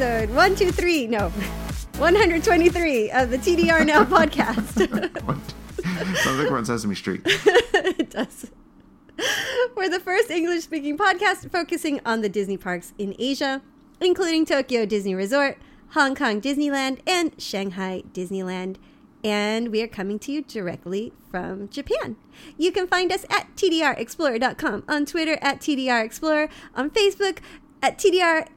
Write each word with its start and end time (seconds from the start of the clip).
episode 0.00 0.34
123, 0.34 1.08
no, 1.08 1.28
123 1.98 3.10
of 3.10 3.28
the 3.28 3.36
TDR 3.36 3.84
Now 3.84 4.02
podcast. 4.06 4.88
Sounds 6.22 6.38
like 6.38 6.50
we're 6.50 6.56
on 6.56 6.64
Sesame 6.64 6.94
Street. 6.94 7.20
it 7.26 8.08
does. 8.08 8.50
We're 9.76 9.90
the 9.90 10.00
first 10.00 10.30
English 10.30 10.64
speaking 10.64 10.96
podcast 10.96 11.52
focusing 11.52 12.00
on 12.06 12.22
the 12.22 12.30
Disney 12.30 12.56
parks 12.56 12.94
in 12.96 13.14
Asia, 13.18 13.60
including 14.00 14.46
Tokyo 14.46 14.86
Disney 14.86 15.14
Resort, 15.14 15.58
Hong 15.90 16.14
Kong 16.14 16.40
Disneyland, 16.40 17.00
and 17.06 17.38
Shanghai 17.38 18.02
Disneyland. 18.14 18.76
And 19.22 19.68
we 19.68 19.82
are 19.82 19.88
coming 19.88 20.18
to 20.20 20.32
you 20.32 20.40
directly 20.40 21.12
from 21.30 21.68
Japan. 21.68 22.16
You 22.56 22.72
can 22.72 22.86
find 22.86 23.12
us 23.12 23.26
at 23.28 23.54
tdrexplorer.com, 23.54 24.84
on 24.88 25.04
Twitter 25.04 25.36
at 25.42 25.60
tdrexplorer, 25.60 26.48
on 26.74 26.88
Facebook 26.88 27.40
at 27.82 27.98
tdr 27.98 28.48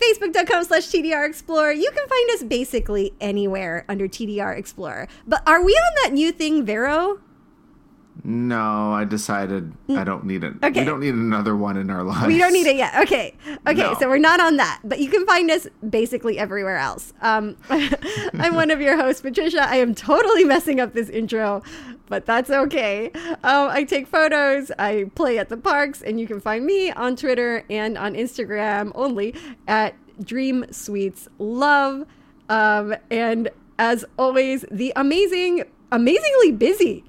facebook.com 0.00 0.64
slash 0.64 0.86
TDR 0.88 1.28
Explorer. 1.28 1.72
You 1.72 1.90
can 1.90 2.08
find 2.08 2.30
us 2.30 2.42
basically 2.42 3.12
anywhere 3.20 3.84
under 3.88 4.08
TDR 4.08 4.56
Explorer. 4.56 5.08
But 5.26 5.42
are 5.46 5.64
we 5.64 5.72
on 5.72 5.92
that 6.02 6.12
new 6.12 6.32
thing, 6.32 6.64
Vero? 6.64 7.20
No, 8.24 8.92
I 8.92 9.04
decided 9.04 9.72
I 9.88 10.04
don't 10.04 10.24
need 10.24 10.44
it. 10.44 10.54
Okay. 10.62 10.80
We 10.80 10.86
don't 10.86 11.00
need 11.00 11.14
another 11.14 11.56
one 11.56 11.76
in 11.76 11.90
our 11.90 12.02
lives. 12.02 12.26
We 12.26 12.38
don't 12.38 12.52
need 12.52 12.66
it 12.66 12.76
yet. 12.76 12.94
Okay. 13.02 13.34
Okay. 13.66 13.74
No. 13.74 13.94
So 13.98 14.08
we're 14.08 14.18
not 14.18 14.40
on 14.40 14.56
that, 14.56 14.80
but 14.84 14.98
you 14.98 15.08
can 15.08 15.26
find 15.26 15.50
us 15.50 15.66
basically 15.88 16.38
everywhere 16.38 16.76
else. 16.76 17.12
Um, 17.22 17.56
I'm 17.70 18.54
one 18.54 18.70
of 18.70 18.80
your 18.80 18.96
hosts, 18.96 19.22
Patricia. 19.22 19.68
I 19.68 19.76
am 19.76 19.94
totally 19.94 20.44
messing 20.44 20.80
up 20.80 20.92
this 20.92 21.08
intro, 21.08 21.62
but 22.08 22.26
that's 22.26 22.50
okay. 22.50 23.10
Um, 23.14 23.68
I 23.70 23.84
take 23.84 24.06
photos, 24.06 24.70
I 24.78 25.10
play 25.14 25.38
at 25.38 25.48
the 25.48 25.56
parks, 25.56 26.02
and 26.02 26.20
you 26.20 26.26
can 26.26 26.40
find 26.40 26.66
me 26.66 26.90
on 26.90 27.16
Twitter 27.16 27.64
and 27.70 27.96
on 27.96 28.14
Instagram 28.14 28.92
only 28.94 29.34
at 29.66 29.94
Dream 30.22 30.66
Sweets 30.70 31.28
Love. 31.38 32.06
Um, 32.48 32.94
and 33.10 33.48
as 33.78 34.04
always, 34.18 34.64
the 34.70 34.92
amazing, 34.96 35.64
amazingly 35.90 36.52
busy 36.52 37.04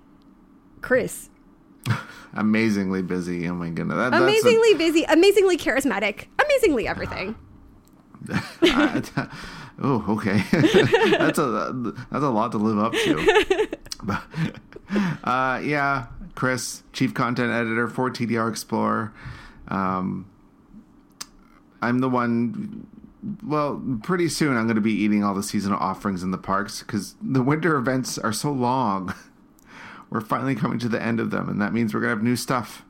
Chris. 0.82 1.30
Amazingly 2.34 3.02
busy. 3.02 3.48
Oh 3.48 3.56
my 3.56 3.70
goodness. 3.70 3.98
That, 3.98 4.12
that's 4.12 4.22
a- 4.22 4.26
amazingly 4.26 4.74
busy, 4.76 5.04
amazingly 5.04 5.58
charismatic, 5.58 6.26
amazingly 6.44 6.88
everything. 6.88 7.36
I- 8.62 9.04
oh, 9.82 10.06
okay. 10.10 10.44
that's 11.18 11.40
a 11.40 11.94
that's 12.12 12.24
a 12.24 12.30
lot 12.30 12.52
to 12.52 12.58
live 12.58 12.78
up 12.80 12.94
to. 12.94 13.68
But, 14.04 14.24
uh, 15.24 15.62
yeah, 15.64 16.08
Chris, 16.36 16.84
chief 16.94 17.14
content 17.14 17.52
editor 17.52 17.88
for 17.88 18.10
TDR 18.10 18.50
Explorer. 18.50 19.14
Um, 19.68 20.28
I'm 21.82 22.00
the 22.00 22.10
one. 22.10 22.88
Well, 23.44 23.82
pretty 24.02 24.30
soon 24.30 24.58
I'm 24.58 24.64
going 24.66 24.76
to 24.76 24.82
be 24.82 24.94
eating 24.94 25.24
all 25.24 25.36
the 25.36 25.44
seasonal 25.44 25.78
offerings 25.80 26.24
in 26.24 26.32
the 26.32 26.38
parks 26.40 26.80
because 26.82 27.16
the 27.22 27.44
winter 27.44 27.76
events 27.76 28.18
are 28.18 28.34
so 28.34 28.52
long. 28.52 29.14
We're 30.12 30.22
finally 30.22 30.54
coming 30.56 30.78
to 30.80 30.90
the 30.90 31.02
end 31.02 31.20
of 31.20 31.32
them, 31.32 31.50
and 31.50 31.60
that 31.62 31.74
means 31.74 31.94
we're 31.94 32.02
going 32.02 32.12
to 32.12 32.18
have 32.18 32.24
new 32.24 32.36
stuff 32.36 32.84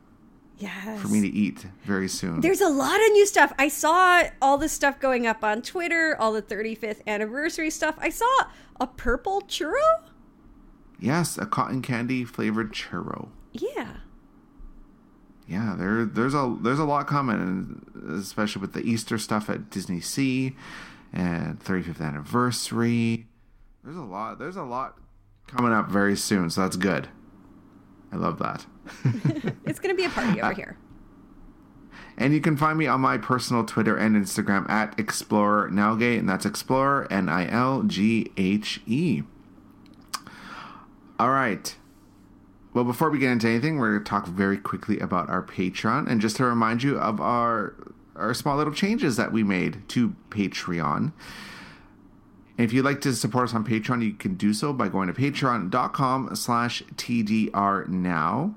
Yes. 0.58 1.00
for 1.02 1.08
me 1.08 1.22
to 1.22 1.28
eat 1.28 1.66
very 1.84 2.08
soon. 2.10 2.42
There's 2.42 2.62
a 2.62 2.68
lot 2.70 2.96
of 2.96 3.12
new 3.14 3.26
stuff. 3.26 3.54
I 3.58 3.68
saw 3.70 4.24
all 4.42 4.58
this 4.58 4.72
stuff 4.74 5.00
going 5.00 5.26
up 5.28 5.44
on 5.44 5.62
Twitter, 5.62 6.16
all 6.20 6.34
the 6.34 6.42
35th 6.42 7.02
anniversary 7.08 7.70
stuff. 7.70 7.96
I 8.00 8.10
saw 8.10 8.26
a 8.80 8.88
purple 8.88 9.42
churro. 9.44 10.02
yes, 11.00 11.38
a 11.38 11.46
cotton 11.46 11.82
candy 11.82 12.24
flavored 12.26 12.74
churro. 12.74 13.30
Yeah. 13.54 13.98
Yeah, 15.48 15.76
there 15.78 16.06
there's 16.06 16.34
a 16.34 16.56
there's 16.62 16.80
a 16.80 16.86
lot 16.86 17.08
coming, 17.08 17.86
especially 18.18 18.62
with 18.62 18.74
the 18.74 18.82
Easter 18.82 19.18
stuff 19.18 19.50
at 19.50 19.70
Disney 19.70 20.00
Sea 20.00 20.56
and 21.12 21.60
35th 21.60 22.00
anniversary. 22.02 23.28
There's 23.84 23.98
a 23.98 24.02
lot. 24.02 24.40
There's 24.40 24.56
a 24.56 24.64
lot 24.64 24.98
coming 25.56 25.74
up 25.74 25.90
very 25.90 26.16
soon, 26.16 26.50
so 26.50 26.62
that's 26.62 26.78
good. 26.78 27.10
I 28.12 28.16
love 28.18 28.40
that. 28.40 28.66
It's 29.64 29.80
going 29.80 29.96
to 29.96 29.98
be 29.98 30.06
a 30.06 30.10
party 30.10 30.42
over 30.42 30.52
uh, 30.52 30.56
here. 30.56 30.78
And 32.18 32.34
you 32.34 32.42
can 32.42 32.58
find 32.58 32.78
me 32.78 32.88
on 32.88 33.00
my 33.00 33.18
personal 33.18 33.64
Twitter 33.64 33.96
and 33.96 34.16
Instagram 34.16 34.70
at 34.70 35.00
Explorer 35.00 35.70
Nalgate, 35.70 36.20
and 36.20 36.28
that's 36.28 36.46
Explorer 36.46 37.08
N 37.10 37.30
I 37.30 37.50
L 37.50 37.84
G 37.84 38.32
H 38.36 38.82
E. 38.86 39.24
All 41.20 41.30
right. 41.30 41.76
Well, 42.74 42.84
before 42.84 43.10
we 43.10 43.20
get 43.20 43.32
into 43.32 43.48
anything, 43.48 43.78
we're 43.78 43.92
going 43.92 44.04
to 44.04 44.10
talk 44.10 44.28
very 44.28 44.58
quickly 44.58 45.00
about 45.00 45.30
our 45.30 45.44
Patreon, 45.44 46.10
and 46.10 46.20
just 46.20 46.36
to 46.38 46.46
remind 46.46 46.84
you 46.84 46.98
of 46.98 47.22
our 47.22 47.76
our 48.16 48.34
small 48.34 48.58
little 48.58 48.74
changes 48.74 49.16
that 49.16 49.32
we 49.32 49.44
made 49.44 49.88
to 49.90 50.16
Patreon. 50.30 51.14
And 52.62 52.70
if 52.70 52.74
you'd 52.76 52.86
like 52.86 53.02
to 53.02 53.16
support 53.16 53.46
us 53.46 53.56
on 53.56 53.66
Patreon, 53.66 54.04
you 54.04 54.14
can 54.14 54.36
do 54.36 54.54
so 54.54 54.72
by 54.72 54.88
going 54.88 55.12
to 55.12 55.16
patreon.com 55.16 56.36
slash 56.36 56.84
TDR 56.96 57.88
now. 57.88 58.54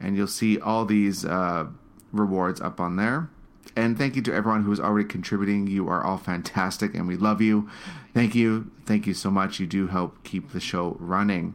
And 0.00 0.16
you'll 0.16 0.26
see 0.26 0.58
all 0.58 0.84
these 0.84 1.24
uh, 1.24 1.66
rewards 2.10 2.60
up 2.60 2.80
on 2.80 2.96
there. 2.96 3.30
And 3.76 3.96
thank 3.96 4.16
you 4.16 4.22
to 4.22 4.34
everyone 4.34 4.64
who 4.64 4.72
is 4.72 4.80
already 4.80 5.08
contributing. 5.08 5.68
You 5.68 5.88
are 5.88 6.02
all 6.02 6.18
fantastic 6.18 6.96
and 6.96 7.06
we 7.06 7.16
love 7.16 7.40
you. 7.40 7.70
Thank 8.12 8.34
you. 8.34 8.72
Thank 8.84 9.06
you 9.06 9.14
so 9.14 9.30
much. 9.30 9.60
You 9.60 9.68
do 9.68 9.86
help 9.86 10.24
keep 10.24 10.50
the 10.50 10.58
show 10.58 10.96
running. 10.98 11.54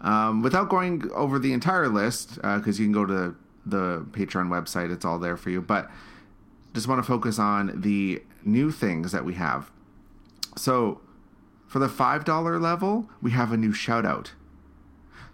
Um, 0.00 0.42
without 0.42 0.68
going 0.68 1.08
over 1.12 1.38
the 1.38 1.52
entire 1.52 1.86
list, 1.86 2.42
because 2.42 2.80
you 2.80 2.86
can 2.86 2.92
go 2.92 3.06
to 3.06 3.36
the 3.64 4.04
Patreon 4.10 4.48
website, 4.48 4.92
it's 4.92 5.04
all 5.04 5.20
there 5.20 5.36
for 5.36 5.50
you. 5.50 5.60
But 5.60 5.88
just 6.74 6.88
want 6.88 6.98
to 6.98 7.06
focus 7.06 7.38
on 7.38 7.82
the 7.82 8.20
new 8.44 8.72
things 8.72 9.12
that 9.12 9.24
we 9.24 9.34
have. 9.34 9.70
So, 10.56 11.00
for 11.66 11.78
the 11.78 11.88
$5 11.88 12.60
level, 12.60 13.08
we 13.22 13.30
have 13.32 13.52
a 13.52 13.56
new 13.56 13.72
shout 13.72 14.04
out. 14.04 14.32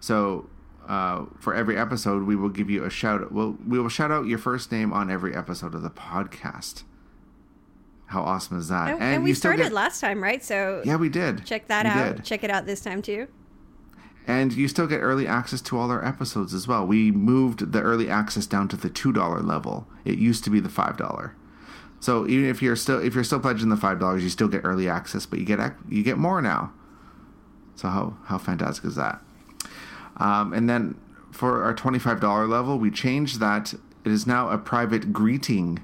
So, 0.01 0.49
uh, 0.87 1.25
for 1.41 1.55
every 1.55 1.77
episode, 1.77 2.25
we 2.25 2.37
will 2.37 2.49
give 2.51 2.71
you 2.71 2.85
a 2.85 2.91
shout 2.91 3.23
out. 3.23 3.33
We'll, 3.33 3.57
we 3.67 3.79
will 3.79 3.89
shout 3.89 4.11
out 4.11 4.27
your 4.27 4.39
first 4.39 4.71
name 4.71 4.93
on 4.93 5.11
every 5.11 5.35
episode 5.35 5.75
of 5.75 5.83
the 5.83 5.91
podcast. 5.91 6.85
How 8.07 8.23
awesome 8.23 8.59
is 8.59 8.69
that? 8.69 8.91
And, 8.91 9.03
and 9.03 9.25
we 9.25 9.35
started 9.35 9.65
get- 9.65 9.73
last 9.73 10.01
time, 10.01 10.23
right? 10.23 10.45
So 10.45 10.83
Yeah, 10.85 10.97
we 10.97 11.09
did. 11.09 11.45
check 11.45 11.67
that 11.69 11.85
We 11.87 11.91
out. 11.91 12.17
did. 12.17 12.25
Check 12.25 12.45
it 12.45 12.51
out 12.51 12.67
this 12.67 12.81
time 12.81 13.03
too. 13.03 13.27
And 14.29 14.53
you 14.53 14.69
still 14.69 14.87
get 14.87 14.99
early 14.99 15.27
access 15.27 15.61
to 15.63 15.79
all 15.79 15.91
our 15.91 16.05
episodes 16.05 16.53
as 16.55 16.69
well. 16.69 16.87
We 16.87 17.11
moved 17.13 17.73
the 17.73 17.81
early 17.81 18.09
access 18.09 18.47
down 18.47 18.69
to 18.69 18.77
the 18.77 18.91
two 18.91 19.13
dollar 19.13 19.41
level. 19.41 19.89
It 20.05 20.19
used 20.19 20.45
to 20.45 20.51
be 20.51 20.61
the 20.61 20.69
five 20.69 20.97
dollar. 20.97 21.35
So 22.01 22.27
even 22.29 22.49
if 22.49 22.63
you're 22.63 22.77
still 22.77 23.01
if 23.01 23.15
you're 23.15 23.25
still 23.25 23.41
pledging 23.41 23.69
the 23.69 23.77
five 23.77 23.99
dollars, 23.99 24.23
you 24.23 24.29
still 24.29 24.49
get 24.49 24.63
early 24.65 24.89
access, 24.89 25.27
but 25.27 25.39
you 25.39 25.45
get 25.45 25.59
you 25.89 26.03
get 26.03 26.19
more 26.19 26.41
now. 26.43 26.73
So 27.75 27.89
how 27.89 28.17
how 28.25 28.39
fantastic 28.39 28.85
is 28.85 28.95
that? 28.97 29.21
Um, 30.19 30.53
and 30.53 30.69
then 30.69 30.99
for 31.31 31.63
our 31.63 31.75
twenty 31.75 31.99
five 31.99 32.21
dollar 32.21 32.47
level, 32.47 32.79
we 32.79 32.91
changed 32.91 33.41
that. 33.41 33.75
It 34.05 34.13
is 34.13 34.27
now 34.27 34.51
a 34.51 34.59
private 34.59 35.13
greeting, 35.13 35.81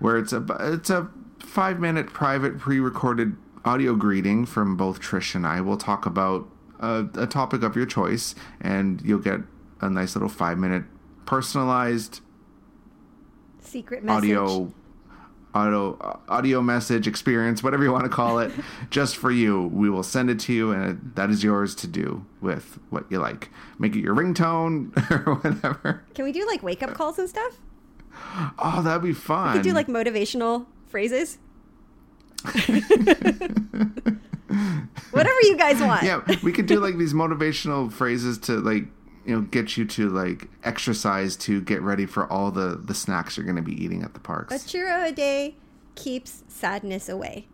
where 0.00 0.16
it's 0.16 0.32
a 0.32 0.44
it's 0.60 0.90
a 0.90 1.08
five 1.38 1.78
minute 1.78 2.08
private 2.08 2.58
pre 2.58 2.80
recorded 2.80 3.36
audio 3.64 3.94
greeting 3.94 4.46
from 4.46 4.76
both 4.76 5.00
Trish 5.00 5.34
and 5.34 5.46
I. 5.46 5.60
We'll 5.60 5.76
talk 5.76 6.06
about 6.06 6.48
a, 6.80 7.06
a 7.14 7.26
topic 7.26 7.62
of 7.62 7.76
your 7.76 7.86
choice, 7.86 8.34
and 8.60 9.00
you'll 9.02 9.20
get 9.20 9.40
a 9.80 9.88
nice 9.88 10.14
little 10.14 10.28
five 10.28 10.58
minute 10.58 10.84
personalized 11.26 12.20
Secret 13.60 14.02
message. 14.02 14.16
audio 14.16 14.72
audio 15.54 15.96
uh, 16.00 16.16
audio 16.28 16.60
message 16.62 17.06
experience 17.08 17.62
whatever 17.62 17.82
you 17.82 17.90
want 17.92 18.04
to 18.04 18.08
call 18.10 18.38
it 18.38 18.52
just 18.90 19.16
for 19.16 19.30
you 19.32 19.66
we 19.72 19.90
will 19.90 20.02
send 20.02 20.30
it 20.30 20.38
to 20.38 20.52
you 20.52 20.70
and 20.70 21.12
that 21.16 21.28
is 21.30 21.42
yours 21.42 21.74
to 21.74 21.86
do 21.86 22.24
with 22.40 22.78
what 22.90 23.04
you 23.10 23.18
like 23.18 23.50
make 23.78 23.96
it 23.96 24.00
your 24.00 24.14
ringtone 24.14 24.90
or 25.26 25.34
whatever 25.34 26.04
Can 26.14 26.24
we 26.24 26.32
do 26.32 26.46
like 26.46 26.62
wake 26.62 26.82
up 26.82 26.94
calls 26.94 27.18
and 27.18 27.28
stuff? 27.28 27.58
oh 28.58 28.80
that'd 28.84 29.02
be 29.02 29.12
fun 29.12 29.52
We 29.52 29.58
could 29.58 29.68
do 29.68 29.72
like 29.74 29.86
motivational 29.86 30.66
phrases. 30.88 31.38
Whatever 35.12 35.36
you 35.42 35.56
guys 35.56 35.80
want. 35.80 36.02
yeah 36.02 36.22
we 36.42 36.52
could 36.52 36.66
do 36.66 36.80
like 36.80 36.96
these 36.98 37.12
motivational 37.14 37.90
phrases 37.92 38.38
to 38.38 38.58
like 38.60 38.84
you 39.24 39.34
know 39.34 39.42
get 39.42 39.76
you 39.76 39.84
to 39.84 40.08
like 40.08 40.48
exercise 40.64 41.36
to 41.36 41.60
get 41.60 41.82
ready 41.82 42.06
for 42.06 42.30
all 42.32 42.50
the 42.50 42.80
the 42.82 42.94
snacks 42.94 43.36
you're 43.36 43.44
going 43.44 43.56
to 43.56 43.62
be 43.62 43.82
eating 43.82 44.02
at 44.02 44.14
the 44.14 44.20
parks. 44.20 44.54
A 44.54 44.58
churro 44.58 45.08
a 45.08 45.12
day 45.12 45.56
keeps 45.94 46.44
sadness 46.48 47.08
away. 47.08 47.46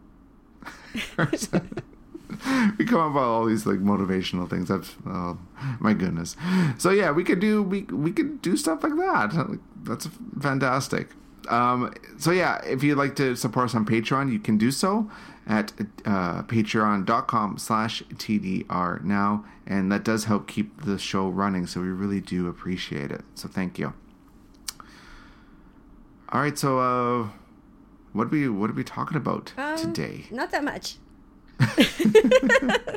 we 1.18 2.84
come 2.84 3.00
up 3.00 3.14
with 3.14 3.22
all 3.22 3.44
these 3.44 3.66
like 3.66 3.78
motivational 3.78 4.48
things. 4.48 4.68
That's 4.68 4.94
oh 5.06 5.38
my 5.80 5.92
goodness. 5.92 6.36
So 6.78 6.90
yeah, 6.90 7.10
we 7.10 7.24
could 7.24 7.40
do 7.40 7.62
we 7.62 7.82
we 7.82 8.12
could 8.12 8.42
do 8.42 8.56
stuff 8.56 8.82
like 8.82 8.96
that. 8.96 9.58
That's 9.82 10.08
fantastic. 10.40 11.10
Um, 11.48 11.92
so 12.18 12.30
yeah, 12.30 12.58
if 12.64 12.82
you'd 12.82 12.98
like 12.98 13.16
to 13.16 13.36
support 13.36 13.66
us 13.66 13.74
on 13.74 13.84
Patreon, 13.86 14.32
you 14.32 14.38
can 14.38 14.56
do 14.58 14.70
so 14.70 15.10
at 15.46 15.72
uh, 16.04 16.42
patreon.com 16.42 17.58
slash 17.58 18.02
TDR 18.14 19.02
now. 19.04 19.44
And 19.66 19.90
that 19.92 20.04
does 20.04 20.24
help 20.24 20.46
keep 20.48 20.82
the 20.84 20.98
show 20.98 21.28
running. 21.28 21.66
So 21.66 21.80
we 21.80 21.88
really 21.88 22.20
do 22.20 22.48
appreciate 22.48 23.10
it. 23.10 23.22
So 23.34 23.48
thank 23.48 23.78
you. 23.78 23.92
All 26.30 26.40
right. 26.40 26.58
So, 26.58 26.78
uh, 26.80 27.28
what 28.12 28.24
are 28.28 28.30
we 28.30 28.48
what 28.48 28.70
are 28.70 28.74
we 28.74 28.82
talking 28.84 29.16
about 29.16 29.52
Um, 29.58 29.76
today? 29.76 30.24
Not 30.30 30.50
that 30.50 30.64
much. 30.64 30.96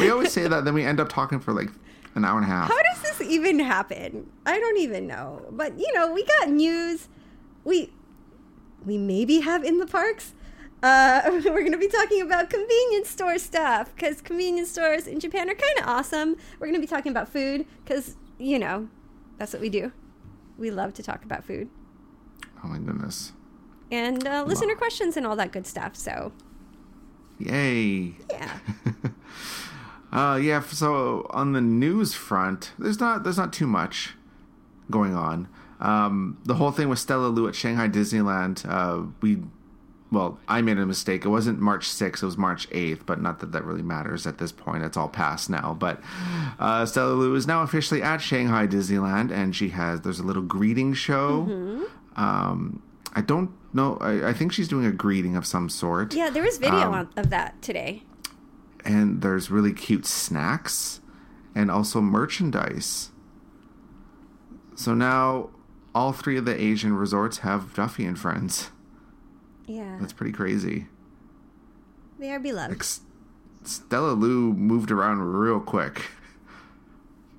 We 0.00 0.10
always 0.10 0.32
say 0.32 0.48
that, 0.48 0.64
then 0.64 0.74
we 0.74 0.82
end 0.84 0.98
up 0.98 1.08
talking 1.08 1.38
for 1.38 1.52
like 1.52 1.70
an 2.16 2.24
hour 2.24 2.36
and 2.36 2.44
a 2.44 2.48
half. 2.48 2.68
How 2.68 2.82
does 2.82 3.00
this 3.00 3.20
even 3.20 3.60
happen? 3.60 4.28
I 4.44 4.58
don't 4.58 4.76
even 4.78 5.06
know. 5.06 5.46
But 5.52 5.78
you 5.78 5.86
know, 5.94 6.12
we 6.12 6.24
got 6.24 6.50
news. 6.50 7.08
We 7.68 7.92
we 8.84 8.96
maybe 8.96 9.40
have 9.40 9.62
in 9.62 9.78
the 9.78 9.86
parks. 9.86 10.34
Uh, 10.82 11.20
we're 11.44 11.60
going 11.60 11.72
to 11.72 11.78
be 11.78 11.88
talking 11.88 12.22
about 12.22 12.48
convenience 12.48 13.08
store 13.10 13.38
stuff 13.38 13.94
because 13.94 14.20
convenience 14.22 14.70
stores 14.70 15.06
in 15.06 15.20
Japan 15.20 15.50
are 15.50 15.54
kind 15.54 15.78
of 15.80 15.86
awesome. 15.86 16.36
We're 16.58 16.68
going 16.68 16.80
to 16.80 16.80
be 16.80 16.86
talking 16.86 17.10
about 17.12 17.28
food 17.28 17.66
because 17.84 18.16
you 18.38 18.58
know 18.58 18.88
that's 19.38 19.52
what 19.52 19.60
we 19.60 19.68
do. 19.68 19.92
We 20.56 20.70
love 20.70 20.94
to 20.94 21.02
talk 21.02 21.24
about 21.24 21.44
food 21.44 21.68
Oh 22.64 22.68
my 22.68 22.78
goodness! 22.78 23.32
and 23.92 24.26
uh, 24.26 24.44
listener 24.46 24.74
questions 24.74 25.16
and 25.16 25.26
all 25.26 25.36
that 25.36 25.52
good 25.52 25.66
stuff. 25.66 25.94
So 25.94 26.32
Yay! 27.38 28.14
yeah, 28.30 28.58
Uh, 30.12 30.36
yeah. 30.42 30.60
So 30.62 31.26
on 31.30 31.52
the 31.52 31.60
news 31.60 32.14
front, 32.14 32.72
there's 32.78 32.98
not 32.98 33.24
there's 33.24 33.36
not 33.36 33.52
too 33.52 33.66
much 33.66 34.14
going 34.90 35.14
on. 35.14 35.48
Um, 35.80 36.38
the 36.44 36.54
whole 36.54 36.70
thing 36.72 36.88
with 36.88 36.98
Stella 36.98 37.28
Lou 37.28 37.46
at 37.48 37.54
Shanghai 37.54 37.88
Disneyland. 37.88 38.68
Uh, 38.68 39.10
we, 39.20 39.38
well, 40.10 40.38
I 40.48 40.60
made 40.62 40.78
a 40.78 40.86
mistake. 40.86 41.24
It 41.24 41.28
wasn't 41.28 41.60
March 41.60 41.86
6th. 41.88 42.22
It 42.22 42.26
was 42.26 42.36
March 42.38 42.68
8th. 42.70 43.06
But 43.06 43.20
not 43.20 43.38
that 43.40 43.52
that 43.52 43.64
really 43.64 43.82
matters 43.82 44.26
at 44.26 44.38
this 44.38 44.50
point. 44.52 44.82
It's 44.82 44.96
all 44.96 45.08
past 45.08 45.48
now. 45.50 45.76
But 45.78 46.00
uh, 46.58 46.84
Stella 46.86 47.12
Lou 47.12 47.34
is 47.34 47.46
now 47.46 47.62
officially 47.62 48.02
at 48.02 48.18
Shanghai 48.18 48.66
Disneyland, 48.66 49.30
and 49.30 49.54
she 49.54 49.68
has 49.70 50.00
there's 50.00 50.18
a 50.18 50.24
little 50.24 50.42
greeting 50.42 50.94
show. 50.94 51.86
Um, 52.16 52.82
I 53.14 53.20
don't 53.20 53.50
know. 53.72 53.96
I, 54.00 54.30
I 54.30 54.32
think 54.32 54.52
she's 54.52 54.66
doing 54.68 54.84
a 54.86 54.92
greeting 54.92 55.36
of 55.36 55.46
some 55.46 55.68
sort. 55.68 56.14
yeah. 56.14 56.30
There 56.30 56.42
was 56.42 56.58
video 56.58 56.88
Um, 56.88 56.94
on, 56.94 57.08
of 57.16 57.30
that 57.30 57.60
today. 57.62 58.02
and 58.84 59.22
there's 59.22 59.50
really 59.50 59.72
cute 59.72 60.06
snacks 60.06 61.00
and 61.54 61.70
also 61.70 62.00
merchandise. 62.00 63.10
So 64.74 64.94
now 64.94 65.50
all 65.94 66.12
three 66.12 66.36
of 66.36 66.44
the 66.44 66.60
Asian 66.60 66.94
resorts 66.94 67.38
have 67.38 67.74
Duffy 67.74 68.04
and 68.04 68.18
friends. 68.18 68.70
Yeah, 69.66 69.98
That's 70.00 70.12
pretty 70.12 70.32
crazy. 70.32 70.86
they 72.18 72.30
are 72.32 72.40
beloved. 72.40 72.70
Like, 72.78 72.84
Stella 73.64 74.12
Lou 74.12 74.52
moved 74.54 74.90
around 74.90 75.20
real 75.20 75.60
quick. 75.60 76.06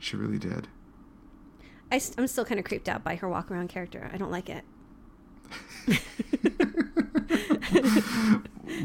She 0.01 0.15
really 0.15 0.37
did. 0.39 0.69
I, 1.91 1.99
am 2.17 2.27
still 2.27 2.45
kind 2.45 2.57
of 2.57 2.65
creeped 2.65 2.87
out 2.87 3.03
by 3.03 3.15
her 3.15 3.27
walk 3.27 3.51
around 3.51 3.67
character. 3.67 4.09
I 4.13 4.17
don't 4.17 4.31
like 4.31 4.49
it. 4.49 4.63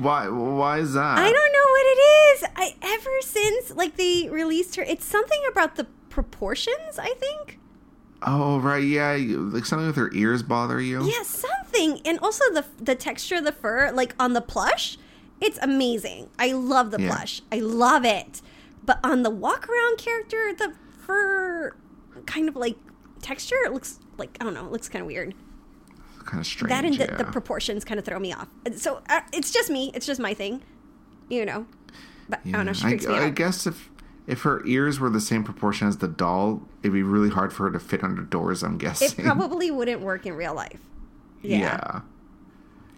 Why? 0.00 0.28
Why 0.28 0.78
is 0.78 0.94
that? 0.94 1.18
I 1.18 1.30
don't 1.30 1.52
know 1.52 1.68
what 1.70 1.86
it 1.86 2.00
is. 2.00 2.44
I 2.56 2.74
ever 2.82 3.10
since 3.20 3.76
like 3.76 3.96
they 3.96 4.28
released 4.28 4.74
her, 4.76 4.82
it's 4.82 5.04
something 5.04 5.40
about 5.52 5.76
the 5.76 5.84
proportions. 6.08 6.98
I 6.98 7.14
think. 7.14 7.60
Oh 8.22 8.58
right, 8.60 8.82
yeah. 8.82 9.12
Like 9.18 9.66
something 9.66 9.86
with 9.86 9.96
her 9.96 10.10
ears 10.14 10.42
bother 10.42 10.80
you. 10.80 11.04
Yeah, 11.04 11.22
something, 11.24 12.00
and 12.04 12.18
also 12.20 12.44
the 12.52 12.64
the 12.80 12.94
texture 12.94 13.36
of 13.36 13.44
the 13.44 13.52
fur, 13.52 13.90
like 13.92 14.14
on 14.18 14.32
the 14.32 14.40
plush, 14.40 14.96
it's 15.40 15.58
amazing. 15.60 16.30
I 16.38 16.52
love 16.52 16.90
the 16.90 17.00
Yeah. 17.00 17.08
plush. 17.14 17.42
I 17.52 17.60
love 17.60 18.04
it. 18.04 18.40
But 18.84 18.98
on 19.04 19.22
the 19.22 19.30
walk 19.30 19.68
around 19.68 19.98
character, 19.98 20.52
the 20.56 20.72
fur 21.06 21.74
kind 22.26 22.48
of 22.48 22.56
like 22.56 22.76
texture, 23.20 23.56
it 23.64 23.72
looks 23.72 23.98
like 24.16 24.36
I 24.40 24.44
don't 24.44 24.54
know, 24.54 24.64
it 24.66 24.72
looks 24.72 24.88
kind 24.88 25.02
of 25.02 25.06
weird. 25.06 25.34
Kind 26.24 26.40
of 26.40 26.46
strange. 26.46 26.70
that 26.70 26.84
and 26.86 26.94
the, 26.94 27.04
yeah. 27.04 27.16
the 27.16 27.24
proportions 27.24 27.84
kind 27.84 27.98
of 27.98 28.06
throw 28.06 28.18
me 28.18 28.32
off. 28.32 28.48
So 28.76 29.02
uh, 29.10 29.20
it's 29.34 29.50
just 29.52 29.68
me. 29.68 29.90
It's 29.94 30.06
just 30.06 30.18
my 30.18 30.32
thing, 30.32 30.62
you 31.28 31.44
know. 31.44 31.66
But 32.30 32.40
I 32.46 32.52
don't 32.52 32.64
know. 32.64 32.72
She 32.72 32.86
I, 32.86 32.88
freaks 32.88 33.06
me 33.06 33.14
I 33.14 33.24
out. 33.26 33.34
guess 33.34 33.66
if 33.66 33.90
if 34.26 34.40
her 34.42 34.64
ears 34.66 34.98
were 34.98 35.10
the 35.10 35.20
same 35.20 35.44
proportion 35.44 35.86
as 35.86 35.98
the 35.98 36.08
doll, 36.08 36.62
it'd 36.84 36.92
be 36.92 37.02
really 37.02 37.30
hard 37.30 37.52
for 37.52 37.64
her 37.64 37.70
to 37.72 37.80
fit 37.80 38.04
under 38.04 38.22
doors. 38.22 38.62
I'm 38.62 38.78
guessing 38.78 39.08
It 39.18 39.24
probably 39.26 39.70
wouldn't 39.72 40.00
work 40.02 40.26
in 40.26 40.34
real 40.34 40.54
life. 40.54 40.78
Yeah. 41.42 41.58
yeah. 41.58 42.00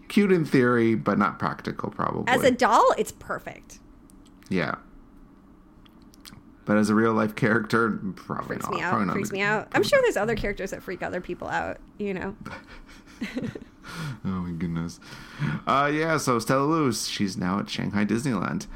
Cute 0.09 0.31
in 0.33 0.45
theory, 0.45 0.95
but 0.95 1.19
not 1.19 1.39
practical, 1.39 1.91
probably. 1.91 2.25
As 2.33 2.43
a 2.45 2.51
doll, 2.51 2.93
it's 2.99 3.13
perfect. 3.13 3.79
yeah. 4.51 4.75
But 6.65 6.77
as 6.79 6.91
a 6.91 6.97
real 6.97 7.13
life 7.13 7.37
character, 7.37 7.93
probably 8.17 8.57
Freaks 8.57 8.65
not. 8.65 8.75
me 8.75 8.81
out. 8.83 8.91
Probably 8.95 9.13
Freaks 9.13 9.29
the- 9.31 9.35
me 9.35 9.43
out. 9.43 9.69
I'm 9.73 9.85
sure 9.85 10.01
there's 10.03 10.17
other 10.17 10.35
characters 10.35 10.71
that 10.73 10.83
freak 10.83 11.01
other 11.03 11.21
people 11.21 11.49
out. 11.49 11.79
You 11.99 12.15
know. 12.15 12.37
Oh 14.25 14.29
my 14.29 14.51
goodness. 14.51 14.99
Uh, 15.65 15.89
yeah, 15.95 16.17
so 16.17 16.41
Stella 16.41 16.65
Lou's, 16.65 17.09
she's 17.09 17.37
now 17.37 17.61
at 17.61 17.71
Shanghai 17.71 18.05
Disneyland. 18.05 18.67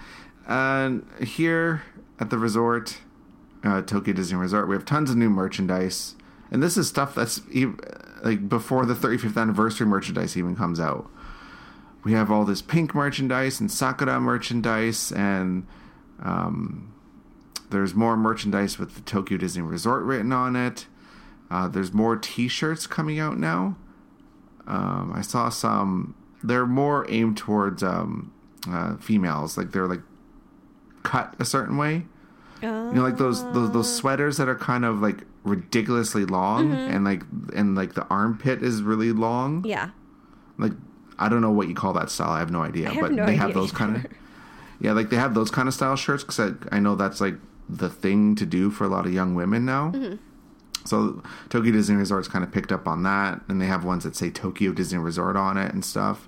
And 0.47 1.05
here 1.21 1.83
at 2.21 2.31
the 2.31 2.39
resort, 2.39 2.99
uh, 3.65 3.83
Tokyo 3.83 4.15
Disney 4.15 4.39
Resort, 4.39 4.69
we 4.69 4.75
have 4.75 4.85
tons 4.85 5.11
of 5.11 5.17
new 5.17 5.31
merchandise. 5.31 6.15
And 6.51 6.63
this 6.63 6.77
is 6.77 6.89
stuff 6.89 7.15
that's 7.15 7.43
ev- 7.55 7.79
like 8.23 8.49
before 8.49 8.87
the 8.87 8.95
35th 8.95 9.37
anniversary 9.37 9.87
merchandise 9.87 10.37
even 10.37 10.57
comes 10.57 10.81
out. 10.81 11.09
We 12.03 12.13
have 12.13 12.31
all 12.31 12.45
this 12.45 12.63
pink 12.63 12.95
merchandise 12.95 13.61
and 13.61 13.71
Sakura 13.71 14.19
merchandise, 14.21 15.13
and 15.13 15.67
um, 16.23 16.95
there's 17.71 17.95
more 17.95 18.17
merchandise 18.17 18.79
with 18.79 18.95
the 18.95 19.03
Tokyo 19.03 19.37
Disney 19.37 19.63
Resort 19.63 20.03
written 20.05 20.33
on 20.33 20.57
it. 20.57 20.87
Uh, 21.51 21.69
there's 21.69 21.93
more 21.93 22.17
t 22.17 22.49
shirts 22.49 22.87
coming 22.87 23.19
out 23.19 23.39
now. 23.39 23.77
Um, 24.67 25.13
I 25.15 25.21
saw 25.21 25.51
some. 25.51 26.15
They're 26.43 26.67
more 26.67 27.05
aimed 27.11 27.37
towards 27.37 27.83
um, 27.83 28.33
uh, 28.69 28.97
females. 28.97 29.59
Like 29.59 29.73
they're 29.73 29.89
like 29.89 30.03
cut 31.03 31.35
a 31.39 31.45
certain 31.45 31.77
way. 31.77 32.07
You 32.63 32.69
know, 32.93 33.03
like 33.03 33.17
those, 33.17 33.43
those 33.53 33.71
those 33.73 33.95
sweaters 33.95 34.37
that 34.37 34.49
are 34.49 34.55
kind 34.57 34.85
of 34.85 35.01
like 35.01 35.19
ridiculously 35.45 36.25
long, 36.27 36.69
Mm-hmm. 36.71 36.95
and 36.95 37.05
like 37.05 37.23
and 37.55 37.75
like 37.75 37.95
the 37.95 38.07
armpit 38.09 38.63
is 38.63 38.83
really 38.83 39.13
long. 39.13 39.65
Yeah. 39.65 39.91
Like 40.59 40.73
I 41.19 41.29
don't 41.29 41.41
know 41.41 41.51
what 41.53 41.69
you 41.69 41.75
call 41.75 41.93
that 41.95 42.11
style. 42.11 42.31
I 42.31 42.39
have 42.41 42.51
no 42.51 42.63
idea. 42.63 42.91
Have 42.91 43.01
but 43.01 43.13
no 43.13 43.27
they 43.27 43.37
have 43.37 43.51
idea 43.51 43.55
those 43.63 43.73
kind 43.73 43.97
of. 43.97 44.07
Yeah, 44.83 44.93
like 44.93 45.11
they 45.11 45.17
have 45.17 45.35
those 45.35 45.51
kind 45.51 45.69
of 45.69 45.75
style 45.75 45.95
shirts 45.95 46.25
because 46.25 46.41
I, 46.41 46.77
I 46.77 46.81
know 46.81 46.95
that's 46.95 47.21
like 47.21 47.35
the 47.69 47.91
thing 47.91 48.35
to 48.37 48.47
do 48.47 48.71
for 48.71 48.85
a 48.85 48.89
lot 48.89 49.05
of 49.05 49.13
young 49.13 49.35
women 49.35 49.67
now. 49.67 49.91
Mm-hmm. 49.95 50.17
So 50.87 51.23
Tokyo 51.51 51.71
Disney 51.73 51.97
Resort's 51.97 52.29
kind 52.29 52.43
of 52.43 52.51
picked 52.51 52.73
up 52.73 52.89
on 52.89 53.03
that, 53.03 53.43
and 53.49 53.61
they 53.61 53.67
have 53.67 53.85
ones 53.85 54.05
that 54.05 54.17
say 54.17 54.31
Tokyo 54.31 54.73
Disney 54.73 54.99
Resort 54.99 55.37
on 55.37 55.59
it 55.59 55.75
and 55.75 55.85
stuff. 55.85 56.27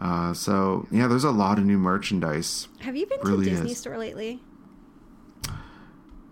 Uh, 0.00 0.34
so 0.34 0.86
yeah, 0.90 1.06
there's 1.06 1.24
a 1.24 1.30
lot 1.30 1.58
of 1.58 1.64
new 1.64 1.78
merchandise. 1.78 2.68
Have 2.80 2.96
you 2.96 3.06
been 3.06 3.18
Really 3.22 3.44
to 3.46 3.50
Disney 3.50 3.72
is. 3.72 3.78
Store 3.78 3.96
lately? 3.96 4.40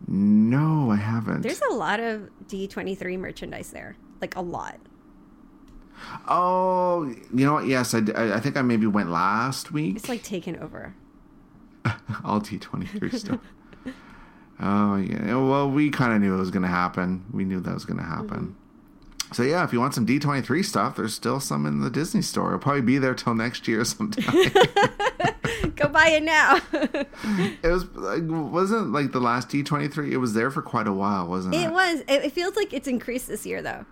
No, 0.07 0.91
I 0.91 0.97
haven't. 0.97 1.43
There's 1.43 1.63
a 1.71 1.75
lot 1.75 2.01
of 2.01 2.29
D23 2.47 3.19
merchandise 3.19 3.71
there. 3.71 3.97
Like 4.21 4.37
a 4.37 4.41
lot. 4.41 4.79
oh, 6.29 7.15
you 7.35 7.45
know 7.45 7.55
what? 7.55 7.67
Yes, 7.67 7.95
I, 7.95 8.01
I 8.17 8.41
think 8.41 8.57
I 8.57 8.63
maybe 8.63 8.87
went 8.87 9.11
last 9.11 9.73
week. 9.73 9.97
It's 9.97 10.09
like 10.09 10.23
taken 10.23 10.57
over. 10.57 10.95
all 12.25 12.41
D23 12.41 13.15
stuff. 13.19 13.41
Oh 14.59 14.97
yeah. 14.97 15.33
Oh, 15.33 15.49
well, 15.51 15.71
we 15.71 15.91
kind 15.91 16.13
of 16.13 16.21
knew 16.21 16.35
it 16.35 16.39
was 16.39 16.51
going 16.51 16.63
to 16.63 16.69
happen. 16.69 17.25
We 17.33 17.45
knew 17.45 17.61
that 17.61 17.75
was 17.75 17.85
going 17.85 17.99
to 17.99 18.05
happen. 18.05 18.57
Mm-hmm. 18.57 19.33
So 19.33 19.43
yeah, 19.43 19.65
if 19.65 19.73
you 19.73 19.81
want 19.81 19.95
some 19.95 20.07
D23 20.07 20.65
stuff, 20.65 20.97
there's 20.97 21.15
still 21.15 21.41
some 21.41 21.67
in 21.67 21.81
the 21.81 21.91
Disney 21.91 22.23
store. 22.23 22.49
It'll 22.49 22.61
probably 22.61 22.83
be 22.83 22.99
there 22.99 23.15
till 23.15 23.35
next 23.35 23.67
year 23.67 23.85
sometime. 23.85 24.25
Go 25.77 25.89
buy 25.89 26.09
it 26.09 26.23
now. 26.23 26.59
it 26.73 27.69
was 27.69 27.85
like 27.95 28.23
wasn't 28.25 28.93
like 28.93 29.13
the 29.13 29.21
last 29.21 29.49
D23. 29.51 30.11
It 30.11 30.17
was 30.17 30.33
there 30.33 30.51
for 30.51 30.63
quite 30.63 30.87
a 30.87 30.93
while, 30.93 31.29
wasn't 31.29 31.55
it? 31.55 31.65
it 31.65 31.71
was. 31.71 32.01
It, 32.01 32.25
it 32.25 32.33
feels 32.33 32.57
like 32.57 32.73
it's 32.73 32.89
increased 32.89 33.29
this 33.29 33.45
year 33.45 33.61
though. 33.63 33.85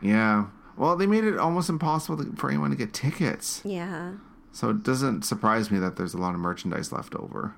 Yeah. 0.00 0.46
Well, 0.76 0.96
they 0.96 1.06
made 1.06 1.24
it 1.24 1.38
almost 1.38 1.68
impossible 1.68 2.24
to, 2.24 2.36
for 2.36 2.48
anyone 2.48 2.70
to 2.70 2.76
get 2.76 2.94
tickets. 2.94 3.60
Yeah. 3.64 4.12
So 4.52 4.70
it 4.70 4.84
doesn't 4.84 5.24
surprise 5.24 5.70
me 5.70 5.78
that 5.80 5.96
there's 5.96 6.14
a 6.14 6.18
lot 6.18 6.34
of 6.34 6.40
merchandise 6.40 6.92
left 6.92 7.14
over. 7.16 7.56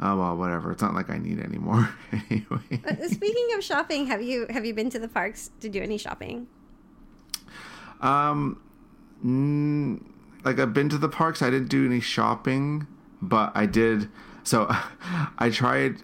Oh 0.00 0.16
well, 0.18 0.36
whatever. 0.36 0.70
It's 0.70 0.82
not 0.82 0.94
like 0.94 1.10
I 1.10 1.18
need 1.18 1.40
any 1.40 1.58
more 1.58 1.88
anyway. 2.12 3.08
Speaking 3.08 3.48
of 3.56 3.64
shopping, 3.64 4.06
have 4.06 4.22
you 4.22 4.46
have 4.50 4.64
you 4.64 4.74
been 4.74 4.90
to 4.90 4.98
the 4.98 5.08
parks 5.08 5.50
to 5.60 5.68
do 5.68 5.82
any 5.82 5.98
shopping? 5.98 6.46
Um, 8.00 8.60
like 10.48 10.58
I've 10.58 10.72
been 10.74 10.88
to 10.88 10.98
the 10.98 11.08
parks. 11.08 11.42
I 11.42 11.50
didn't 11.50 11.68
do 11.68 11.84
any 11.86 12.00
shopping, 12.00 12.86
but 13.20 13.52
I 13.54 13.66
did. 13.66 14.08
So 14.44 14.66
I 15.38 15.50
tried 15.50 16.02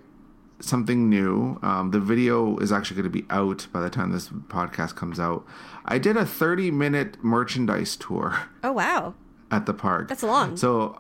something 0.61 1.09
new. 1.11 1.59
Um, 1.63 1.91
the 1.91 2.01
video 2.01 2.57
is 2.59 2.71
actually 2.73 2.97
going 2.97 3.11
to 3.13 3.23
be 3.23 3.27
out 3.31 3.67
by 3.73 3.81
the 3.81 3.91
time 3.91 4.13
this 4.13 4.29
podcast 4.29 4.95
comes 4.95 5.19
out. 5.19 5.45
I 5.85 5.99
did 5.99 6.17
a 6.17 6.25
30 6.25 6.71
minute 6.71 7.23
merchandise 7.23 7.97
tour 7.97 8.39
Oh 8.63 8.73
wow. 8.73 9.15
at 9.51 9.67
the 9.67 9.75
park. 9.75 10.09
That's 10.09 10.23
long. 10.23 10.57
So 10.57 10.99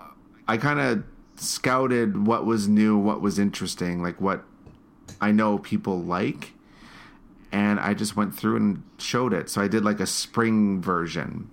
I 0.48 0.56
kind 0.56 0.80
of 0.80 1.04
scouted 1.36 2.26
what 2.26 2.44
was 2.46 2.68
new, 2.68 2.98
what 2.98 3.20
was 3.20 3.38
interesting, 3.38 4.02
like 4.02 4.20
what 4.20 4.44
I 5.20 5.32
know 5.32 5.58
people 5.58 6.00
like. 6.02 6.52
and 7.52 7.78
I 7.80 7.94
just 7.94 8.16
went 8.16 8.34
through 8.34 8.56
and 8.56 8.82
showed 8.98 9.32
it. 9.32 9.48
So 9.48 9.60
I 9.62 9.68
did 9.68 9.84
like 9.84 10.00
a 10.00 10.06
spring 10.06 10.82
version. 10.82 11.48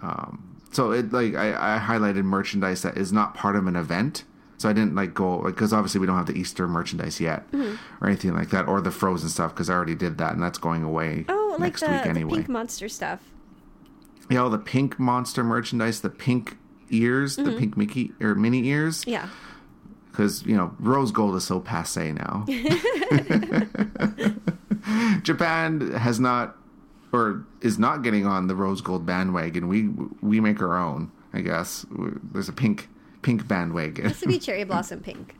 Um, 0.00 0.56
so 0.70 0.92
it 0.92 1.12
like 1.12 1.34
I, 1.34 1.76
I 1.76 1.78
highlighted 1.78 2.24
merchandise 2.24 2.82
that 2.82 2.96
is 2.96 3.12
not 3.12 3.34
part 3.34 3.56
of 3.56 3.66
an 3.66 3.76
event. 3.76 4.24
So 4.58 4.68
I 4.68 4.72
didn't 4.72 4.96
like 4.96 5.14
go 5.14 5.40
because 5.44 5.72
obviously 5.72 6.00
we 6.00 6.08
don't 6.08 6.16
have 6.16 6.26
the 6.26 6.36
Easter 6.36 6.66
merchandise 6.66 7.20
yet 7.20 7.48
Mm-hmm. 7.52 7.76
or 8.04 8.08
anything 8.08 8.34
like 8.34 8.50
that, 8.50 8.66
or 8.66 8.80
the 8.80 8.90
Frozen 8.90 9.28
stuff 9.28 9.54
because 9.54 9.70
I 9.70 9.74
already 9.74 9.94
did 9.94 10.18
that 10.18 10.32
and 10.32 10.42
that's 10.42 10.58
going 10.58 10.82
away 10.82 11.24
Oh, 11.28 11.50
like 11.60 11.62
next 11.80 11.80
the, 11.82 11.88
week 11.88 12.02
the 12.02 12.26
pink 12.36 12.48
monster 12.48 12.88
stuff. 12.88 13.20
Yeah, 14.30 14.40
all 14.40 14.50
the 14.50 14.58
pink 14.58 14.98
monster 14.98 15.44
merchandise, 15.44 16.00
the 16.00 16.10
pink 16.10 16.56
ears, 16.90 17.36
the 17.36 17.52
pink 17.52 17.76
Mickey 17.76 18.12
or 18.20 18.34
Minnie 18.34 18.66
ears, 18.66 19.02
Mm-hmm. 19.02 19.10
Yeah. 19.10 19.28
because 20.10 20.44
you 20.44 20.56
know 20.56 20.74
rose 20.80 21.12
gold 21.12 21.36
is 21.36 21.44
so 21.44 21.60
passe 21.60 22.10
now. 22.12 22.44
Japan 25.22 25.92
has 25.92 26.18
not 26.20 26.56
or 27.12 27.46
is 27.60 27.78
not 27.78 28.02
getting 28.02 28.26
on 28.26 28.46
the 28.46 28.54
rose 28.54 28.80
gold 28.80 29.06
bandwagon. 29.06 29.68
We 29.68 29.88
we 30.20 30.40
make 30.40 30.60
our 30.60 30.76
own, 30.76 31.10
I 31.32 31.40
guess. 31.40 31.86
There's 32.32 32.48
a 32.48 32.52
pink 32.52 32.88
pink 33.22 33.48
bandwagon. 33.48 34.08
This 34.08 34.20
would 34.20 34.28
be 34.28 34.38
cherry 34.38 34.64
blossom 34.64 35.00
pink. 35.00 35.34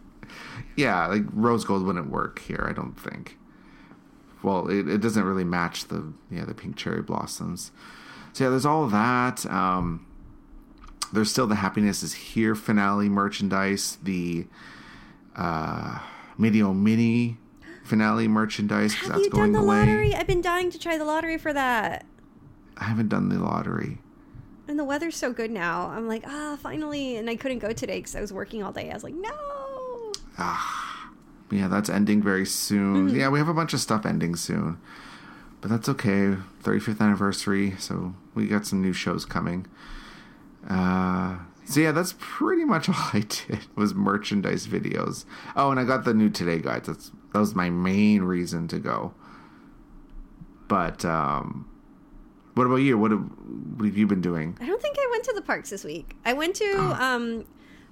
yeah, 0.76 1.06
like 1.06 1.24
rose 1.32 1.64
gold 1.64 1.84
wouldn't 1.84 2.10
work 2.10 2.40
here. 2.40 2.66
I 2.68 2.72
don't 2.72 2.98
think. 2.98 3.36
Well, 4.42 4.68
it, 4.68 4.88
it 4.88 5.00
doesn't 5.00 5.24
really 5.24 5.44
match 5.44 5.86
the 5.88 6.12
yeah 6.30 6.44
the 6.44 6.54
pink 6.54 6.76
cherry 6.76 7.02
blossoms. 7.02 7.72
So 8.32 8.44
yeah, 8.44 8.50
there's 8.50 8.66
all 8.66 8.86
that. 8.88 9.44
Um, 9.46 10.06
there's 11.12 11.30
still 11.30 11.46
the 11.46 11.56
happiness 11.56 12.02
is 12.02 12.12
here 12.14 12.54
finale 12.54 13.08
merchandise, 13.08 13.98
the 14.02 14.46
uh, 15.36 15.98
Medio 16.36 16.72
Mini 16.72 17.38
finale 17.88 18.28
merchandise 18.28 18.92
because 18.94 19.08
that's 19.08 19.24
you 19.24 19.30
done 19.30 19.40
going 19.40 19.52
the 19.52 19.58
away. 19.60 19.78
lottery? 19.80 20.14
I've 20.14 20.26
been 20.26 20.40
dying 20.42 20.70
to 20.70 20.78
try 20.78 20.98
the 20.98 21.04
lottery 21.04 21.38
for 21.38 21.52
that. 21.52 22.04
I 22.76 22.84
haven't 22.84 23.08
done 23.08 23.28
the 23.28 23.38
lottery. 23.38 23.98
And 24.68 24.78
the 24.78 24.84
weather's 24.84 25.16
so 25.16 25.32
good 25.32 25.50
now. 25.50 25.88
I'm 25.88 26.06
like, 26.06 26.24
ah, 26.26 26.58
finally. 26.62 27.16
And 27.16 27.28
I 27.30 27.36
couldn't 27.36 27.58
go 27.60 27.72
today 27.72 27.98
because 27.98 28.14
I 28.14 28.20
was 28.20 28.32
working 28.32 28.62
all 28.62 28.70
day. 28.72 28.90
I 28.90 28.94
was 28.94 29.02
like, 29.02 29.14
no. 29.14 30.12
Ah, 30.36 31.10
Yeah, 31.50 31.68
that's 31.68 31.88
ending 31.88 32.22
very 32.22 32.44
soon. 32.46 33.08
Mm-hmm. 33.08 33.16
Yeah, 33.16 33.28
we 33.30 33.38
have 33.38 33.48
a 33.48 33.54
bunch 33.54 33.72
of 33.72 33.80
stuff 33.80 34.04
ending 34.06 34.36
soon. 34.36 34.78
But 35.60 35.70
that's 35.70 35.88
okay. 35.88 36.36
35th 36.62 37.00
anniversary, 37.00 37.74
so 37.78 38.14
we 38.34 38.46
got 38.46 38.66
some 38.66 38.80
new 38.82 38.92
shows 38.92 39.24
coming. 39.24 39.66
Uh, 40.68 41.38
so 41.64 41.80
yeah, 41.80 41.92
that's 41.92 42.14
pretty 42.18 42.64
much 42.64 42.88
all 42.88 42.94
I 43.12 43.20
did 43.20 43.60
was 43.74 43.94
merchandise 43.94 44.66
videos. 44.66 45.24
Oh, 45.56 45.70
and 45.70 45.80
I 45.80 45.84
got 45.84 46.04
the 46.04 46.14
new 46.14 46.28
Today 46.30 46.58
guides. 46.58 46.86
That's 46.88 47.10
that 47.32 47.38
was 47.38 47.54
my 47.54 47.70
main 47.70 48.22
reason 48.22 48.68
to 48.68 48.78
go. 48.78 49.14
But 50.68 51.04
um, 51.04 51.68
what 52.54 52.66
about 52.66 52.76
you? 52.76 52.98
What 52.98 53.10
have, 53.10 53.20
what 53.76 53.86
have 53.86 53.96
you 53.96 54.06
been 54.06 54.20
doing? 54.20 54.56
I 54.60 54.66
don't 54.66 54.82
think 54.82 54.96
I 54.98 55.08
went 55.10 55.24
to 55.24 55.32
the 55.34 55.42
parks 55.42 55.70
this 55.70 55.84
week. 55.84 56.16
I 56.24 56.32
went 56.32 56.56
to 56.56 56.74
Oh. 56.76 56.92
um 57.00 57.44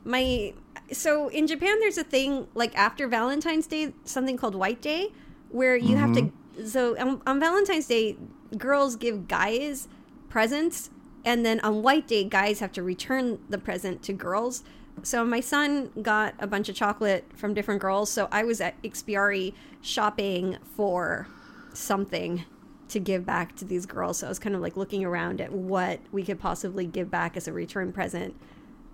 my 0.04 0.54
so 0.92 1.28
in 1.28 1.46
Japan 1.46 1.80
there's 1.80 1.98
a 1.98 2.04
thing 2.04 2.46
like 2.54 2.76
after 2.76 3.08
Valentine's 3.08 3.66
Day 3.66 3.92
something 4.04 4.36
called 4.36 4.54
White 4.54 4.80
Day 4.80 5.12
where 5.50 5.76
you 5.76 5.96
have 5.96 6.12
to 6.14 6.32
so 6.64 6.96
on, 6.98 7.20
on 7.26 7.40
Valentine's 7.40 7.86
Day 7.86 8.16
girls 8.56 8.96
give 8.96 9.26
guys 9.28 9.88
presents 10.28 10.90
and 11.24 11.44
then 11.44 11.58
on 11.60 11.82
White 11.82 12.06
Day 12.06 12.24
guys 12.24 12.60
have 12.60 12.72
to 12.72 12.82
return 12.82 13.40
the 13.48 13.58
present 13.58 14.02
to 14.04 14.12
girls. 14.12 14.62
So 15.02 15.24
my 15.24 15.40
son 15.40 15.90
got 16.02 16.34
a 16.38 16.46
bunch 16.46 16.68
of 16.68 16.74
chocolate 16.74 17.24
from 17.34 17.54
different 17.54 17.80
girls 17.80 18.10
so 18.10 18.28
I 18.32 18.44
was 18.44 18.60
at 18.60 18.80
Ikspiari 18.82 19.54
shopping 19.82 20.58
for 20.74 21.28
something 21.72 22.44
to 22.88 23.00
give 23.00 23.26
back 23.26 23.56
to 23.56 23.64
these 23.64 23.86
girls. 23.86 24.18
So 24.18 24.26
I 24.26 24.28
was 24.28 24.38
kind 24.38 24.54
of 24.54 24.60
like 24.60 24.76
looking 24.76 25.04
around 25.04 25.40
at 25.40 25.52
what 25.52 26.00
we 26.12 26.22
could 26.22 26.38
possibly 26.38 26.86
give 26.86 27.10
back 27.10 27.36
as 27.36 27.48
a 27.48 27.52
return 27.52 27.92
present, 27.92 28.34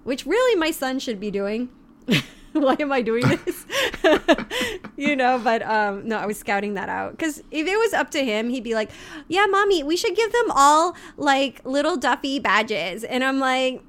which 0.04 0.26
really 0.26 0.59
my 0.59 0.71
son 0.71 0.99
should 0.99 1.21
be 1.21 1.30
doing. 1.30 1.68
Why 2.52 2.76
am 2.80 2.92
I 2.92 3.00
doing 3.00 3.25
this? 3.44 3.66
you 4.97 5.16
know, 5.16 5.38
but 5.42 5.62
um, 5.62 6.06
no, 6.06 6.18
I 6.18 6.26
was 6.26 6.38
scouting 6.38 6.75
that 6.75 6.88
out 6.88 7.12
because 7.12 7.38
if 7.50 7.66
it 7.66 7.78
was 7.78 7.92
up 7.92 8.11
to 8.11 8.25
him, 8.25 8.50
he'd 8.50 8.64
be 8.64 8.75
like, 8.75 8.90
"Yeah, 9.28 9.47
mommy, 9.47 9.82
we 9.82 9.97
should 9.97 10.14
give 10.14 10.32
them 10.32 10.50
all 10.50 10.94
like 11.16 11.64
little 11.64 11.97
Duffy 11.97 12.38
badges." 12.38 13.04
And 13.04 13.25
I'm 13.25 13.38
like, 13.38 13.82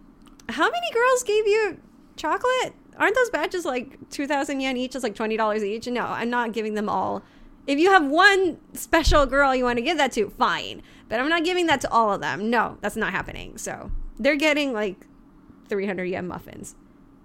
"How 0.48 0.70
many 0.70 0.92
girls 0.94 1.24
gave 1.24 1.46
you 1.46 1.78
chocolate? 2.16 2.74
Aren't 2.98 3.16
those 3.16 3.30
badges 3.30 3.66
like 3.66 3.98
two 4.10 4.28
thousand 4.28 4.60
yen 4.60 4.78
each? 4.78 4.96
It's 4.96 5.04
like 5.04 5.16
twenty 5.16 5.38
dollars 5.38 5.64
each." 5.64 5.88
No, 5.88 6.06
I'm 6.06 6.30
not 6.30 6.54
giving 6.54 6.74
them 6.76 6.90
all 6.90 7.24
if 7.68 7.80
you 7.80 7.92
have 7.92 8.06
one 8.06 8.58
special 8.74 9.26
girl 9.26 9.56
you 9.56 9.64
want 9.64 9.78
to 9.78 9.82
give 9.84 9.98
that 9.98 10.12
to, 10.14 10.30
fine. 10.32 10.82
But 11.10 11.20
I'm 11.20 11.30
not 11.30 11.44
giving 11.44 11.68
that 11.68 11.82
to 11.82 11.92
all 11.92 12.12
of 12.14 12.22
them. 12.22 12.50
No, 12.50 12.78
that's 12.82 12.96
not 12.96 13.12
happening. 13.12 13.58
So 13.58 13.92
they're 14.20 14.36
getting 14.36 14.74
like 14.74 15.08
300 15.70 16.06
yen 16.06 16.28
muffins, 16.28 16.76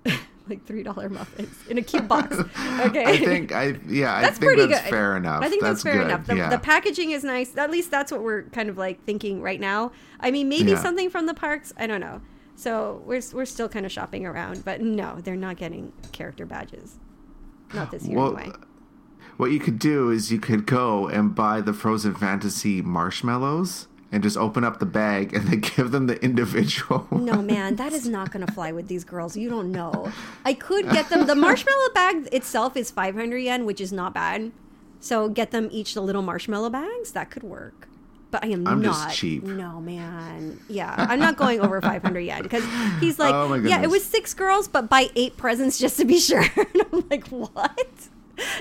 like 0.48 0.64
three 0.66 0.82
dollar 0.82 1.08
muffins 1.08 1.54
in 1.68 1.78
a 1.78 1.82
cute 1.82 2.06
box. 2.06 2.36
Okay, 2.80 3.04
I 3.04 3.16
think 3.16 3.50
I 3.50 3.74
yeah, 3.88 4.14
I 4.14 4.20
that's 4.22 4.38
think 4.38 4.52
pretty 4.52 4.66
that's 4.66 4.84
good. 4.84 4.90
fair 4.90 5.16
enough. 5.16 5.42
I 5.42 5.48
think 5.48 5.62
that's, 5.62 5.82
fair 5.82 5.94
good. 5.94 6.06
enough. 6.06 6.26
The, 6.26 6.36
yeah. 6.36 6.48
the 6.50 6.58
packaging 6.58 7.10
is 7.10 7.24
nice. 7.24 7.56
At 7.56 7.70
least 7.72 7.90
that's 7.90 8.12
what 8.12 8.22
we're 8.22 8.42
kind 8.44 8.68
of 8.68 8.78
like 8.78 9.02
thinking 9.04 9.42
right 9.42 9.58
now. 9.58 9.90
I 10.20 10.30
mean, 10.30 10.48
maybe 10.48 10.70
Yeah. 10.72 10.82
something 10.82 11.10
from 11.10 11.26
the 11.26 11.34
parks. 11.34 11.72
I 11.76 11.88
don't 11.88 12.00
know. 12.00 12.20
So 12.58 13.00
we're 13.06 13.22
we're 13.32 13.44
still 13.44 13.68
kind 13.68 13.86
of 13.86 13.92
shopping 13.92 14.26
around, 14.26 14.64
but 14.64 14.80
no, 14.80 15.20
they're 15.20 15.36
not 15.36 15.58
getting 15.58 15.92
character 16.10 16.44
badges. 16.44 16.96
Not 17.72 17.92
this 17.92 18.04
year 18.04 18.18
Well, 18.18 18.36
anyway. 18.36 18.56
What 19.36 19.52
you 19.52 19.60
could 19.60 19.78
do 19.78 20.10
is 20.10 20.32
you 20.32 20.40
could 20.40 20.66
go 20.66 21.06
and 21.06 21.36
buy 21.36 21.60
the 21.60 21.72
Frozen 21.72 22.16
Fantasy 22.16 22.82
marshmallows 22.82 23.86
and 24.10 24.24
just 24.24 24.36
open 24.36 24.64
up 24.64 24.80
the 24.80 24.86
bag 24.86 25.32
and 25.32 25.46
then 25.46 25.60
give 25.76 25.92
them 25.92 26.08
the 26.08 26.20
individual. 26.20 27.06
No, 27.12 27.40
man, 27.40 27.76
that 27.76 27.92
is 27.92 28.08
not 28.08 28.32
going 28.32 28.44
to 28.44 28.52
fly 28.52 28.72
with 28.72 28.88
these 28.88 29.04
girls. 29.04 29.36
You 29.36 29.48
don't 29.48 29.70
know. 29.70 30.10
I 30.44 30.54
could 30.54 30.90
get 30.90 31.10
them. 31.10 31.28
The 31.28 31.36
marshmallow 31.36 31.90
bag 31.94 32.28
itself 32.32 32.76
is 32.76 32.90
500 32.90 33.38
yen, 33.38 33.66
which 33.66 33.80
is 33.80 33.92
not 33.92 34.12
bad. 34.12 34.50
So 34.98 35.28
get 35.28 35.52
them 35.52 35.68
each 35.70 35.94
the 35.94 36.00
little 36.00 36.22
marshmallow 36.22 36.70
bags. 36.70 37.12
That 37.12 37.30
could 37.30 37.44
work. 37.44 37.87
But 38.30 38.44
I 38.44 38.48
am 38.48 38.66
I'm 38.66 38.82
not. 38.82 39.08
just 39.08 39.18
cheap. 39.18 39.42
No, 39.42 39.80
man. 39.80 40.60
Yeah, 40.68 40.94
I'm 40.96 41.18
not 41.18 41.36
going 41.36 41.60
over 41.60 41.80
500 41.80 42.20
yet 42.20 42.42
because 42.42 42.62
he's 43.00 43.18
like, 43.18 43.34
Oh, 43.34 43.54
yeah, 43.54 43.82
it 43.82 43.88
was 43.88 44.04
six 44.04 44.34
girls, 44.34 44.68
but 44.68 44.90
buy 44.90 45.08
eight 45.16 45.36
presents 45.38 45.78
just 45.78 45.96
to 45.98 46.04
be 46.04 46.18
sure. 46.20 46.44
And 46.56 46.82
I'm 46.92 47.06
like, 47.10 47.26
what? 47.28 48.08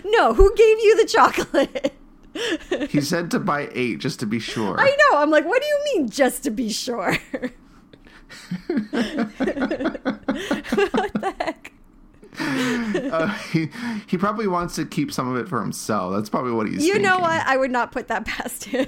No, 0.05 0.33
who 0.33 0.55
gave 0.55 0.79
you 0.79 0.97
the 0.97 1.05
chocolate? 1.05 1.93
he 2.89 3.01
said 3.01 3.29
to 3.31 3.39
buy 3.39 3.69
eight 3.74 4.00
just 4.00 4.19
to 4.21 4.25
be 4.25 4.39
sure. 4.39 4.79
I 4.79 4.89
know. 4.89 5.17
I'm 5.17 5.29
like, 5.29 5.45
what 5.45 5.62
do 5.62 5.67
you 5.67 5.79
mean, 5.93 6.09
just 6.09 6.43
to 6.43 6.51
be 6.51 6.69
sure? 6.69 7.17
what 8.67 8.91
the 11.13 11.36
heck? 11.39 11.74
Uh, 12.39 13.27
he, 13.51 13.69
he 14.07 14.17
probably 14.17 14.47
wants 14.47 14.75
to 14.75 14.86
keep 14.86 15.12
some 15.12 15.27
of 15.29 15.38
it 15.38 15.50
for 15.50 15.59
himself. 15.59 16.13
That's 16.13 16.29
probably 16.29 16.51
what 16.51 16.67
he's 16.67 16.86
You 16.86 17.00
know 17.00 17.19
what? 17.19 17.45
I 17.45 17.57
would 17.57 17.71
not 17.71 17.91
put 17.91 18.07
that 18.09 18.25
past 18.25 18.65
him. 18.65 18.88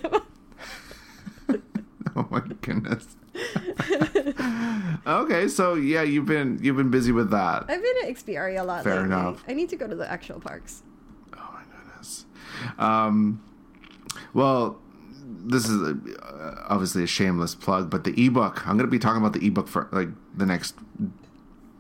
Oh 2.23 2.27
my 2.29 2.41
goodness. 2.61 3.15
okay, 5.07 5.47
so 5.47 5.75
yeah, 5.75 6.01
you've 6.01 6.25
been 6.25 6.59
you've 6.61 6.75
been 6.77 6.89
busy 6.91 7.11
with 7.11 7.31
that. 7.31 7.63
I've 7.69 7.81
been 7.81 7.95
at 8.03 8.09
Ikspiari 8.09 8.59
a 8.59 8.63
lot 8.63 8.83
Fair 8.83 8.95
lately. 9.01 9.07
enough. 9.07 9.43
I 9.47 9.53
need 9.53 9.69
to 9.69 9.75
go 9.75 9.88
to 9.88 9.95
the 9.95 10.09
actual 10.11 10.39
parks. 10.39 10.83
Oh 11.38 11.49
my 11.53 11.61
goodness. 11.77 12.25
Um, 12.77 13.41
well, 14.33 14.79
this 15.45 15.67
is 15.69 15.81
uh, 15.81 16.65
obviously 16.67 17.03
a 17.03 17.07
shameless 17.07 17.55
plug, 17.55 17.89
but 17.89 18.03
the 18.03 18.11
ebook. 18.25 18.67
I'm 18.67 18.75
going 18.77 18.88
to 18.88 18.91
be 18.91 18.99
talking 18.99 19.21
about 19.21 19.33
the 19.33 19.45
ebook 19.45 19.67
for 19.67 19.88
like 19.91 20.09
the 20.35 20.45
next 20.45 20.75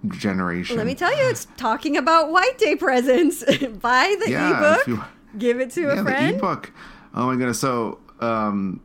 generation. 0.07 0.77
Let 0.77 0.85
me 0.85 0.95
tell 0.95 1.11
you, 1.15 1.29
it's 1.29 1.47
talking 1.57 1.97
about 1.97 2.31
White 2.31 2.57
Day 2.57 2.75
presents. 2.75 3.43
Buy 3.81 4.15
the 4.23 4.29
Yeah, 4.31 4.73
ebook, 4.75 4.87
you- 4.87 5.03
give 5.37 5.59
it 5.59 5.71
to 5.71 5.81
yeah, 5.81 5.99
a 5.99 6.03
friend. 6.03 6.33
the 6.35 6.37
ebook. 6.37 6.71
Oh 7.13 7.25
my 7.27 7.35
goodness. 7.35 7.59
So, 7.59 7.99
um, 8.21 8.81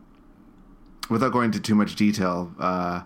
without 1.08 1.32
going 1.32 1.46
into 1.46 1.60
too 1.60 1.74
much 1.74 1.96
detail, 1.96 2.52
uh, 2.58 3.02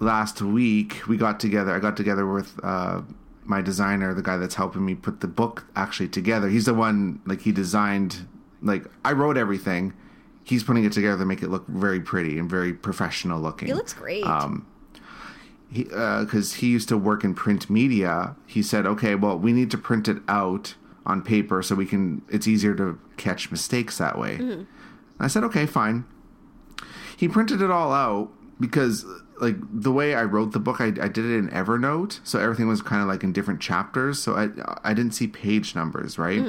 last 0.00 0.42
week 0.42 1.06
we 1.06 1.16
got 1.16 1.40
together. 1.40 1.74
I 1.74 1.78
got 1.78 1.96
together 1.96 2.26
with 2.26 2.58
uh, 2.62 3.02
my 3.44 3.60
designer, 3.60 4.14
the 4.14 4.22
guy 4.22 4.36
that's 4.36 4.54
helping 4.54 4.84
me 4.84 4.94
put 4.94 5.20
the 5.20 5.28
book 5.28 5.66
actually 5.76 6.08
together. 6.08 6.48
He's 6.48 6.66
the 6.66 6.74
one 6.74 7.20
like 7.26 7.42
he 7.42 7.52
designed. 7.52 8.26
Like 8.62 8.84
I 9.04 9.12
wrote 9.12 9.36
everything. 9.36 9.94
He's 10.44 10.64
putting 10.64 10.84
it 10.84 10.92
together 10.92 11.18
to 11.18 11.24
make 11.24 11.42
it 11.42 11.48
look 11.48 11.66
very 11.68 12.00
pretty 12.00 12.38
and 12.38 12.50
very 12.50 12.72
professional 12.72 13.40
looking. 13.40 13.68
It 13.68 13.76
looks 13.76 13.92
great. 13.92 14.24
Um, 14.24 14.66
he 15.70 15.84
because 15.84 16.54
he 16.54 16.68
used 16.68 16.88
to 16.88 16.98
work 16.98 17.24
in 17.24 17.34
print 17.34 17.70
media. 17.70 18.34
He 18.46 18.62
said, 18.62 18.86
"Okay, 18.86 19.14
well, 19.14 19.38
we 19.38 19.52
need 19.52 19.70
to 19.70 19.78
print 19.78 20.08
it 20.08 20.18
out 20.28 20.74
on 21.06 21.22
paper 21.22 21.62
so 21.62 21.74
we 21.74 21.86
can. 21.86 22.22
It's 22.28 22.48
easier 22.48 22.74
to 22.74 22.98
catch 23.16 23.50
mistakes 23.50 23.98
that 23.98 24.18
way." 24.18 24.38
Mm-hmm. 24.38 24.62
I 25.20 25.28
said, 25.28 25.44
"Okay, 25.44 25.66
fine." 25.66 26.04
He 27.20 27.28
printed 27.28 27.60
it 27.60 27.70
all 27.70 27.92
out 27.92 28.30
because, 28.58 29.04
like, 29.42 29.56
the 29.70 29.92
way 29.92 30.14
I 30.14 30.22
wrote 30.22 30.52
the 30.52 30.58
book, 30.58 30.80
I, 30.80 30.86
I 30.86 31.08
did 31.08 31.18
it 31.18 31.36
in 31.36 31.50
Evernote, 31.50 32.20
so 32.24 32.38
everything 32.38 32.66
was 32.66 32.80
kind 32.80 33.02
of 33.02 33.08
like 33.08 33.22
in 33.22 33.30
different 33.30 33.60
chapters. 33.60 34.18
So 34.18 34.36
I 34.36 34.48
I 34.82 34.94
didn't 34.94 35.12
see 35.12 35.26
page 35.26 35.74
numbers, 35.74 36.18
right? 36.18 36.40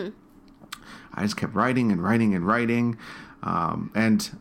I 1.14 1.24
just 1.24 1.36
kept 1.36 1.54
writing 1.54 1.92
and 1.92 2.02
writing 2.02 2.34
and 2.34 2.48
writing. 2.48 2.98
Um, 3.44 3.92
and 3.94 4.32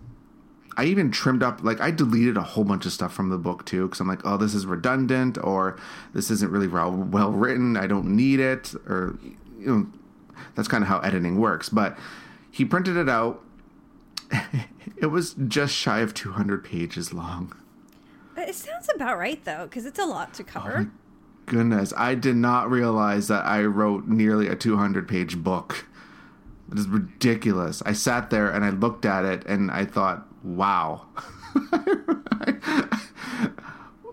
I 0.76 0.84
even 0.84 1.10
trimmed 1.10 1.42
up, 1.42 1.64
like, 1.64 1.80
I 1.80 1.90
deleted 1.90 2.36
a 2.36 2.42
whole 2.42 2.62
bunch 2.62 2.86
of 2.86 2.92
stuff 2.92 3.12
from 3.12 3.30
the 3.30 3.38
book 3.38 3.66
too, 3.66 3.86
because 3.88 3.98
I'm 3.98 4.06
like, 4.06 4.24
oh, 4.24 4.36
this 4.36 4.54
is 4.54 4.66
redundant, 4.66 5.36
or 5.42 5.76
this 6.14 6.30
isn't 6.30 6.52
really 6.52 6.68
well, 6.68 6.92
well 6.92 7.32
written. 7.32 7.76
I 7.76 7.88
don't 7.88 8.14
need 8.14 8.38
it, 8.38 8.72
or, 8.86 9.18
you 9.58 9.66
know, 9.66 9.86
that's 10.54 10.68
kind 10.68 10.84
of 10.84 10.88
how 10.88 11.00
editing 11.00 11.40
works. 11.40 11.68
But 11.68 11.98
he 12.52 12.64
printed 12.64 12.96
it 12.96 13.08
out. 13.08 13.42
it 14.96 15.06
was 15.06 15.34
just 15.48 15.74
shy 15.74 16.00
of 16.00 16.14
200 16.14 16.64
pages 16.64 17.12
long. 17.12 17.54
It 18.36 18.54
sounds 18.54 18.88
about 18.94 19.18
right 19.18 19.44
though, 19.44 19.64
because 19.64 19.86
it's 19.86 19.98
a 19.98 20.06
lot 20.06 20.32
to 20.34 20.44
cover. 20.44 20.88
Oh 20.88 20.90
goodness, 21.46 21.92
I 21.96 22.14
did 22.14 22.36
not 22.36 22.70
realize 22.70 23.28
that 23.28 23.44
I 23.44 23.62
wrote 23.64 24.06
nearly 24.06 24.48
a 24.48 24.56
200 24.56 25.08
page 25.08 25.36
book. 25.38 25.86
It 26.72 26.78
is 26.78 26.86
ridiculous. 26.86 27.82
I 27.84 27.92
sat 27.92 28.30
there 28.30 28.50
and 28.50 28.64
I 28.64 28.70
looked 28.70 29.04
at 29.04 29.24
it 29.24 29.44
and 29.46 29.70
I 29.70 29.84
thought, 29.84 30.26
wow. 30.44 31.06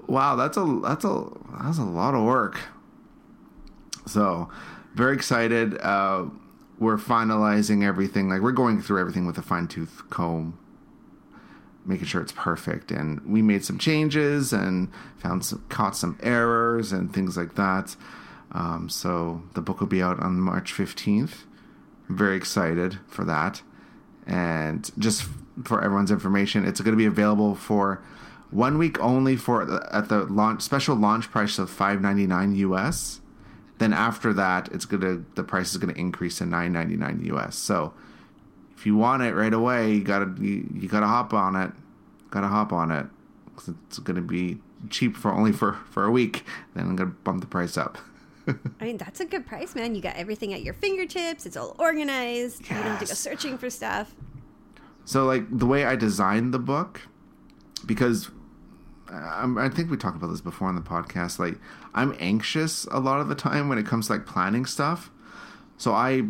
wow, 0.08 0.36
that's 0.36 0.58
a 0.58 0.80
that's 0.84 1.06
a 1.06 1.26
that's 1.62 1.78
a 1.78 1.84
lot 1.84 2.16
of 2.16 2.24
work. 2.24 2.60
So, 4.08 4.50
very 4.96 5.14
excited. 5.14 5.78
Uh, 5.80 6.26
we're 6.80 6.98
finalizing 6.98 7.84
everything. 7.84 8.30
Like 8.30 8.42
we're 8.42 8.52
going 8.52 8.82
through 8.82 9.00
everything 9.00 9.26
with 9.26 9.38
a 9.38 9.42
fine 9.42 9.68
tooth 9.68 10.04
comb 10.10 10.58
making 11.88 12.06
sure 12.06 12.22
it's 12.22 12.34
perfect. 12.34 12.92
And 12.92 13.22
we 13.26 13.42
made 13.42 13.64
some 13.64 13.78
changes 13.80 14.52
and 14.52 14.92
found 15.18 15.46
some, 15.46 15.64
caught 15.70 15.96
some 15.96 16.20
errors 16.22 16.92
and 16.92 17.14
things 17.14 17.38
like 17.38 17.56
that. 17.56 17.96
Um, 18.52 18.90
so 18.90 19.42
the 19.54 19.62
book 19.62 19.80
will 19.80 19.88
be 19.88 20.02
out 20.02 20.20
on 20.20 20.40
March 20.40 20.74
15th. 20.74 21.46
I'm 22.10 22.18
very 22.18 22.36
excited 22.36 23.00
for 23.08 23.24
that. 23.26 23.62
And 24.26 24.92
just 25.00 25.28
for 25.64 25.82
everyone's 25.82 26.12
information, 26.12 26.66
it's 26.66 26.82
going 26.82 26.94
to 26.94 26.98
be 26.98 27.06
available 27.06 27.56
for 27.56 28.04
one 28.52 28.78
week 28.78 29.00
only 29.00 29.36
for 29.36 29.64
at 29.94 30.10
the 30.10 30.26
launch 30.26 30.62
special 30.62 30.96
launch 30.96 31.32
price 31.32 31.58
of 31.58 31.70
5.99 31.70 32.56
US. 32.58 33.22
Then 33.78 33.94
after 33.94 34.34
that, 34.34 34.70
it's 34.72 34.86
gonna 34.86 35.24
the 35.36 35.44
price 35.44 35.72
is 35.72 35.78
gonna 35.78 35.94
increase 35.94 36.40
to 36.40 36.46
9.99 36.46 37.26
US. 37.34 37.56
So 37.56 37.94
if 38.76 38.86
you 38.86 38.96
want 38.96 39.24
it 39.24 39.34
right 39.34 39.54
away, 39.54 39.94
you 39.94 40.04
gotta 40.04 40.34
you, 40.40 40.68
you 40.74 40.88
gotta 40.88 41.08
hop 41.08 41.34
on 41.34 41.56
it. 41.56 41.72
Gotta 42.30 42.48
hop 42.48 42.74
on 42.74 42.92
it. 42.92 43.06
because 43.46 43.74
It's 43.88 44.00
gonna 44.00 44.22
be 44.22 44.60
cheap 44.90 45.16
for 45.16 45.32
only 45.32 45.52
for 45.52 45.74
for 45.90 46.06
a 46.06 46.12
week. 46.12 46.44
Then 46.74 46.88
I'm 46.88 46.96
gonna 46.96 47.12
bump 47.12 47.42
the 47.42 47.48
price 47.48 47.78
up. 47.78 47.98
I 48.80 48.86
mean, 48.86 48.98
that's 48.98 49.20
a 49.20 49.26
good 49.26 49.46
price, 49.46 49.76
man. 49.76 49.94
You 49.94 50.02
got 50.02 50.16
everything 50.16 50.54
at 50.54 50.62
your 50.64 50.74
fingertips. 50.74 51.46
It's 51.46 51.58
all 51.58 51.76
organized. 51.78 52.62
Yes. 52.62 52.70
You 52.70 52.76
don't 52.78 52.86
have 52.86 53.00
to 53.00 53.06
go 53.06 53.14
searching 53.14 53.58
for 53.58 53.70
stuff. 53.70 54.16
So, 55.06 55.26
like 55.26 55.46
the 55.50 55.66
way 55.66 55.86
I 55.86 55.96
designed 55.96 56.54
the 56.54 56.60
book, 56.60 57.02
because 57.86 58.30
I'm, 59.10 59.58
I 59.58 59.70
think 59.70 59.90
we 59.90 59.98
talked 59.98 60.18
about 60.18 60.28
this 60.28 60.42
before 60.42 60.68
on 60.68 60.76
the 60.76 60.82
podcast. 60.82 61.40
Like, 61.40 61.58
I'm 61.94 62.16
anxious 62.20 62.86
a 62.86 63.00
lot 63.00 63.20
of 63.20 63.28
the 63.28 63.36
time 63.36 63.70
when 63.70 63.78
it 63.78 63.86
comes 63.86 64.08
to 64.08 64.14
like 64.14 64.26
planning 64.26 64.66
stuff. 64.66 65.12
So 65.78 65.94
I 65.94 66.24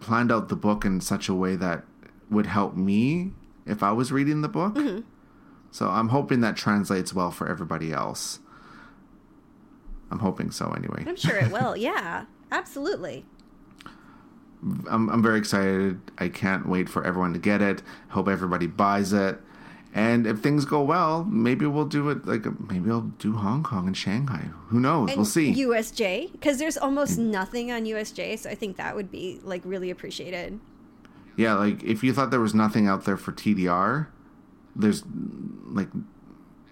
planned 0.00 0.32
out 0.32 0.48
the 0.48 0.56
book 0.56 0.84
in 0.84 1.00
such 1.00 1.28
a 1.28 1.34
way 1.34 1.56
that 1.56 1.84
would 2.30 2.46
help 2.46 2.76
me 2.76 3.32
if 3.66 3.82
I 3.82 3.92
was 3.92 4.12
reading 4.12 4.42
the 4.42 4.48
book. 4.48 4.74
Mm-hmm. 4.74 5.00
So 5.70 5.88
I'm 5.88 6.08
hoping 6.08 6.40
that 6.40 6.56
translates 6.56 7.12
well 7.12 7.30
for 7.30 7.48
everybody 7.48 7.92
else. 7.92 8.40
I'm 10.10 10.20
hoping 10.20 10.50
so 10.50 10.70
anyway. 10.70 11.04
I'm 11.06 11.16
sure 11.16 11.36
it 11.36 11.52
will. 11.52 11.76
yeah, 11.76 12.24
absolutely. 12.50 13.26
I'm, 14.88 15.08
I'm 15.10 15.22
very 15.22 15.38
excited. 15.38 16.00
I 16.16 16.28
can't 16.28 16.66
wait 16.66 16.88
for 16.88 17.04
everyone 17.04 17.32
to 17.34 17.38
get 17.38 17.62
it. 17.62 17.82
Hope 18.08 18.28
everybody 18.28 18.66
buys 18.66 19.12
it. 19.12 19.38
And 19.94 20.26
if 20.26 20.40
things 20.40 20.64
go 20.64 20.82
well, 20.82 21.24
maybe 21.24 21.66
we'll 21.66 21.86
do 21.86 22.10
it 22.10 22.26
like 22.26 22.44
maybe 22.70 22.90
I'll 22.90 23.12
do 23.18 23.34
Hong 23.36 23.62
Kong 23.62 23.86
and 23.86 23.96
Shanghai. 23.96 24.50
Who 24.68 24.80
knows? 24.80 25.08
And 25.10 25.18
we'll 25.18 25.24
see. 25.24 25.52
USJ 25.54 26.32
because 26.32 26.58
there's 26.58 26.76
almost 26.76 27.18
mm. 27.18 27.24
nothing 27.24 27.72
on 27.72 27.84
USJ, 27.84 28.38
so 28.38 28.50
I 28.50 28.54
think 28.54 28.76
that 28.76 28.94
would 28.94 29.10
be 29.10 29.40
like 29.42 29.62
really 29.64 29.90
appreciated. 29.90 30.60
Yeah, 31.36 31.54
like 31.54 31.82
if 31.82 32.04
you 32.04 32.12
thought 32.12 32.30
there 32.30 32.40
was 32.40 32.54
nothing 32.54 32.86
out 32.86 33.04
there 33.06 33.16
for 33.16 33.32
TDR, 33.32 34.08
there's 34.76 35.04
like 35.66 35.88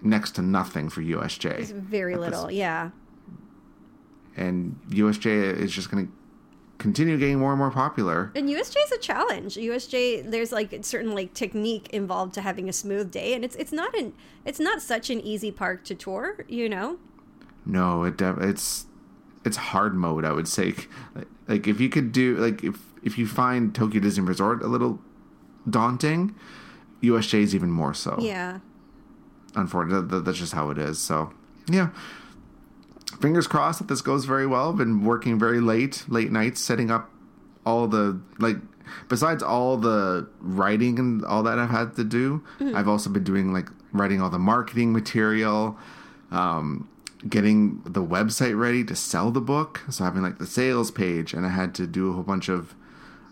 next 0.01 0.31
to 0.31 0.41
nothing 0.41 0.89
for 0.89 1.01
USJ. 1.01 1.41
There's 1.41 1.71
very 1.71 2.15
little, 2.17 2.51
yeah. 2.51 2.91
And 4.35 4.79
USJ 4.89 5.57
is 5.57 5.71
just 5.71 5.89
going 5.89 6.07
to 6.07 6.13
continue 6.77 7.17
getting 7.17 7.39
more 7.39 7.51
and 7.51 7.59
more 7.59 7.71
popular. 7.71 8.31
And 8.35 8.49
USJ 8.49 8.75
is 8.85 8.91
a 8.91 8.97
challenge. 8.97 9.55
USJ, 9.55 10.29
there's 10.29 10.51
like 10.51 10.77
certain 10.81 11.13
like 11.15 11.33
technique 11.33 11.89
involved 11.89 12.33
to 12.35 12.41
having 12.41 12.69
a 12.69 12.73
smooth 12.73 13.11
day, 13.11 13.33
and 13.33 13.43
it's 13.43 13.55
it's 13.55 13.71
not 13.71 13.95
an 13.95 14.13
it's 14.45 14.59
not 14.59 14.81
such 14.81 15.09
an 15.09 15.19
easy 15.21 15.51
park 15.51 15.83
to 15.85 15.95
tour, 15.95 16.45
you 16.47 16.69
know. 16.69 16.97
No, 17.65 18.03
it 18.03 18.21
it's 18.21 18.85
it's 19.45 19.57
hard 19.57 19.95
mode. 19.95 20.25
I 20.25 20.31
would 20.31 20.47
say, 20.47 20.75
like, 21.15 21.27
like 21.47 21.67
if 21.67 21.79
you 21.79 21.89
could 21.89 22.11
do 22.11 22.37
like 22.37 22.63
if 22.63 22.79
if 23.03 23.17
you 23.17 23.27
find 23.27 23.73
Tokyo 23.73 24.01
Disney 24.01 24.23
Resort 24.25 24.61
a 24.63 24.67
little 24.67 24.99
daunting, 25.69 26.35
USJ 27.01 27.41
is 27.41 27.55
even 27.55 27.71
more 27.71 27.93
so. 27.93 28.17
Yeah. 28.19 28.59
Unfortunately, 29.55 30.21
that's 30.21 30.37
just 30.37 30.53
how 30.53 30.69
it 30.69 30.77
is. 30.77 30.99
So, 30.99 31.33
yeah. 31.69 31.89
Fingers 33.21 33.47
crossed 33.47 33.79
that 33.79 33.87
this 33.87 34.01
goes 34.01 34.25
very 34.25 34.45
well. 34.45 34.73
Been 34.73 35.03
working 35.03 35.39
very 35.39 35.59
late, 35.59 36.03
late 36.07 36.31
nights, 36.31 36.61
setting 36.61 36.91
up 36.91 37.09
all 37.65 37.87
the 37.87 38.19
like. 38.37 38.57
Besides 39.09 39.43
all 39.43 39.75
the 39.75 40.29
writing 40.39 40.97
and 40.97 41.25
all 41.25 41.43
that 41.43 41.59
I've 41.59 41.69
had 41.69 41.95
to 41.97 42.05
do, 42.05 42.41
mm-hmm. 42.59 42.75
I've 42.75 42.87
also 42.87 43.09
been 43.09 43.23
doing 43.23 43.51
like 43.51 43.69
writing 43.91 44.21
all 44.21 44.29
the 44.29 44.39
marketing 44.39 44.93
material, 44.93 45.77
um, 46.31 46.87
getting 47.27 47.81
the 47.83 48.01
website 48.01 48.57
ready 48.57 48.85
to 48.85 48.95
sell 48.95 49.31
the 49.31 49.41
book. 49.41 49.81
So 49.89 50.05
having 50.05 50.21
like 50.21 50.37
the 50.37 50.45
sales 50.45 50.91
page, 50.91 51.33
and 51.33 51.45
I 51.45 51.49
had 51.49 51.75
to 51.75 51.87
do 51.87 52.09
a 52.09 52.13
whole 52.13 52.23
bunch 52.23 52.49
of 52.49 52.75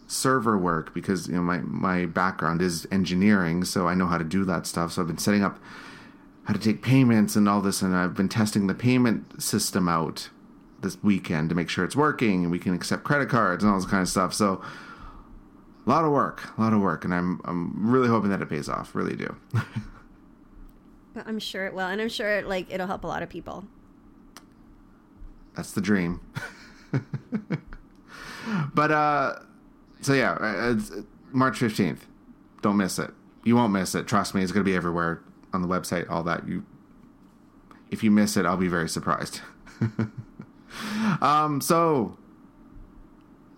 server 0.08 0.58
work 0.58 0.94
because 0.94 1.28
you 1.28 1.36
know 1.36 1.42
my 1.42 1.60
my 1.60 2.06
background 2.06 2.62
is 2.62 2.88
engineering, 2.92 3.64
so 3.64 3.88
I 3.88 3.94
know 3.94 4.08
how 4.08 4.18
to 4.18 4.24
do 4.24 4.46
that 4.46 4.66
stuff. 4.66 4.94
So 4.94 5.02
I've 5.02 5.08
been 5.08 5.18
setting 5.18 5.44
up 5.44 5.60
how 6.46 6.54
to 6.54 6.60
take 6.60 6.82
payments 6.82 7.36
and 7.36 7.50
all 7.50 7.62
this, 7.62 7.82
and 7.82 7.96
I've 7.96 8.14
been 8.14 8.30
testing 8.30 8.68
the 8.68 8.76
payment 8.76 9.42
system 9.42 9.90
out 9.90 10.30
this 10.82 11.02
weekend 11.04 11.50
to 11.50 11.56
make 11.56 11.70
sure 11.70 11.84
it's 11.84 11.96
working 11.96 12.44
and 12.44 12.52
we 12.52 12.60
can 12.60 12.74
accept 12.74 13.04
credit 13.04 13.30
cards 13.30 13.64
and 13.64 13.74
all 13.74 13.80
this 13.80 13.90
kind 13.90 14.04
of 14.04 14.10
stuff. 14.10 14.34
So 14.34 14.62
a 15.86 15.90
lot 15.90 16.06
of 16.06 16.12
work, 16.12 16.56
a 16.58 16.62
lot 16.62 16.74
of 16.74 16.82
work, 16.82 17.04
and 17.04 17.14
I'm 17.14 17.42
I'm 17.46 17.90
really 17.90 18.08
hoping 18.08 18.30
that 18.30 18.42
it 18.42 18.50
pays 18.50 18.70
off. 18.70 18.94
Really 18.94 19.16
do. 19.16 19.36
I'm 21.26 21.40
sure 21.40 21.66
it 21.66 21.74
will, 21.74 21.88
and 21.88 22.00
I'm 22.00 22.10
sure 22.10 22.30
it, 22.30 22.48
like 22.48 22.72
it'll 22.72 22.88
help 22.88 23.04
a 23.04 23.08
lot 23.08 23.24
of 23.24 23.30
people. 23.30 23.66
That's 25.56 25.72
the 25.72 25.82
dream. 25.82 26.20
but 28.74 28.92
uh 28.92 29.40
so 30.02 30.14
yeah, 30.14 30.78
March 31.32 31.58
fifteenth. 31.58 32.06
Don't 32.62 32.78
miss 32.78 33.00
it. 33.00 33.12
You 33.44 33.56
won't 33.56 33.74
miss 33.74 33.96
it. 33.96 34.08
Trust 34.08 34.36
me, 34.36 34.42
it's 34.42 34.52
going 34.52 34.66
to 34.66 34.70
be 34.70 34.76
everywhere 34.76 35.22
on 35.56 35.62
the 35.62 35.68
website. 35.68 36.10
All 36.10 36.24
that 36.24 36.48
you. 36.48 36.66
If 37.90 38.04
you 38.04 38.12
miss 38.12 38.36
it, 38.38 38.46
I'll 38.46 38.58
be 38.58 38.68
very 38.68 38.90
surprised. 38.90 39.42
um. 41.22 41.62
So. 41.62 42.18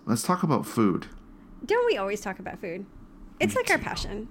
Let's 0.05 0.23
talk 0.23 0.41
about 0.41 0.65
food. 0.65 1.07
Don't 1.65 1.85
we 1.85 1.97
always 1.97 2.21
talk 2.21 2.39
about 2.39 2.61
food? 2.61 2.85
It's 3.41 3.53
we 3.53 3.59
like 3.59 3.67
do. 3.67 3.73
our 3.73 3.79
passion. 3.79 4.29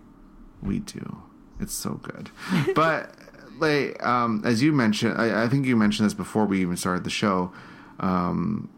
We 0.62 0.78
do. 0.78 1.18
It's 1.60 1.74
so 1.74 2.00
good. 2.02 2.30
but 2.74 3.14
like 3.58 4.02
um, 4.04 4.42
as 4.44 4.62
you 4.62 4.72
mentioned, 4.72 5.20
I, 5.20 5.44
I, 5.44 5.48
think 5.48 5.66
you 5.66 5.76
mentioned 5.76 6.06
this 6.06 6.14
before 6.14 6.46
we 6.46 6.62
even 6.62 6.78
started 6.78 7.04
the 7.04 7.10
show. 7.10 7.52
Um, 8.00 8.70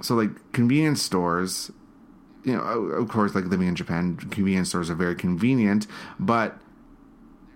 so 0.00 0.14
like 0.14 0.52
convenience 0.52 1.02
stores 1.02 1.72
you 2.44 2.54
know, 2.54 2.60
of 2.60 3.08
course, 3.08 3.34
like 3.34 3.44
living 3.44 3.68
in 3.68 3.76
Japan, 3.76 4.16
convenience 4.16 4.70
stores 4.70 4.90
are 4.90 4.94
very 4.94 5.14
convenient, 5.14 5.86
but 6.18 6.58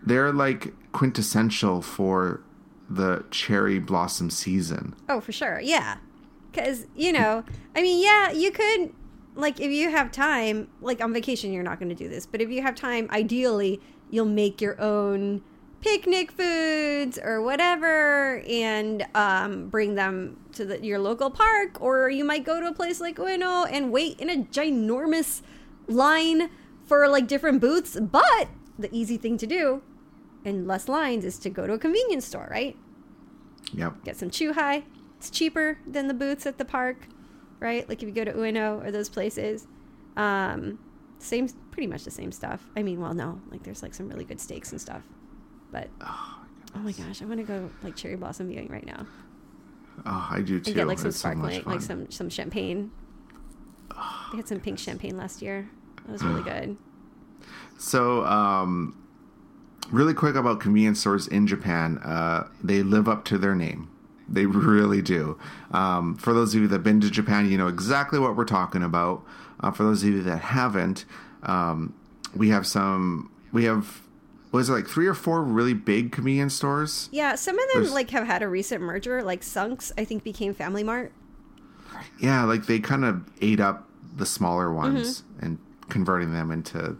they're 0.06 0.32
like 0.32 0.72
quintessential 0.92 1.82
for 1.82 2.40
the 2.88 3.24
cherry 3.30 3.78
blossom 3.78 4.30
season. 4.30 4.94
Oh, 5.08 5.20
for 5.20 5.32
sure. 5.32 5.60
Yeah. 5.60 5.98
Because, 6.50 6.86
you 6.96 7.12
know, 7.12 7.44
I 7.74 7.82
mean, 7.82 8.02
yeah, 8.02 8.30
you 8.30 8.50
could, 8.50 8.92
like, 9.34 9.60
if 9.60 9.70
you 9.70 9.90
have 9.90 10.10
time, 10.10 10.68
like 10.80 11.02
on 11.02 11.12
vacation, 11.12 11.52
you're 11.52 11.64
not 11.64 11.78
going 11.78 11.90
to 11.90 11.94
do 11.94 12.08
this, 12.08 12.24
but 12.24 12.40
if 12.40 12.48
you 12.48 12.62
have 12.62 12.74
time, 12.74 13.08
ideally, 13.10 13.80
you'll 14.10 14.24
make 14.24 14.60
your 14.60 14.80
own 14.80 15.42
picnic 15.80 16.32
foods 16.32 17.18
or 17.22 17.42
whatever 17.42 18.38
and 18.48 19.06
um, 19.14 19.68
bring 19.68 19.96
them 19.96 20.38
to 20.52 20.64
the, 20.64 20.82
your 20.82 20.98
local 20.98 21.30
park. 21.30 21.80
Or 21.82 22.08
you 22.08 22.24
might 22.24 22.44
go 22.44 22.60
to 22.60 22.68
a 22.68 22.72
place 22.72 23.00
like 23.00 23.16
Ueno 23.16 23.66
and 23.70 23.92
wait 23.92 24.18
in 24.18 24.30
a 24.30 24.36
ginormous 24.44 25.42
line 25.86 26.48
for 26.86 27.06
like 27.08 27.26
different 27.26 27.60
booths. 27.60 27.98
But 28.00 28.48
the 28.78 28.88
easy 28.92 29.16
thing 29.18 29.36
to 29.38 29.46
do 29.46 29.82
and 30.46 30.66
less 30.66 30.88
lines 30.88 31.24
is 31.26 31.38
to 31.40 31.50
go 31.50 31.66
to 31.66 31.74
a 31.74 31.78
convenience 31.78 32.24
store, 32.24 32.48
right? 32.50 32.74
Yep. 33.74 34.04
Get 34.04 34.16
some 34.16 34.30
chuhai. 34.30 34.84
It's 35.18 35.28
cheaper 35.28 35.78
than 35.86 36.08
the 36.08 36.14
booths 36.14 36.46
at 36.46 36.56
the 36.56 36.64
park, 36.64 37.08
right? 37.60 37.86
Like 37.88 38.02
if 38.02 38.08
you 38.08 38.14
go 38.14 38.24
to 38.24 38.32
Ueno 38.32 38.82
or 38.82 38.90
those 38.90 39.08
places. 39.10 39.66
Um, 40.16 40.78
same, 41.18 41.48
pretty 41.70 41.86
much 41.86 42.04
the 42.04 42.10
same 42.10 42.32
stuff. 42.32 42.64
I 42.76 42.82
mean, 42.82 43.00
well, 43.00 43.12
no, 43.14 43.40
like 43.50 43.62
there's 43.62 43.82
like 43.82 43.92
some 43.94 44.08
really 44.08 44.24
good 44.24 44.40
steaks 44.40 44.70
and 44.72 44.80
stuff, 44.80 45.02
but 45.72 45.88
oh 46.00 46.78
my 46.78 46.92
gosh, 46.92 47.20
I 47.20 47.24
want 47.26 47.40
to 47.40 47.44
go 47.44 47.68
like 47.82 47.96
cherry 47.96 48.16
blossom 48.16 48.48
viewing 48.48 48.68
right 48.68 48.86
now 48.86 49.06
Oh, 50.04 50.28
I 50.30 50.42
do 50.42 50.60
too. 50.60 50.68
and 50.70 50.74
get 50.76 50.86
like 50.86 50.98
some 50.98 51.08
It's 51.08 51.16
so 51.18 51.30
sparkling, 51.30 51.62
like 51.64 51.80
some 51.80 52.10
some 52.10 52.28
champagne. 52.30 52.90
I 53.90 54.32
had 54.36 54.46
some 54.46 54.60
pink 54.60 54.78
champagne 54.78 55.16
last 55.16 55.40
year. 55.42 55.68
That 56.04 56.12
was 56.12 56.22
really 56.22 56.42
good. 56.52 56.76
So, 57.78 58.24
um, 58.24 58.94
really 59.90 60.14
quick 60.14 60.34
about 60.36 60.60
convenience 60.60 61.00
stores 61.00 61.26
in 61.28 61.46
Japan. 61.46 61.98
Uh, 61.98 62.48
they 62.62 62.82
live 62.82 63.08
up 63.08 63.24
to 63.26 63.38
their 63.38 63.54
name. 63.54 63.90
They 64.28 64.46
really 64.46 65.02
do. 65.02 65.38
Um, 65.70 66.16
for 66.16 66.32
those 66.32 66.54
of 66.54 66.60
you 66.62 66.68
that 66.68 66.74
have 66.76 66.82
been 66.84 67.00
to 67.00 67.10
Japan, 67.10 67.48
you 67.50 67.56
know 67.58 67.68
exactly 67.68 68.18
what 68.18 68.36
we're 68.36 68.44
talking 68.44 68.82
about. 68.82 69.24
Uh, 69.60 69.70
for 69.70 69.84
those 69.84 70.02
of 70.02 70.08
you 70.10 70.22
that 70.24 70.38
haven't, 70.38 71.04
um, 71.44 71.94
we 72.34 72.48
have 72.48 72.66
some. 72.66 73.30
We 73.52 73.64
have 73.64 74.02
was 74.52 74.68
it 74.68 74.72
like 74.72 74.88
three 74.88 75.06
or 75.06 75.14
four 75.14 75.42
really 75.42 75.74
big 75.74 76.12
convenience 76.12 76.54
stores? 76.54 77.08
Yeah, 77.12 77.34
some 77.36 77.56
of 77.58 77.64
them 77.72 77.82
There's- 77.82 77.94
like 77.94 78.10
have 78.10 78.26
had 78.26 78.42
a 78.42 78.48
recent 78.48 78.82
merger. 78.82 79.22
Like 79.22 79.42
Sunkus, 79.42 79.92
I 79.96 80.04
think 80.04 80.24
became 80.24 80.54
Family 80.54 80.82
Mart. 80.82 81.12
Yeah, 82.18 82.44
like 82.44 82.66
they 82.66 82.78
kind 82.80 83.04
of 83.04 83.22
ate 83.40 83.60
up 83.60 83.88
the 84.16 84.26
smaller 84.26 84.72
ones 84.72 85.22
Mm-hmm. 85.36 85.44
and 85.46 85.58
converting 85.88 86.32
them 86.32 86.50
into, 86.50 86.96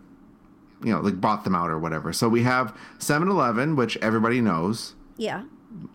you 0.82 0.92
know, 0.92 1.00
like 1.00 1.20
bought 1.20 1.44
them 1.44 1.54
out 1.54 1.70
or 1.70 1.78
whatever. 1.78 2.12
So 2.12 2.28
we 2.28 2.42
have 2.42 2.76
7 2.98 3.28
Eleven, 3.28 3.76
which 3.76 3.96
everybody 3.98 4.40
knows. 4.40 4.94
Yeah, 5.16 5.44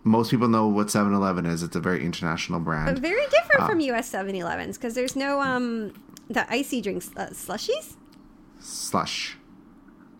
Most 0.04 0.30
people 0.30 0.48
know 0.48 0.66
what 0.66 0.90
7 0.90 1.12
Eleven 1.14 1.46
is. 1.46 1.62
It's 1.62 1.76
a 1.76 1.80
very 1.80 2.04
international 2.04 2.60
brand. 2.60 2.86
but 2.94 2.98
very 3.02 3.24
different 3.30 3.70
from 3.70 3.80
US 3.80 4.10
7-Elevens 4.12 4.76
because 4.78 4.94
there's 4.94 5.14
no 5.16 5.40
um 5.40 5.92
the 6.28 6.50
icy 6.52 6.80
drinks 6.80 7.10
uh, 7.16 7.26
slushies. 7.32 7.96
Slush. 8.60 9.36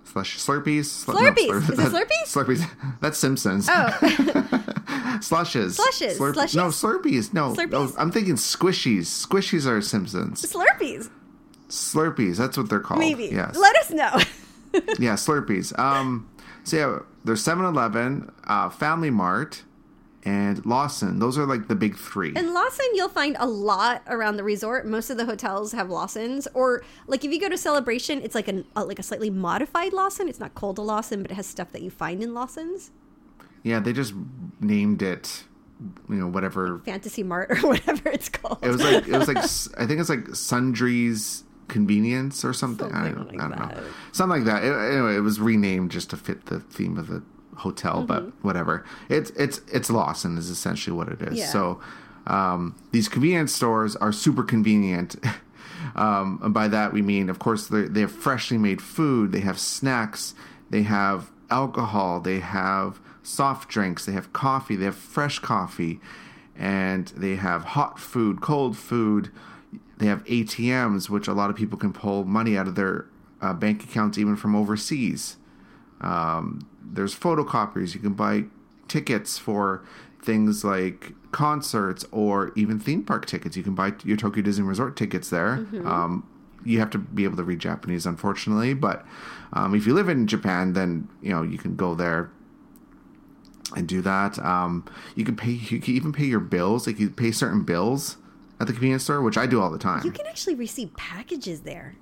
Slush. 0.04 0.36
Slurpees. 0.38 1.04
Slu- 1.06 1.14
Slurpees. 1.16 1.70
Is 1.72 1.78
it 1.78 1.92
Slurpees? 1.92 2.26
Slurpees. 2.26 3.00
That's 3.00 3.16
Simpsons. 3.18 3.66
Oh, 3.70 5.18
Slushes. 5.22 5.76
Slushes. 5.76 6.18
Slushies? 6.18 6.54
No, 6.54 6.66
Slurpees. 6.68 7.32
No. 7.32 7.54
Slurpees? 7.54 7.70
no, 7.70 7.92
I'm 7.98 8.10
thinking 8.10 8.34
squishies. 8.34 9.04
Squishies 9.26 9.66
are 9.66 9.80
Simpsons. 9.80 10.42
Slurpees. 10.42 11.08
Slurpees. 11.68 12.36
That's 12.36 12.56
what 12.58 12.68
they're 12.68 12.80
called. 12.80 13.00
Maybe. 13.00 13.26
Yes. 13.26 13.56
Let 13.56 13.76
us 13.76 13.90
know. 13.90 14.10
yeah, 14.98 15.14
Slurpees. 15.14 15.76
Um, 15.78 16.28
so 16.64 16.76
yeah, 16.76 16.98
there's 17.24 17.44
7-Eleven, 17.44 18.32
uh, 18.44 18.70
Family 18.70 19.10
Mart, 19.10 19.64
and 20.24 20.64
Lawson. 20.64 21.18
Those 21.18 21.36
are 21.36 21.46
like 21.46 21.66
the 21.66 21.74
big 21.74 21.96
three. 21.96 22.32
In 22.36 22.54
Lawson, 22.54 22.86
you'll 22.94 23.08
find 23.08 23.36
a 23.40 23.46
lot 23.46 24.02
around 24.06 24.36
the 24.36 24.44
resort. 24.44 24.86
Most 24.86 25.10
of 25.10 25.16
the 25.16 25.24
hotels 25.24 25.72
have 25.72 25.90
Lawsons, 25.90 26.46
or 26.54 26.84
like 27.08 27.24
if 27.24 27.32
you 27.32 27.40
go 27.40 27.48
to 27.48 27.58
Celebration, 27.58 28.22
it's 28.22 28.34
like 28.36 28.46
an 28.46 28.64
a, 28.76 28.84
like 28.84 29.00
a 29.00 29.02
slightly 29.02 29.30
modified 29.30 29.92
Lawson. 29.92 30.28
It's 30.28 30.38
not 30.38 30.54
called 30.54 30.78
a 30.78 30.82
Lawson, 30.82 31.22
but 31.22 31.32
it 31.32 31.34
has 31.34 31.46
stuff 31.46 31.72
that 31.72 31.82
you 31.82 31.90
find 31.90 32.22
in 32.22 32.34
Lawsons, 32.34 32.92
yeah, 33.62 33.80
they 33.80 33.92
just 33.92 34.14
named 34.60 35.02
it, 35.02 35.44
you 36.08 36.16
know, 36.16 36.26
whatever. 36.26 36.80
Fantasy 36.84 37.22
Mart 37.22 37.50
or 37.62 37.68
whatever 37.68 38.08
it's 38.10 38.28
called. 38.28 38.58
It 38.62 38.68
was 38.68 38.82
like 38.82 39.06
it 39.06 39.16
was 39.16 39.28
like 39.28 39.38
I 39.82 39.86
think 39.86 40.00
it's 40.00 40.08
like 40.08 40.34
Sundries 40.34 41.44
Convenience 41.72 42.44
or 42.44 42.52
something. 42.52 42.92
I 42.92 43.08
don't, 43.08 43.16
Something 43.16 43.40
I 43.40 43.46
like 43.48 43.58
don't 43.58 43.68
that. 43.68 43.76
know. 43.82 43.88
Something 44.12 44.44
like 44.44 44.46
that. 44.52 44.62
It, 44.64 44.72
anyway, 44.92 45.16
it 45.16 45.20
was 45.20 45.40
renamed 45.40 45.90
just 45.90 46.10
to 46.10 46.16
fit 46.16 46.46
the 46.46 46.60
theme 46.60 46.96
of 46.98 47.08
the 47.08 47.22
hotel, 47.56 47.96
Mm-hmm. 48.04 48.06
but 48.06 48.22
whatever. 48.44 48.84
It's 49.08 49.30
it's 49.30 49.60
it's 49.72 49.88
Lawson 49.90 50.36
is 50.38 50.48
essentially 50.50 50.94
what 50.96 51.08
it 51.08 51.20
is. 51.22 51.38
Yeah. 51.38 51.46
So 51.46 51.80
um, 52.26 52.76
these 52.92 53.08
convenience 53.08 53.52
stores 53.54 53.96
are 53.96 54.12
super 54.12 54.42
convenient. 54.44 55.16
um, 55.96 56.38
and 56.42 56.54
by 56.54 56.68
that 56.68 56.92
we 56.92 57.02
mean, 57.02 57.28
of 57.30 57.38
course, 57.38 57.66
they 57.68 58.00
have 58.00 58.12
freshly 58.12 58.58
made 58.58 58.80
food. 58.80 59.32
They 59.32 59.40
have 59.40 59.58
snacks. 59.58 60.34
They 60.70 60.82
have 60.82 61.30
alcohol. 61.50 62.20
They 62.20 62.40
have 62.40 63.00
soft 63.22 63.68
drinks. 63.68 64.04
They 64.06 64.12
have 64.12 64.32
coffee. 64.32 64.76
They 64.76 64.84
have 64.86 64.96
fresh 64.96 65.38
coffee, 65.38 66.00
and 66.56 67.06
they 67.16 67.36
have 67.36 67.64
hot 67.64 67.98
food, 67.98 68.40
cold 68.40 68.76
food. 68.76 69.30
They 69.98 70.06
have 70.06 70.24
ATMs, 70.24 71.08
which 71.08 71.28
a 71.28 71.32
lot 71.32 71.50
of 71.50 71.56
people 71.56 71.78
can 71.78 71.92
pull 71.92 72.24
money 72.24 72.56
out 72.56 72.66
of 72.66 72.74
their 72.74 73.06
uh, 73.40 73.52
bank 73.52 73.84
accounts 73.84 74.18
even 74.18 74.36
from 74.36 74.54
overseas. 74.56 75.36
Um, 76.00 76.68
there's 76.82 77.14
photocopiers. 77.14 77.94
You 77.94 78.00
can 78.00 78.14
buy 78.14 78.44
tickets 78.88 79.38
for 79.38 79.84
things 80.22 80.64
like 80.64 81.12
concerts 81.32 82.04
or 82.10 82.52
even 82.56 82.78
theme 82.78 83.02
park 83.04 83.26
tickets. 83.26 83.56
You 83.56 83.62
can 83.62 83.74
buy 83.74 83.92
your 84.04 84.16
Tokyo 84.16 84.42
Disney 84.42 84.64
Resort 84.64 84.96
tickets 84.96 85.30
there. 85.30 85.66
Um, 85.86 86.28
you 86.64 86.78
have 86.78 86.90
to 86.90 86.98
be 86.98 87.24
able 87.24 87.36
to 87.36 87.42
read 87.42 87.58
Japanese, 87.58 88.06
unfortunately, 88.06 88.74
but 88.74 89.04
um, 89.52 89.74
if 89.74 89.86
you 89.86 89.94
live 89.94 90.08
in 90.08 90.26
Japan, 90.28 90.74
then 90.74 91.08
you 91.20 91.30
know 91.30 91.42
you 91.42 91.58
can 91.58 91.74
go 91.74 91.94
there 91.94 92.30
and 93.74 93.88
do 93.88 94.00
that. 94.02 94.38
Um, 94.38 94.84
you 95.16 95.24
can 95.24 95.34
pay. 95.34 95.50
You 95.50 95.80
can 95.80 95.94
even 95.94 96.12
pay 96.12 96.24
your 96.26 96.40
bills. 96.40 96.86
Like 96.86 97.00
you 97.00 97.10
pay 97.10 97.32
certain 97.32 97.62
bills 97.62 98.16
at 98.62 98.66
the 98.68 98.72
convenience 98.72 99.02
store, 99.04 99.20
which 99.20 99.36
I 99.36 99.46
do 99.46 99.60
all 99.60 99.70
the 99.70 99.78
time. 99.78 100.02
you 100.04 100.10
can 100.12 100.26
actually 100.26 100.54
receive 100.54 100.94
packages 100.96 101.60
there. 101.60 101.94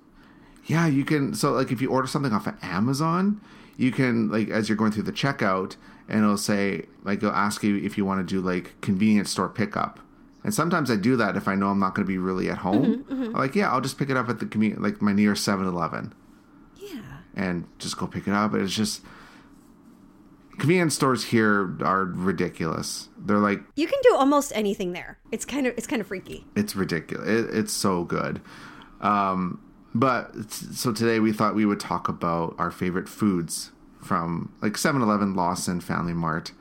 Yeah, 0.66 0.86
you 0.86 1.04
can. 1.04 1.34
So, 1.34 1.50
like, 1.52 1.72
if 1.72 1.80
you 1.82 1.90
order 1.90 2.06
something 2.06 2.32
off 2.32 2.46
of 2.46 2.54
Amazon, 2.62 3.40
you 3.76 3.90
can, 3.90 4.28
like, 4.30 4.48
as 4.50 4.68
you're 4.68 4.76
going 4.76 4.92
through 4.92 5.04
the 5.04 5.12
checkout, 5.12 5.74
and 6.08 6.22
it'll 6.22 6.36
say, 6.36 6.86
like, 7.02 7.18
it'll 7.18 7.32
ask 7.34 7.62
you 7.64 7.76
if 7.78 7.96
you 7.98 8.04
want 8.04 8.20
to 8.26 8.34
do, 8.34 8.40
like, 8.40 8.80
convenience 8.80 9.30
store 9.30 9.48
pickup. 9.48 9.98
And 10.44 10.54
sometimes 10.54 10.90
I 10.90 10.96
do 10.96 11.16
that 11.16 11.36
if 11.36 11.48
I 11.48 11.54
know 11.54 11.68
I'm 11.68 11.78
not 11.80 11.94
going 11.94 12.06
to 12.06 12.08
be 12.08 12.18
really 12.18 12.48
at 12.50 12.58
home. 12.58 13.04
I'm 13.10 13.32
like, 13.32 13.54
yeah, 13.54 13.70
I'll 13.70 13.80
just 13.80 13.98
pick 13.98 14.08
it 14.10 14.16
up 14.16 14.28
at 14.28 14.38
the 14.38 14.46
conven- 14.46 14.78
like 14.80 15.02
my 15.02 15.12
nearest 15.12 15.46
7-Eleven 15.46 16.14
Yeah. 16.76 17.00
and 17.34 17.66
just 17.78 17.96
go 17.98 18.06
pick 18.06 18.26
it 18.26 18.32
up. 18.32 18.54
It's 18.54 18.74
just 18.74 19.02
convenience 20.60 20.94
stores 20.94 21.24
here 21.24 21.76
are 21.82 22.04
ridiculous. 22.04 23.08
They're 23.18 23.38
like 23.38 23.60
You 23.74 23.86
can 23.86 23.98
do 24.02 24.14
almost 24.14 24.52
anything 24.54 24.92
there. 24.92 25.18
It's 25.32 25.44
kind 25.44 25.66
of 25.66 25.74
it's 25.76 25.86
kind 25.86 26.00
of 26.00 26.06
freaky. 26.06 26.44
it's 26.54 26.76
ridiculous. 26.76 27.28
It, 27.28 27.54
it's 27.54 27.72
so 27.72 28.04
good. 28.04 28.40
Um, 29.00 29.60
but 29.94 30.52
so 30.52 30.92
today 30.92 31.18
we 31.18 31.32
thought 31.32 31.54
we 31.56 31.64
would 31.66 31.80
talk 31.80 32.08
about 32.08 32.54
our 32.58 32.70
favorite 32.70 33.08
foods 33.08 33.72
from 34.00 34.52
like 34.62 34.74
7-Eleven, 34.74 35.34
Lawson, 35.34 35.80
Family 35.80 36.12
Mart. 36.14 36.52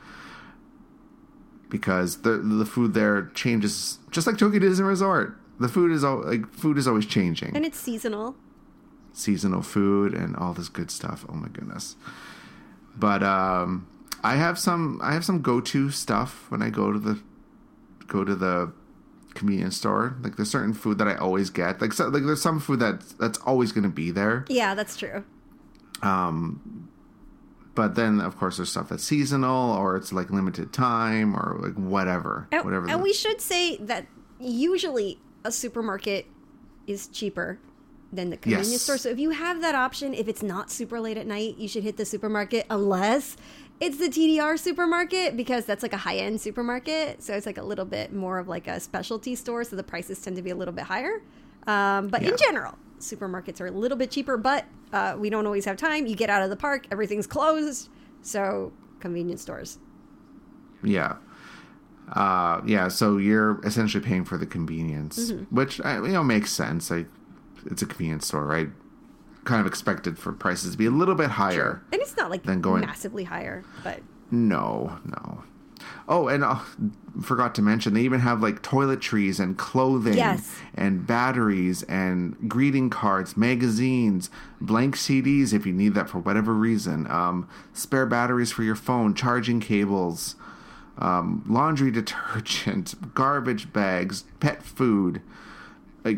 Because 1.69 2.21
the 2.23 2.37
the 2.37 2.65
food 2.65 2.95
there 2.95 3.27
changes 3.35 3.99
just 4.09 4.25
like 4.25 4.37
Tokyo 4.37 4.59
Disney 4.59 4.85
Resort. 4.85 5.37
The 5.59 5.67
food 5.67 5.91
is 5.91 6.03
all 6.03 6.23
like 6.23 6.49
food 6.51 6.77
is 6.79 6.87
always 6.87 7.05
changing. 7.05 7.55
And 7.55 7.63
it's 7.65 7.77
seasonal. 7.77 8.35
Seasonal 9.13 9.61
food 9.61 10.13
and 10.13 10.35
all 10.35 10.53
this 10.53 10.69
good 10.69 10.89
stuff. 10.89 11.25
Oh 11.29 11.33
my 11.33 11.47
goodness. 11.49 11.95
But 12.99 13.23
um 13.23 13.87
I 14.23 14.35
have 14.35 14.59
some 14.59 14.99
I 15.01 15.13
have 15.13 15.23
some 15.23 15.41
go-to 15.41 15.89
stuff 15.91 16.45
when 16.49 16.61
I 16.61 16.69
go 16.69 16.91
to 16.91 16.99
the 16.99 17.19
go 18.07 18.23
to 18.23 18.35
the 18.35 18.71
convenience 19.35 19.77
store. 19.77 20.15
Like 20.21 20.35
there's 20.35 20.49
certain 20.49 20.73
food 20.73 20.97
that 20.97 21.07
I 21.07 21.15
always 21.15 21.49
get. 21.49 21.79
Like 21.81 21.93
so, 21.93 22.07
like 22.09 22.23
there's 22.25 22.41
some 22.41 22.59
food 22.59 22.79
that 22.79 23.01
that's 23.19 23.37
always 23.39 23.71
going 23.71 23.83
to 23.83 23.89
be 23.89 24.11
there. 24.11 24.45
Yeah, 24.49 24.75
that's 24.75 24.97
true. 24.97 25.23
Um, 26.01 26.87
But 27.75 27.95
then 27.95 28.19
of 28.19 28.35
course 28.37 28.57
there's 28.57 28.69
stuff 28.71 28.89
that's 28.89 29.03
seasonal 29.03 29.73
or 29.77 29.95
it's 29.95 30.11
like 30.11 30.29
limited 30.31 30.73
time 30.73 31.33
or 31.35 31.57
like 31.61 31.75
whatever, 31.75 32.47
And, 32.51 32.65
whatever. 32.65 32.87
and 32.89 32.99
the- 32.99 33.03
we 33.03 33.13
should 33.13 33.39
say 33.39 33.77
that 33.77 34.07
usually 34.39 35.19
a 35.45 35.51
supermarket 35.51 36.25
is 36.87 37.07
cheaper 37.07 37.59
than 38.11 38.29
the 38.31 38.37
convenience 38.37 38.71
Yes. 38.71 38.81
store. 38.81 38.97
So 38.97 39.09
if 39.09 39.19
you 39.19 39.29
have 39.31 39.61
that 39.61 39.75
option, 39.75 40.13
if 40.13 40.27
it's 40.27 40.41
not 40.41 40.71
super 40.71 40.99
late 40.99 41.17
at 41.17 41.27
night, 41.27 41.57
you 41.57 41.67
should 41.67 41.83
hit 41.83 41.97
the 41.97 42.05
supermarket 42.05 42.65
unless 42.69 43.37
it's 43.79 43.97
the 43.97 44.07
TDR 44.09 44.57
supermarket 44.57 45.37
because 45.37 45.65
that's 45.65 45.83
like 45.83 45.93
a 45.93 45.97
high 45.97 46.17
end 46.17 46.41
supermarket. 46.41 47.21
So 47.23 47.33
it's 47.33 47.45
like 47.45 47.57
a 47.57 47.63
little 47.63 47.85
bit 47.85 48.11
more 48.11 48.39
of 48.39 48.47
like 48.47 48.67
a 48.67 48.79
specialty 48.79 49.35
store. 49.35 49.63
So 49.63 49.75
the 49.75 49.83
prices 49.83 50.19
tend 50.21 50.35
to 50.37 50.41
be 50.41 50.49
a 50.49 50.55
little 50.55 50.73
bit 50.73 50.85
higher. 50.85 51.21
Um, 51.67 52.07
but 52.07 52.23
Yeah. 52.23 52.29
in 52.29 52.37
general, 52.37 52.77
supermarkets 52.99 53.61
are 53.61 53.67
a 53.67 53.71
little 53.71 53.97
bit 53.97 54.09
cheaper, 54.11 54.37
but 54.37 54.65
uh, 54.91 55.15
we 55.17 55.29
don't 55.29 55.45
always 55.45 55.65
have 55.65 55.77
time. 55.77 56.07
You 56.07 56.15
get 56.15 56.29
out 56.31 56.41
of 56.41 56.49
the 56.49 56.55
park, 56.57 56.87
everything's 56.91 57.27
closed. 57.27 57.89
So 58.21 58.73
convenience 58.99 59.41
stores. 59.43 59.77
Yeah. 60.83 61.17
Uh, 62.11 62.61
yeah, 62.65 62.87
so 62.87 63.17
you're 63.17 63.61
essentially 63.63 64.03
paying 64.03 64.25
for 64.25 64.37
the 64.37 64.45
convenience, 64.47 65.31
Mm-hmm. 65.31 65.55
which 65.55 65.79
uh, 65.81 66.01
you 66.03 66.11
know 66.13 66.23
makes 66.23 66.51
sense. 66.51 66.89
Like 66.89 67.05
it's 67.65 67.81
a 67.81 67.85
convenience 67.85 68.27
store, 68.27 68.45
right? 68.45 68.69
Kind 69.45 69.61
of 69.61 69.67
expected 69.67 70.17
for 70.19 70.31
prices 70.33 70.71
to 70.73 70.77
be 70.77 70.85
a 70.85 70.91
little 70.91 71.15
bit 71.15 71.31
higher. 71.31 71.81
And 71.91 72.01
it's 72.01 72.15
not 72.17 72.29
like 72.29 72.43
Then 72.43 72.61
going- 72.61 72.81
massively 72.81 73.23
higher, 73.23 73.63
but 73.83 74.01
No, 74.31 74.99
no. 75.05 75.43
Oh, 76.09 76.27
and 76.27 76.43
uh, 76.43 76.59
forgot 77.21 77.55
to 77.55 77.61
mention 77.61 77.93
they 77.93 78.01
even 78.01 78.19
have 78.19 78.41
like 78.41 78.61
toiletries 78.61 79.39
and 79.39 79.57
clothing 79.57 80.15
Yes. 80.15 80.55
and 80.75 81.07
batteries 81.07 81.83
and 81.83 82.35
greeting 82.49 82.89
cards, 82.89 83.37
magazines, 83.37 84.29
blank 84.59 84.95
CDs 84.97 85.53
if 85.53 85.65
you 85.65 85.71
need 85.73 85.93
that 85.93 86.09
for 86.09 86.19
whatever 86.19 86.53
reason, 86.53 87.09
um, 87.09 87.47
spare 87.73 88.05
batteries 88.05 88.51
for 88.51 88.63
your 88.63 88.75
phone, 88.75 89.13
charging 89.13 89.59
cables, 89.61 90.35
um, 90.97 91.43
laundry 91.47 91.91
detergent, 92.01 93.13
garbage 93.15 93.71
bags, 93.71 94.25
pet 94.39 94.61
food. 94.63 95.21
Like 96.03 96.17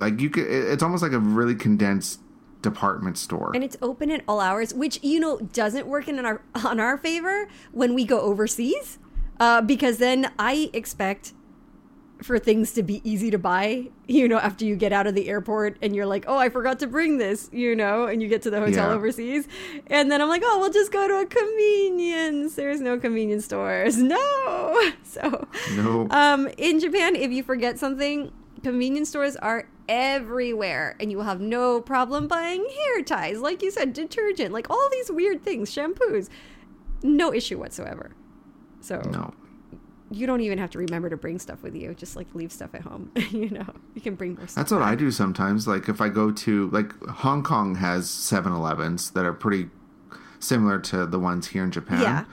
like 0.00 0.20
you 0.20 0.30
could. 0.30 0.46
It's 0.48 0.82
almost 0.82 1.02
like 1.02 1.12
a 1.12 1.18
really 1.18 1.54
condensed 1.54 2.20
department 2.60 3.16
store. 3.16 3.52
and 3.54 3.62
it's 3.62 3.76
open 3.80 4.10
at 4.10 4.22
all 4.26 4.40
hours, 4.40 4.74
which 4.74 4.98
you 5.02 5.20
know 5.20 5.38
doesn't 5.38 5.86
work 5.86 6.08
in 6.08 6.18
our 6.24 6.42
on 6.64 6.80
our 6.80 6.98
favor 6.98 7.48
when 7.72 7.94
we 7.94 8.04
go 8.04 8.20
overseas, 8.20 8.98
uh, 9.40 9.60
because 9.62 9.98
then 9.98 10.30
I 10.38 10.70
expect 10.72 11.34
for 12.20 12.36
things 12.36 12.72
to 12.72 12.82
be 12.82 13.00
easy 13.08 13.30
to 13.30 13.38
buy. 13.38 13.90
You 14.08 14.26
know, 14.26 14.38
after 14.38 14.64
you 14.64 14.74
get 14.74 14.92
out 14.92 15.06
of 15.06 15.14
the 15.14 15.28
airport 15.28 15.76
and 15.80 15.94
you're 15.94 16.04
like, 16.06 16.24
oh, 16.26 16.36
I 16.36 16.48
forgot 16.48 16.80
to 16.80 16.88
bring 16.88 17.18
this. 17.18 17.48
You 17.52 17.76
know, 17.76 18.06
and 18.06 18.20
you 18.20 18.26
get 18.28 18.42
to 18.42 18.50
the 18.50 18.58
hotel 18.58 18.88
Yeah. 18.88 18.94
overseas, 18.94 19.46
and 19.86 20.10
then 20.10 20.20
I'm 20.20 20.28
like, 20.28 20.42
oh, 20.44 20.58
we'll 20.58 20.72
just 20.72 20.90
go 20.90 21.06
to 21.06 21.20
a 21.20 21.26
convenience. 21.26 22.56
There's 22.56 22.80
no 22.80 22.98
convenience 22.98 23.44
stores. 23.44 23.96
No, 24.08 24.90
so 25.04 25.46
no, 25.76 26.08
um, 26.10 26.48
in 26.58 26.80
Japan, 26.80 27.14
if 27.14 27.30
you 27.30 27.42
forget 27.44 27.78
something, 27.78 28.32
convenience 28.62 29.08
stores 29.08 29.36
are 29.36 29.68
everywhere, 29.88 30.96
and 31.00 31.10
you 31.10 31.16
will 31.16 31.24
have 31.24 31.40
no 31.40 31.80
problem 31.80 32.28
buying 32.28 32.66
hair 32.68 33.02
ties, 33.02 33.40
like 33.40 33.62
you 33.62 33.70
said, 33.70 33.92
detergent, 33.92 34.52
like 34.52 34.70
all 34.70 34.88
these 34.90 35.10
weird 35.10 35.44
things, 35.44 35.74
shampoos. 35.74 36.28
No 37.02 37.32
issue 37.32 37.58
whatsoever. 37.58 38.12
So 38.80 39.00
no. 39.10 39.32
you 40.10 40.26
don't 40.26 40.40
even 40.40 40.58
have 40.58 40.70
to 40.70 40.78
remember 40.78 41.08
to 41.10 41.16
bring 41.16 41.38
stuff 41.38 41.62
with 41.62 41.76
you. 41.76 41.94
Just 41.94 42.16
like 42.16 42.26
leave 42.34 42.52
stuff 42.52 42.74
at 42.74 42.82
home. 42.82 43.12
you 43.30 43.50
know, 43.50 43.66
you 43.94 44.00
can 44.00 44.14
bring 44.14 44.34
more 44.34 44.46
stuff. 44.46 44.56
That's 44.56 44.72
what 44.72 44.82
I 44.82 44.94
do 44.94 45.10
sometimes. 45.10 45.68
Like 45.68 45.88
if 45.88 46.00
I 46.00 46.08
go 46.08 46.32
to 46.32 46.70
like 46.70 46.92
Hong 47.06 47.42
Kong 47.42 47.76
has 47.76 48.06
7-Elevens 48.06 49.12
that 49.12 49.24
are 49.24 49.32
pretty 49.32 49.68
similar 50.40 50.78
to 50.78 51.06
the 51.06 51.18
ones 51.18 51.48
here 51.48 51.64
in 51.64 51.70
Japan. 51.70 52.02
Yeah. 52.02 52.24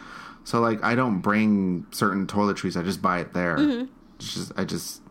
So 0.44 0.60
like 0.62 0.84
I 0.84 0.96
don't 0.96 1.22
bring 1.22 1.86
certain 1.92 2.28
toiletries. 2.28 2.80
I 2.80 2.84
just 2.84 3.02
buy 3.02 3.20
it 3.20 3.34
there. 3.34 3.58
Mm-hmm. 3.58 3.86
It's 4.18 4.34
just 4.34 4.52
I 4.56 4.64
just 4.64 5.02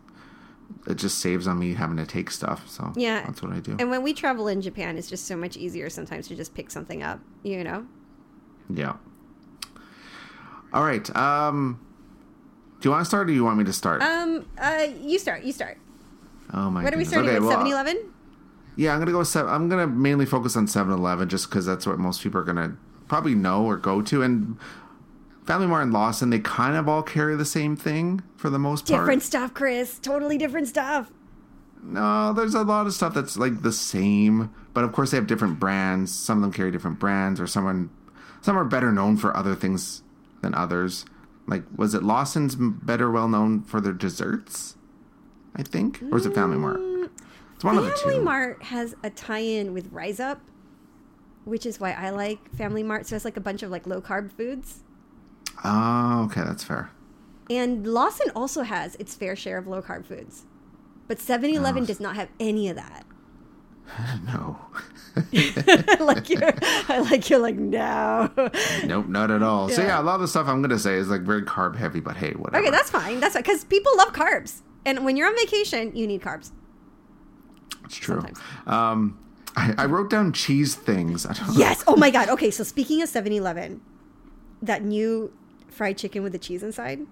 it 0.87 0.95
just 0.95 1.19
saves 1.19 1.47
on 1.47 1.57
me 1.59 1.73
having 1.73 1.97
to 1.97 2.05
take 2.05 2.29
stuff. 2.31 2.67
So 2.69 2.93
Yeah. 2.95 3.23
that's 3.25 3.41
what 3.41 3.51
I 3.53 3.59
do. 3.59 3.75
And 3.79 3.89
when 3.89 4.03
we 4.03 4.13
travel 4.13 4.47
in 4.47 4.61
Japan, 4.61 4.97
it's 4.97 5.09
just 5.09 5.25
so 5.25 5.35
much 5.35 5.57
easier 5.57 5.89
sometimes 5.89 6.27
to 6.27 6.35
just 6.35 6.53
pick 6.53 6.69
something 6.71 7.01
up. 7.03 7.19
You 7.43 7.63
know. 7.63 7.85
Yeah. 8.69 8.93
All 10.73 10.83
right. 10.83 11.13
Um 11.15 11.79
do 12.81 12.89
you 12.89 12.91
want 12.91 13.01
to 13.01 13.05
start 13.05 13.23
or 13.23 13.27
do 13.27 13.33
you 13.33 13.43
want 13.43 13.57
me 13.57 13.63
to 13.63 13.73
start? 13.73 14.01
Um. 14.03 14.45
Uh. 14.59 14.87
You 15.01 15.17
start. 15.17 15.43
You 15.43 15.51
start. 15.53 15.77
oh 16.53 16.69
my 16.69 16.83
What 16.83 16.93
are 16.93 16.97
we 16.97 17.03
goodness. 17.05 17.09
starting 17.09 17.29
Okay, 17.29 17.39
with? 17.39 17.47
well, 17.47 17.57
Seven 17.57 17.71
Eleven. 17.71 17.97
Yeah, 18.75 18.93
I'm 18.93 18.99
gonna 18.99 19.11
go 19.13 19.19
with 19.19 19.29
seven. 19.29 19.51
I'm 19.51 19.69
gonna 19.69 19.87
mainly 19.87 20.25
focus 20.25 20.57
on 20.57 20.67
7-Eleven 20.67 21.29
just 21.29 21.49
because 21.49 21.65
that's 21.65 21.87
what 21.87 21.97
most 21.97 22.21
people 22.21 22.41
are 22.41 22.43
gonna 22.43 22.75
probably 23.07 23.33
know 23.33 23.63
or 23.65 23.77
go 23.77 24.01
to. 24.01 24.21
And 24.21 24.57
Family 25.45 25.67
Mart 25.67 25.83
and 25.83 25.93
Lawson, 25.93 26.31
they 26.31 26.39
kind 26.39 26.75
of 26.75 26.89
all 26.89 27.03
carry 27.03 27.35
the 27.35 27.45
same 27.45 27.75
thing 27.75 28.23
for 28.35 28.49
the 28.49 28.57
most 28.57 28.87
part. 28.87 29.01
Different 29.01 29.23
stuff, 29.23 29.53
Chris. 29.53 29.99
Totally 29.99 30.37
different 30.37 30.67
stuff. 30.67 31.11
No, 31.83 32.33
there's 32.33 32.55
a 32.55 32.63
lot 32.63 32.87
of 32.87 32.93
stuff 32.93 33.13
that's 33.13 33.37
like 33.37 33.61
the 33.61 33.71
same, 33.71 34.53
but 34.73 34.83
of 34.83 34.91
course 34.91 35.11
they 35.11 35.17
have 35.17 35.27
different 35.27 35.59
brands. 35.59 36.11
Some 36.13 36.39
of 36.39 36.41
them 36.41 36.51
carry 36.51 36.71
different 36.71 36.99
brands, 36.99 37.39
or 37.39 37.45
someone 37.45 37.91
some 38.41 38.57
are 38.57 38.63
better 38.63 38.91
known 38.91 39.17
for 39.17 39.35
other 39.37 39.53
things 39.55 40.01
than 40.41 40.55
others. 40.55 41.05
Like, 41.47 41.63
was 41.75 41.93
it 41.93 42.01
Lawson's 42.01 42.55
better 42.55 43.11
well 43.11 43.27
known 43.27 43.61
for 43.61 43.79
their 43.79 43.93
desserts? 43.93 44.77
I 45.55 45.61
think, 45.61 46.01
or 46.11 46.17
is 46.17 46.25
it 46.25 46.33
Family 46.33 46.57
Mart? 46.57 46.79
Mm, 46.79 47.09
it's 47.53 47.63
one 47.63 47.77
of 47.77 47.85
the 47.85 47.91
two. 47.91 48.09
Family. 48.09 48.19
Mart 48.19 48.63
has 48.63 48.95
a 49.03 49.11
tie-in 49.11 49.73
with 49.73 49.93
RIZAP, 49.93 50.39
which 51.43 51.67
is 51.67 51.79
why 51.79 51.91
I 51.91 52.09
like 52.09 52.51
Family 52.55 52.81
Mart. 52.81 53.05
So 53.05 53.15
it's 53.15 53.25
like 53.25 53.37
a 53.37 53.41
bunch 53.41 53.61
of 53.61 53.69
like 53.69 53.85
low 53.85 54.01
carb 54.01 54.31
foods. 54.31 54.83
Oh, 55.63 56.23
okay, 56.25 56.41
that's 56.41 56.63
fair. 56.63 56.91
And 57.49 57.85
Lawson 57.87 58.27
also 58.35 58.63
has 58.63 58.95
its 58.95 59.15
fair 59.15 59.35
share 59.35 59.57
of 59.57 59.67
low 59.67 59.81
carb 59.81 60.05
foods. 60.05 60.45
But 61.07 61.19
7-Eleven 61.19 61.83
Oh. 61.83 61.85
does 61.85 61.99
not 61.99 62.15
have 62.15 62.29
any 62.39 62.69
of 62.69 62.75
that. 62.75 63.05
No. 64.25 64.57
like 66.03 66.29
you're 66.29 66.53
I 66.89 66.99
like 67.09 67.29
you're 67.29 67.39
like 67.39 67.55
no. 67.55 68.29
Nope, 68.85 69.07
not 69.07 69.31
at 69.31 69.41
all. 69.43 69.69
So 69.69 69.81
Yeah. 69.81 69.87
yeah, 69.89 70.01
a 70.01 70.03
lot 70.03 70.15
of 70.15 70.21
the 70.21 70.27
stuff 70.27 70.47
I'm 70.47 70.61
gonna 70.61 70.79
say 70.79 70.95
is 70.95 71.07
like 71.07 71.21
very 71.21 71.43
carb 71.43 71.75
heavy, 71.77 71.99
but 72.01 72.17
hey, 72.17 72.31
whatever. 72.31 72.61
Okay, 72.63 72.71
that's 72.71 72.89
fine. 72.89 73.19
That's 73.21 73.33
fine 73.35 73.43
because 73.43 73.63
people 73.63 73.95
love 73.95 74.11
carbs. 74.11 74.61
And 74.85 75.05
when 75.05 75.15
you're 75.15 75.27
on 75.27 75.35
vacation, 75.35 75.95
you 75.95 76.05
need 76.07 76.21
carbs. 76.21 76.51
it's 77.85 77.95
true. 77.95 78.23
Um, 78.67 79.17
I, 79.55 79.73
I 79.77 79.85
wrote 79.85 80.09
down 80.09 80.33
cheese 80.33 80.75
things. 80.75 81.25
I 81.25 81.33
don't 81.33 81.47
know. 81.49 81.53
Yes. 81.55 81.83
Oh 81.87 81.95
my 81.95 82.09
god. 82.09 82.27
Okay, 82.29 82.51
so 82.51 82.63
speaking 82.63 83.01
of 83.01 83.07
7-Eleven, 83.09 83.79
that 84.63 84.83
new 84.83 85.31
fried 85.75 85.97
chicken 85.97 86.23
with 86.23 86.31
the 86.31 86.39
cheese 86.39 86.63
inside, 86.63 87.05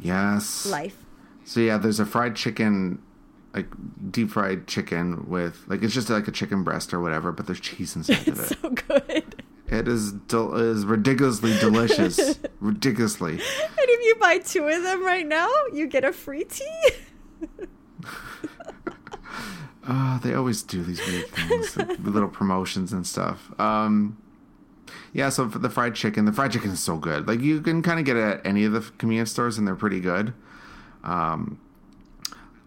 Yes. 0.00 0.66
life. 0.66 1.04
So 1.44 1.60
yeah, 1.60 1.76
there's 1.78 2.00
a 2.00 2.06
fried 2.06 2.36
chicken, 2.36 3.02
like 3.54 3.66
deep 4.10 4.30
fried 4.30 4.66
chicken 4.66 5.28
with 5.28 5.64
like 5.66 5.82
it's 5.82 5.92
just 5.94 6.08
like 6.08 6.28
a 6.28 6.30
chicken 6.32 6.62
breast 6.64 6.94
or 6.94 7.00
whatever, 7.00 7.32
but 7.32 7.46
there's 7.46 7.60
cheese 7.60 7.96
inside 7.96 8.28
of 8.28 8.38
It's 8.40 8.52
it. 8.52 8.58
so 8.62 8.70
good. 8.70 9.44
It 9.68 9.86
is 9.88 10.12
del- 10.12 10.54
is 10.56 10.84
ridiculously 10.84 11.56
delicious, 11.58 12.38
ridiculously. 12.60 13.32
And 13.34 13.40
if 13.78 14.06
you 14.06 14.14
buy 14.20 14.38
two 14.38 14.66
of 14.66 14.82
them 14.82 15.04
right 15.04 15.26
now, 15.26 15.48
you 15.72 15.86
get 15.86 16.04
a 16.04 16.12
free 16.12 16.44
tea. 16.44 16.90
Uh, 19.86 20.18
they 20.22 20.34
always 20.34 20.62
do 20.62 20.82
these 20.82 21.00
weird 21.06 21.28
things, 21.28 21.76
like, 21.76 21.98
little 22.00 22.28
promotions 22.28 22.92
and 22.92 23.06
stuff. 23.06 23.50
Um, 23.60 24.19
yeah, 25.12 25.28
so 25.28 25.48
for 25.48 25.58
the 25.58 25.70
fried 25.70 25.94
chicken, 25.94 26.24
the 26.24 26.32
fried 26.32 26.52
chicken 26.52 26.70
is 26.70 26.80
so 26.80 26.96
good. 26.96 27.26
Like 27.28 27.40
you 27.40 27.60
can 27.60 27.82
kind 27.82 27.98
of 27.98 28.04
get 28.06 28.16
it 28.16 28.22
at 28.22 28.46
any 28.46 28.64
of 28.64 28.72
the 28.72 28.80
convenience 28.98 29.30
stores, 29.30 29.58
and 29.58 29.66
they're 29.66 29.74
pretty 29.76 30.00
good. 30.00 30.32
Um, 31.04 31.58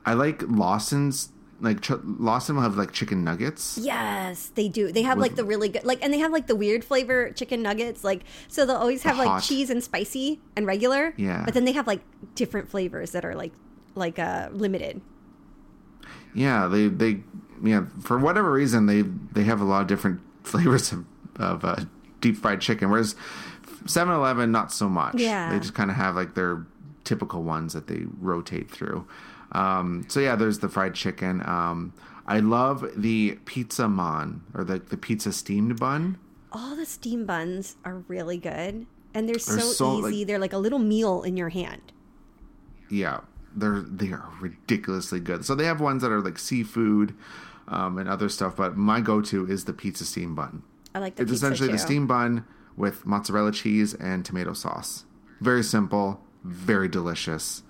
I 0.06 0.14
like 0.14 0.42
Lawson's. 0.48 1.30
Like 1.62 1.80
ch- 1.80 1.92
Lawson 2.04 2.56
will 2.58 2.64
have 2.64 2.76
like 2.76 2.92
chicken 2.92 3.24
nuggets. 3.24 3.78
Yes, 3.82 4.52
they 4.56 4.68
do. 4.68 4.92
They 4.92 5.04
have 5.04 5.18
With- 5.18 5.22
like 5.28 5.36
the 5.38 5.46
really 5.46 5.70
good, 5.70 5.86
like, 5.86 6.04
and 6.04 6.12
they 6.14 6.18
have 6.18 6.34
like 6.34 6.48
the 6.48 6.58
weird 6.58 6.84
flavor 6.84 7.32
chicken 7.32 7.62
nuggets. 7.62 8.04
Like, 8.04 8.24
so 8.50 8.66
they'll 8.66 8.76
always 8.76 9.04
have 9.04 9.18
like 9.18 9.28
hot. 9.30 9.44
cheese 9.44 9.70
and 9.70 9.82
spicy 9.82 10.42
and 10.58 10.66
regular. 10.66 11.14
Yeah. 11.16 11.44
But 11.46 11.54
then 11.54 11.64
they 11.64 11.72
have 11.72 11.88
like 11.88 12.02
different 12.36 12.70
flavors 12.70 13.12
that 13.12 13.24
are 13.24 13.34
like, 13.36 13.54
like 13.96 14.20
uh 14.20 14.50
limited. 14.52 15.00
Yeah, 16.34 16.68
they 16.68 16.88
they 16.90 17.22
yeah 17.64 17.86
for 18.02 18.18
whatever 18.18 18.52
reason 18.52 18.88
they 18.88 19.04
they 19.04 19.44
have 19.44 19.62
a 19.62 19.66
lot 19.66 19.82
of 19.84 19.88
different 19.88 20.20
flavors 20.44 20.92
of, 20.92 21.06
of 21.38 21.64
uh, 21.64 21.78
deep 22.24 22.38
fried 22.38 22.60
chicken, 22.62 22.90
whereas 22.90 23.16
7-Eleven 23.86 24.52
not 24.52 24.72
so 24.72 24.90
much. 24.90 25.16
Yeah. 25.16 25.52
they 25.52 25.60
just 25.60 25.74
kind 25.76 25.92
of 25.92 25.98
have 25.98 26.16
like 26.16 26.34
their 26.36 26.66
typical 27.04 27.44
ones 27.44 27.74
that 27.74 27.88
they 27.88 28.04
rotate 28.20 28.72
through. 28.72 29.06
Um, 29.52 30.06
so 30.08 30.20
yeah, 30.20 30.36
there's 30.36 30.60
the 30.60 30.70
fried 30.70 30.96
chicken. 30.96 31.42
Um, 31.46 31.94
I 32.26 32.40
love 32.40 32.86
the 32.96 33.38
pizza 33.46 33.88
man 33.90 34.42
or 34.54 34.64
the 34.64 34.80
the 34.80 34.98
pizza 34.98 35.32
steamed 35.34 35.80
bun. 35.80 36.18
All 36.54 36.76
the 36.76 36.86
steam 36.86 37.26
buns 37.26 37.76
are 37.84 37.98
really 38.08 38.38
good, 38.38 38.86
and 39.14 39.28
they're 39.28 39.38
so, 39.40 39.52
They're 39.54 39.62
so, 39.62 39.96
like- 39.96 40.14
easy. 40.14 40.24
they're 40.24 40.40
like 40.40 40.54
a 40.54 40.58
little 40.58 40.80
meal 40.80 41.22
in 41.24 41.36
your 41.38 41.50
hand. 41.50 41.92
Yeah, 42.90 43.20
they're 43.56 43.82
they 43.82 44.12
are 44.14 44.30
ridiculously 44.40 45.20
good. 45.20 45.46
So 45.46 45.54
they 45.56 45.66
have 45.66 45.82
ones 45.82 46.02
that 46.02 46.12
are 46.12 46.22
like 46.22 46.40
seafood 46.40 47.14
um, 47.68 47.98
and 47.98 48.08
other 48.10 48.30
stuff, 48.30 48.56
but 48.56 48.78
my 48.78 49.02
go-to 49.02 49.46
is 49.46 49.66
the 49.66 49.74
pizza 49.74 50.06
steam 50.06 50.34
bun. 50.36 50.64
I 50.96 51.00
like 51.00 51.16
the 51.16 51.24
It's 51.24 51.32
essentially 51.32 51.68
the 51.70 51.74
too. 51.78 51.80
steam 51.84 52.08
bun 52.08 52.46
with 52.78 53.06
mozzarella 53.06 53.52
cheese 53.52 53.94
and 53.94 54.24
tomato 54.26 54.54
sauce. 54.54 55.06
Very 55.42 55.64
simple, 55.64 56.22
very 56.44 56.88
delicious, 56.88 57.64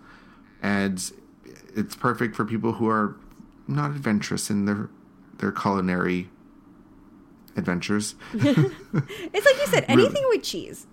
and 0.62 1.12
it's 1.76 1.96
perfect 1.96 2.36
for 2.36 2.46
people 2.46 2.74
who 2.74 2.88
are 2.88 3.16
not 3.68 3.92
adventurous 3.92 4.50
in 4.50 4.66
their 4.66 4.90
their 5.40 5.52
culinary 5.52 6.30
adventures. 7.56 8.16
It's 8.34 9.46
like 9.46 9.56
you 9.58 9.68
said, 9.68 9.86
anything 9.88 10.24
with 10.30 10.44
cheese. 10.44 10.86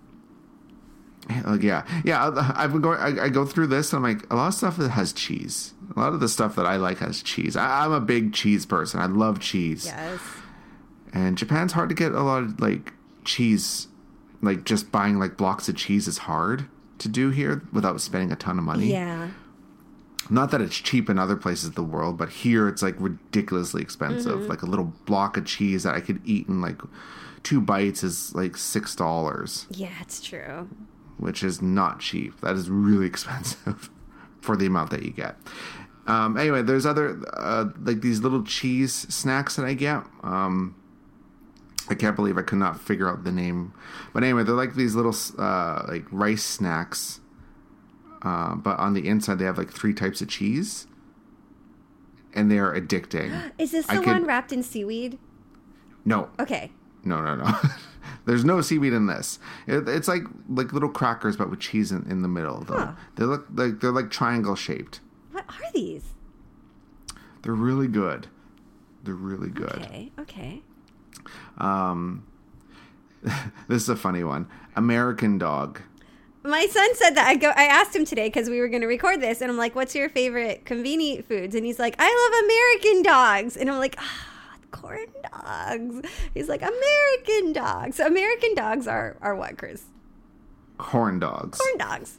Like, 1.45 1.61
yeah, 1.61 1.85
yeah. 2.03 2.27
I- 2.29 2.63
I've 2.63 2.71
been 2.73 2.81
going. 2.81 2.97
I, 2.99 3.25
I 3.25 3.29
go 3.29 3.45
through 3.45 3.67
this, 3.67 3.93
and 3.93 4.03
I'm 4.05 4.11
like, 4.17 4.25
a 4.31 4.35
lot 4.35 4.47
of 4.47 4.53
stuff 4.55 4.77
that 4.77 4.89
has 4.89 5.13
cheese. 5.13 5.73
A 5.95 5.99
lot 5.99 6.13
of 6.13 6.19
the 6.19 6.27
stuff 6.27 6.55
that 6.55 6.65
I 6.65 6.77
like 6.77 6.97
has 6.97 7.21
cheese. 7.21 7.55
I, 7.55 7.85
I'm 7.85 7.91
a 7.91 8.01
big 8.01 8.33
cheese 8.33 8.65
person. 8.65 8.99
I 8.99 9.05
love 9.05 9.39
cheese. 9.39 9.85
Yes. 9.85 10.19
And 11.13 11.37
Japan's 11.37 11.73
hard 11.73 11.89
to 11.89 11.95
get 11.95 12.13
a 12.13 12.21
lot 12.23 12.43
of 12.43 12.59
like 12.59 12.93
cheese. 13.25 13.87
Like 14.41 14.63
just 14.63 14.91
buying 14.91 15.19
like 15.19 15.37
blocks 15.37 15.69
of 15.69 15.75
cheese 15.75 16.07
is 16.07 16.19
hard 16.19 16.65
to 16.99 17.07
do 17.07 17.29
here 17.29 17.63
without 17.71 17.99
spending 18.01 18.31
a 18.31 18.35
ton 18.35 18.57
of 18.57 18.63
money. 18.63 18.91
Yeah. 18.91 19.29
Not 20.29 20.51
that 20.51 20.61
it's 20.61 20.77
cheap 20.77 21.09
in 21.09 21.19
other 21.19 21.35
places 21.35 21.69
of 21.69 21.75
the 21.75 21.83
world, 21.83 22.17
but 22.17 22.29
here 22.29 22.67
it's 22.67 22.81
like 22.81 22.95
ridiculously 22.99 23.81
expensive. 23.81 24.39
Mm-hmm. 24.39 24.49
Like 24.49 24.61
a 24.61 24.65
little 24.65 24.93
block 25.05 25.35
of 25.37 25.45
cheese 25.45 25.83
that 25.83 25.93
I 25.95 25.99
could 25.99 26.21
eat 26.25 26.47
in 26.47 26.61
like 26.61 26.81
two 27.43 27.59
bites 27.59 28.03
is 28.03 28.33
like 28.33 28.55
six 28.55 28.95
dollars. 28.95 29.67
Yeah, 29.71 29.89
it's 30.01 30.21
true. 30.21 30.69
which 31.17 31.43
is 31.43 31.61
not 31.61 31.99
cheap. 31.99 32.39
That 32.41 32.55
is 32.55 32.69
really 32.69 33.05
expensive 33.13 33.89
for 34.41 34.55
the 34.55 34.65
amount 34.65 34.89
that 34.91 35.03
you 35.03 35.11
get. 35.11 35.35
Um, 36.07 36.35
anyway, 36.37 36.61
there's 36.63 36.85
other 36.85 37.21
uh, 37.33 37.65
like 37.83 38.01
these 38.01 38.21
little 38.21 38.43
cheese 38.43 38.93
snacks 39.13 39.55
that 39.57 39.65
I 39.65 39.73
get. 39.75 40.03
Um, 40.23 40.75
I 41.91 41.95
can't 41.95 42.15
believe 42.15 42.37
I 42.37 42.41
could 42.41 42.57
not 42.57 42.79
figure 42.79 43.09
out 43.09 43.23
the 43.23 43.31
name, 43.31 43.73
but 44.13 44.23
anyway, 44.23 44.43
they're 44.43 44.55
like 44.55 44.75
these 44.75 44.95
little 44.95 45.15
uh, 45.37 45.83
like 45.87 46.05
rice 46.11 46.43
snacks. 46.43 47.19
Uh, 48.21 48.55
but 48.55 48.79
on 48.79 48.93
the 48.93 49.07
inside, 49.07 49.39
they 49.39 49.45
have 49.45 49.57
like 49.57 49.71
three 49.71 49.93
types 49.93 50.21
of 50.21 50.27
cheese, 50.29 50.87
and 52.33 52.49
they 52.51 52.59
are 52.59 52.73
addicting. 52.79 53.51
Is 53.57 53.71
this 53.71 53.89
I 53.89 53.95
the 53.97 54.03
could- 54.03 54.13
one 54.13 54.25
wrapped 54.25 54.51
in 54.51 54.63
seaweed? 54.63 55.17
No, 56.05 56.29
Okay. 56.39 56.71
no, 57.03 57.21
no, 57.21 57.35
no. 57.35 57.51
There's 58.25 58.45
no 58.45 58.61
seaweed 58.61 58.93
in 58.93 59.05
this. 59.07 59.37
It, 59.67 59.87
it's 59.87 60.07
like 60.07 60.23
like 60.49 60.73
little 60.73 60.89
crackers, 60.89 61.35
but 61.37 61.49
with 61.49 61.59
cheese 61.59 61.91
in, 61.91 62.09
in 62.09 62.21
the 62.21 62.27
middle. 62.27 62.61
Though 62.61 62.77
Huh. 62.77 62.91
they 63.15 63.25
look 63.25 63.47
like 63.53 63.79
they're 63.81 63.91
like 63.91 64.09
triangle 64.09 64.55
shaped. 64.55 64.99
What 65.31 65.45
are 65.49 65.71
these? 65.73 66.13
They're 67.43 67.53
really 67.53 67.87
good. 67.87 68.27
They're 69.03 69.13
really 69.15 69.49
good. 69.49 69.81
Okay. 69.83 70.11
Okay. 70.19 70.61
Um, 71.61 72.25
this 73.67 73.83
is 73.83 73.89
a 73.89 73.95
funny 73.95 74.23
one. 74.23 74.47
American 74.75 75.37
dog. 75.37 75.79
My 76.43 76.65
son 76.65 76.95
said 76.95 77.11
that 77.11 77.27
I 77.27 77.35
go. 77.35 77.49
I 77.49 77.65
asked 77.65 77.95
him 77.95 78.03
today 78.03 78.27
because 78.27 78.49
we 78.49 78.59
were 78.59 78.67
going 78.67 78.81
to 78.81 78.87
record 78.87 79.21
this, 79.21 79.41
and 79.41 79.51
I'm 79.51 79.57
like, 79.57 79.75
"What's 79.75 79.93
your 79.93 80.09
favorite 80.09 80.65
convenient 80.65 81.27
foods?" 81.27 81.53
And 81.53 81.63
he's 81.63 81.77
like, 81.77 81.95
"I 81.99 82.07
love 82.07 82.43
American 82.81 83.03
dogs," 83.03 83.55
and 83.55 83.69
I'm 83.69 83.77
like, 83.77 83.95
"Ah, 83.99 84.55
corn 84.71 85.05
dogs." 85.31 86.09
He's 86.33 86.49
like, 86.49 86.63
"American 86.63 87.53
dogs." 87.53 87.97
So 87.97 88.07
American 88.07 88.55
dogs 88.55 88.87
are 88.87 89.17
are 89.21 89.35
what, 89.35 89.57
Chris? 89.59 89.83
Corn 90.79 91.19
dogs. 91.19 91.59
Corn 91.59 91.77
dogs. 91.77 92.17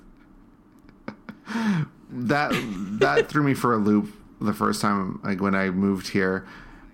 that 2.11 2.53
that 3.01 3.29
threw 3.29 3.43
me 3.43 3.55
for 3.55 3.75
a 3.75 3.79
loop 3.79 4.15
the 4.41 4.53
first 4.53 4.81
time 4.81 5.21
like 5.25 5.41
when 5.41 5.57
I 5.57 5.71
moved 5.71 6.09
here. 6.09 6.47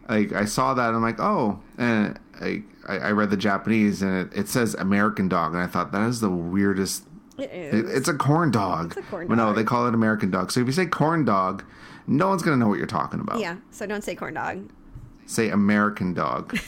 Like 0.09 0.33
I 0.33 0.47
saw 0.47 0.73
that 0.73 0.95
I'm 0.95 1.03
like, 1.03 1.21
oh, 1.21 1.61
and 1.77 2.19
I 2.41 2.63
I 2.89 3.11
read 3.11 3.31
the 3.31 3.37
Japanese 3.37 4.03
and 4.03 4.33
it, 4.33 4.39
it 4.39 4.49
says 4.49 4.75
American 4.75 5.29
dog 5.29 5.53
and 5.55 5.63
I 5.63 5.67
thought 5.67 5.93
that 5.93 6.09
is 6.09 6.21
the 6.21 6.31
weirdest. 6.31 7.05
It 7.37 7.51
It, 7.51 7.75
is. 7.75 7.95
it's 7.97 8.09
a 8.09 8.15
corn 8.15 8.51
dog. 8.51 8.97
It's 8.97 9.07
a 9.07 9.11
corn 9.11 9.29
But 9.29 9.37
no, 9.37 9.53
they 9.53 9.65
call 9.65 9.87
it 9.87 9.95
American 9.95 10.31
dog. 10.31 10.51
So 10.53 10.61
if 10.61 10.67
you 10.67 10.73
say 10.73 10.87
corn 10.87 11.25
dog, 11.25 11.65
no 12.07 12.29
one's 12.29 12.43
gonna 12.43 12.57
know 12.57 12.69
what 12.69 12.79
you're 12.79 12.87
talking 12.87 13.21
about. 13.21 13.41
yeah. 13.41 13.57
So 13.71 13.87
don't 13.87 14.03
say 14.03 14.15
corn 14.15 14.35
dog. 14.35 14.69
Say 15.27 15.51
American 15.51 16.15
dog. 16.15 16.59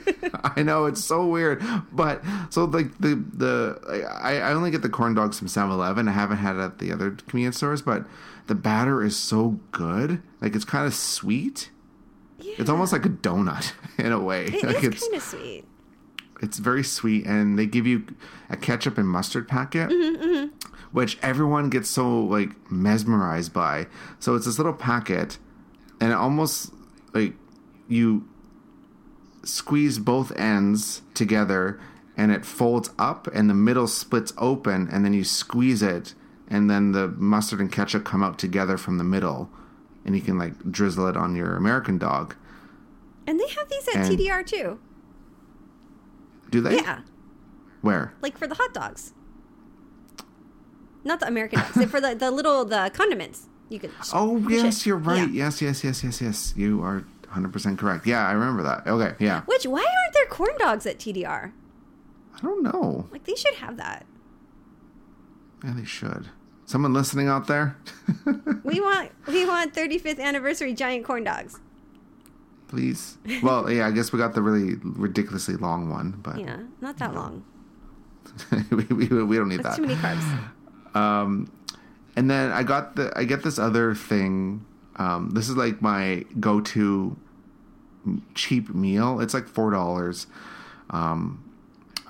I 0.56 0.62
know 0.62 0.86
it's 0.86 1.04
so 1.04 1.26
weird, 1.26 1.62
but 1.92 2.24
so 2.50 2.64
like 2.64 2.96
the 2.98 3.14
the 3.34 4.08
I, 4.22 4.38
I 4.38 4.52
only 4.54 4.70
get 4.70 4.80
the 4.82 4.88
corn 4.88 5.12
dogs 5.14 5.38
from 5.38 5.48
7-Eleven. 5.48 6.08
I 6.08 6.12
haven't 6.12 6.38
had 6.38 6.56
it 6.56 6.60
at 6.60 6.78
the 6.78 6.92
other 6.92 7.10
convenience 7.10 7.58
stores, 7.58 7.82
but 7.82 8.06
the 8.46 8.54
batter 8.54 9.02
is 9.02 9.16
so 9.16 9.60
good. 9.70 10.22
Like 10.40 10.54
it's 10.56 10.64
kind 10.64 10.86
of 10.86 10.94
sweet. 10.94 11.70
Yeah. 12.38 12.54
It's 12.58 12.70
almost 12.70 12.92
like 12.92 13.06
a 13.06 13.10
donut 13.10 13.72
in 13.98 14.12
a 14.12 14.20
way. 14.20 14.44
It 14.46 14.64
like 14.64 14.76
is 14.78 14.84
it's 14.84 15.00
kind 15.02 15.16
of 15.16 15.22
sweet. 15.22 15.64
it's 16.42 16.58
very 16.58 16.84
sweet, 16.84 17.26
and 17.26 17.58
they 17.58 17.66
give 17.66 17.86
you 17.86 18.06
a 18.50 18.56
ketchup 18.56 18.98
and 18.98 19.08
mustard 19.08 19.48
packet, 19.48 19.90
mm-hmm, 19.90 20.22
mm-hmm. 20.22 20.68
which 20.92 21.18
everyone 21.22 21.70
gets 21.70 21.88
so 21.88 22.24
like 22.24 22.70
mesmerized 22.70 23.52
by. 23.52 23.86
So 24.18 24.34
it's 24.34 24.46
this 24.46 24.58
little 24.58 24.74
packet, 24.74 25.38
and 26.00 26.12
it 26.12 26.16
almost 26.16 26.72
like 27.14 27.34
you 27.88 28.28
squeeze 29.44 29.98
both 29.98 30.36
ends 30.36 31.02
together, 31.14 31.80
and 32.16 32.32
it 32.32 32.44
folds 32.44 32.90
up, 32.98 33.26
and 33.28 33.48
the 33.48 33.54
middle 33.54 33.86
splits 33.86 34.32
open, 34.36 34.88
and 34.90 35.04
then 35.04 35.14
you 35.14 35.24
squeeze 35.24 35.82
it, 35.82 36.14
and 36.48 36.68
then 36.68 36.92
the 36.92 37.08
mustard 37.08 37.60
and 37.60 37.72
ketchup 37.72 38.04
come 38.04 38.22
out 38.22 38.38
together 38.38 38.76
from 38.76 38.98
the 38.98 39.04
middle, 39.04 39.50
and 40.06 40.14
you 40.16 40.22
can 40.22 40.38
like 40.38 40.54
drizzle 40.72 41.06
it 41.08 41.16
on 41.16 41.36
your 41.36 41.54
American 41.56 41.98
dog. 41.98 42.34
And 43.26 43.38
they 43.38 43.48
have 43.48 43.68
these 43.68 43.88
at 43.88 43.96
And- 43.96 44.18
TDR 44.18 44.46
too. 44.46 44.78
Do 46.48 46.60
they? 46.62 46.76
Yeah. 46.76 47.00
Where? 47.82 48.14
Like 48.22 48.38
for 48.38 48.46
the 48.46 48.54
hot 48.54 48.72
dogs. 48.72 49.12
Not 51.04 51.20
the 51.20 51.26
American 51.28 51.58
dogs. 51.60 51.84
For 51.90 52.00
the, 52.00 52.14
the 52.14 52.30
little 52.30 52.64
the 52.64 52.90
condiments. 52.94 53.48
You 53.68 53.80
could 53.80 53.90
Oh 54.14 54.38
yes, 54.48 54.80
it. 54.80 54.86
you're 54.86 54.96
right. 54.96 55.28
Yeah. 55.28 55.44
Yes, 55.46 55.60
yes, 55.60 55.82
yes, 55.84 56.04
yes, 56.04 56.20
yes. 56.22 56.54
You 56.56 56.82
are 56.82 56.98
100 57.24 57.52
percent 57.52 57.78
correct. 57.80 58.06
Yeah, 58.06 58.26
I 58.26 58.32
remember 58.32 58.62
that. 58.62 58.86
Okay, 58.86 59.14
yeah. 59.18 59.42
Which 59.46 59.64
why 59.66 59.80
aren't 59.80 60.14
there 60.14 60.26
corn 60.26 60.52
dogs 60.58 60.86
at 60.86 60.98
TDR? 60.98 61.52
I 62.36 62.40
don't 62.40 62.62
know. 62.62 63.08
Like 63.10 63.24
they 63.24 63.34
should 63.34 63.54
have 63.54 63.76
that. 63.78 64.06
Yeah, 65.64 65.72
they 65.74 65.84
should. 65.84 66.28
Someone 66.66 66.92
listening 66.92 67.28
out 67.28 67.46
there, 67.46 67.76
We 68.64 68.80
want 68.80 69.10
we 69.28 69.46
want 69.46 69.72
35th 69.74 70.18
anniversary 70.20 70.74
giant 70.74 71.04
corn 71.04 71.22
dogs. 71.24 71.58
please. 72.68 73.18
Well, 73.42 73.70
yeah, 73.70 73.86
I 73.86 73.92
guess 73.92 74.12
we 74.12 74.18
got 74.18 74.34
the 74.34 74.42
really 74.42 74.74
ridiculously 74.82 75.54
long 75.56 75.88
one, 75.90 76.18
but 76.22 76.38
Yeah, 76.38 76.62
not 76.80 76.98
that 76.98 77.14
long. 77.14 77.44
we, 78.70 78.82
we, 78.90 79.06
we 79.22 79.36
don't 79.36 79.48
need 79.48 79.62
That's 79.62 79.76
that. 79.76 79.82
too 79.82 79.86
many 79.86 79.94
carbs. 79.94 80.26
Um, 80.96 81.50
and 82.16 82.28
then 82.28 82.50
I 82.50 82.62
got 82.64 82.96
the 82.96 83.12
I 83.16 83.24
get 83.24 83.42
this 83.44 83.58
other 83.58 83.94
thing. 83.94 84.64
Um, 84.96 85.30
this 85.30 85.48
is 85.48 85.56
like 85.56 85.80
my 85.80 86.24
go-to 86.40 87.16
cheap 88.34 88.74
meal. 88.74 89.20
It's 89.20 89.34
like 89.34 89.46
four 89.46 89.70
dollars. 89.70 90.26
Um, 90.90 91.42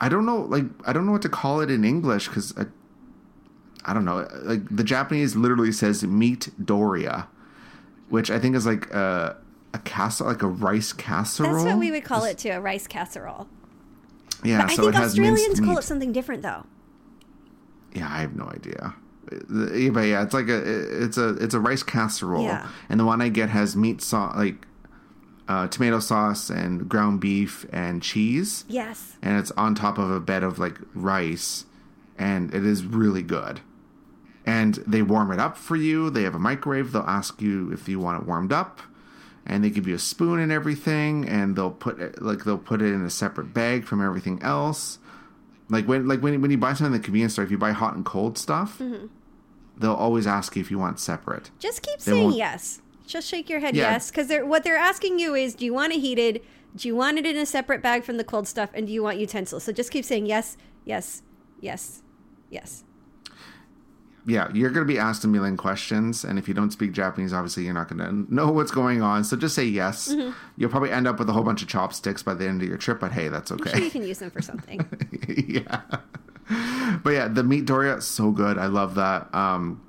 I 0.00 0.08
don't 0.08 0.24
know, 0.24 0.40
like 0.42 0.64
I 0.86 0.92
don't 0.92 1.04
know 1.04 1.12
what 1.12 1.22
to 1.22 1.28
call 1.28 1.60
it 1.60 1.70
in 1.70 1.84
English 1.84 2.28
because 2.28 2.56
I, 2.56 2.66
I 3.86 3.94
don't 3.94 4.04
know. 4.04 4.26
Like 4.42 4.62
the 4.74 4.84
Japanese 4.84 5.36
literally 5.36 5.72
says 5.72 6.02
meat 6.04 6.48
doria, 6.62 7.28
which 8.08 8.30
I 8.30 8.38
think 8.38 8.56
is 8.56 8.66
like 8.66 8.90
a 8.92 9.36
a 9.72 9.78
casserole, 9.80 10.30
like 10.32 10.42
a 10.42 10.48
rice 10.48 10.92
casserole. 10.92 11.52
That's 11.52 11.64
what 11.64 11.78
we 11.78 11.90
would 11.90 12.04
call 12.04 12.24
it 12.24 12.38
too, 12.38 12.50
a 12.50 12.60
rice 12.60 12.86
casserole. 12.86 13.46
Yeah, 14.44 14.64
I 14.64 14.74
so 14.74 14.82
think 14.82 14.94
it 14.94 14.98
has 14.98 15.10
Australians 15.12 15.60
call 15.60 15.70
meat. 15.70 15.78
it 15.78 15.82
something 15.84 16.12
different 16.12 16.42
though. 16.42 16.64
Yeah, 17.94 18.08
I 18.10 18.18
have 18.20 18.36
no 18.36 18.46
idea. 18.48 18.94
But 19.28 20.00
yeah, 20.02 20.22
it's 20.22 20.34
like 20.34 20.48
a 20.48 21.02
it's 21.04 21.16
a 21.18 21.30
it's 21.36 21.54
a 21.54 21.60
rice 21.60 21.82
casserole, 21.82 22.42
Yeah. 22.44 22.68
and 22.88 23.00
the 23.00 23.04
one 23.04 23.20
I 23.20 23.28
get 23.28 23.48
has 23.50 23.74
meat 23.76 24.00
sauce, 24.02 24.36
like 24.36 24.66
uh, 25.48 25.66
tomato 25.68 25.98
sauce 26.00 26.48
and 26.50 26.88
ground 26.88 27.20
beef 27.20 27.66
and 27.72 28.02
cheese, 28.02 28.64
Yes. 28.68 29.16
and 29.22 29.38
it's 29.38 29.50
on 29.52 29.74
top 29.74 29.98
of 29.98 30.10
a 30.10 30.20
bed 30.20 30.42
of 30.44 30.58
like 30.58 30.78
rice, 30.94 31.64
and 32.18 32.52
it 32.54 32.64
is 32.64 32.84
really 32.84 33.22
good. 33.22 33.60
And 34.46 34.76
they 34.86 35.02
warm 35.02 35.32
it 35.32 35.40
up 35.40 35.56
for 35.58 35.74
you. 35.76 36.08
They 36.08 36.22
have 36.22 36.34
a 36.36 36.38
microwave. 36.38 36.92
They'll 36.92 37.02
ask 37.02 37.42
you 37.42 37.72
if 37.72 37.88
you 37.88 37.98
want 37.98 38.22
it 38.22 38.28
warmed 38.28 38.52
up, 38.52 38.80
and 39.44 39.64
they 39.64 39.70
give 39.70 39.88
you 39.88 39.96
a 39.96 39.98
spoon 39.98 40.38
and 40.38 40.52
everything. 40.52 41.28
And 41.28 41.56
they'll 41.56 41.72
put 41.72 41.98
it 42.00 42.22
like 42.22 42.44
they'll 42.44 42.56
put 42.56 42.80
it 42.80 42.92
in 42.94 43.04
a 43.04 43.10
separate 43.10 43.52
bag 43.52 43.84
from 43.84 44.00
everything 44.04 44.40
else. 44.42 44.98
Like 45.68 45.86
when 45.88 46.06
like 46.06 46.20
when 46.22 46.40
when 46.40 46.52
you 46.52 46.58
buy 46.58 46.74
something 46.74 46.94
at 46.94 46.98
the 46.98 47.04
convenience 47.04 47.32
store, 47.32 47.44
if 47.44 47.50
you 47.50 47.58
buy 47.58 47.72
hot 47.72 47.96
and 47.96 48.04
cold 48.04 48.38
stuff, 48.38 48.78
Mm-hmm. 48.78 49.06
they'll 49.78 49.92
always 49.94 50.26
ask 50.28 50.54
you 50.54 50.60
if 50.62 50.70
you 50.70 50.78
want 50.78 51.00
separate. 51.00 51.50
Just 51.58 51.82
keep 51.82 51.98
They 51.98 52.12
saying 52.12 52.32
yes. 52.32 52.80
Just 53.04 53.26
shake 53.28 53.48
your 53.50 53.58
head 53.60 53.74
Yeah. 53.74 53.90
yes, 53.92 54.10
because 54.12 54.28
they're 54.28 54.46
what 54.46 54.62
they're 54.62 54.76
asking 54.76 55.18
you 55.18 55.34
is, 55.34 55.54
do 55.56 55.64
you 55.64 55.74
want 55.74 55.92
it 55.92 55.98
heated? 56.00 56.40
Do 56.76 56.86
you 56.86 56.94
want 56.94 57.18
it 57.18 57.26
in 57.26 57.36
a 57.36 57.46
separate 57.46 57.82
bag 57.82 58.04
from 58.04 58.16
the 58.16 58.24
cold 58.24 58.46
stuff? 58.46 58.70
And 58.74 58.86
do 58.86 58.92
you 58.92 59.02
want 59.02 59.18
utensils? 59.18 59.64
So 59.64 59.72
just 59.72 59.90
keep 59.90 60.04
saying 60.04 60.26
yes, 60.26 60.56
yes, 60.84 61.22
yes, 61.60 62.02
yes. 62.50 62.84
Yeah, 64.28 64.50
you're 64.52 64.70
going 64.70 64.84
to 64.84 64.92
be 64.92 64.98
asked 64.98 65.24
a 65.24 65.28
million 65.28 65.56
questions, 65.56 66.24
and 66.24 66.36
if 66.36 66.48
you 66.48 66.54
don't 66.54 66.72
speak 66.72 66.90
Japanese, 66.92 67.32
obviously 67.32 67.62
you're 67.64 67.74
not 67.74 67.88
going 67.88 68.00
to 68.00 68.34
know 68.34 68.50
what's 68.50 68.72
going 68.72 69.00
on. 69.00 69.22
So 69.22 69.36
just 69.36 69.54
say 69.54 69.64
yes. 69.64 70.08
Mm-hmm. 70.08 70.32
You'll 70.56 70.70
probably 70.70 70.90
end 70.90 71.06
up 71.06 71.20
with 71.20 71.28
a 71.30 71.32
whole 71.32 71.44
bunch 71.44 71.62
of 71.62 71.68
chopsticks 71.68 72.24
by 72.24 72.34
the 72.34 72.48
end 72.48 72.60
of 72.60 72.68
your 72.68 72.76
trip, 72.76 72.98
but 72.98 73.12
hey, 73.12 73.28
that's 73.28 73.52
I'm 73.52 73.58
sure 73.58 73.68
okay. 73.68 73.84
you 73.84 73.90
can 73.90 74.02
use 74.02 74.18
them 74.18 74.32
for 74.32 74.42
something. 74.42 74.84
yeah. 75.48 75.80
But 77.02 77.10
yeah, 77.10 77.28
the 77.28 77.44
meat 77.44 77.66
doria 77.66 78.00
so 78.00 78.30
good. 78.32 78.58
I 78.58 78.66
love 78.66 78.96
that. 78.96 79.32
Um, 79.34 79.80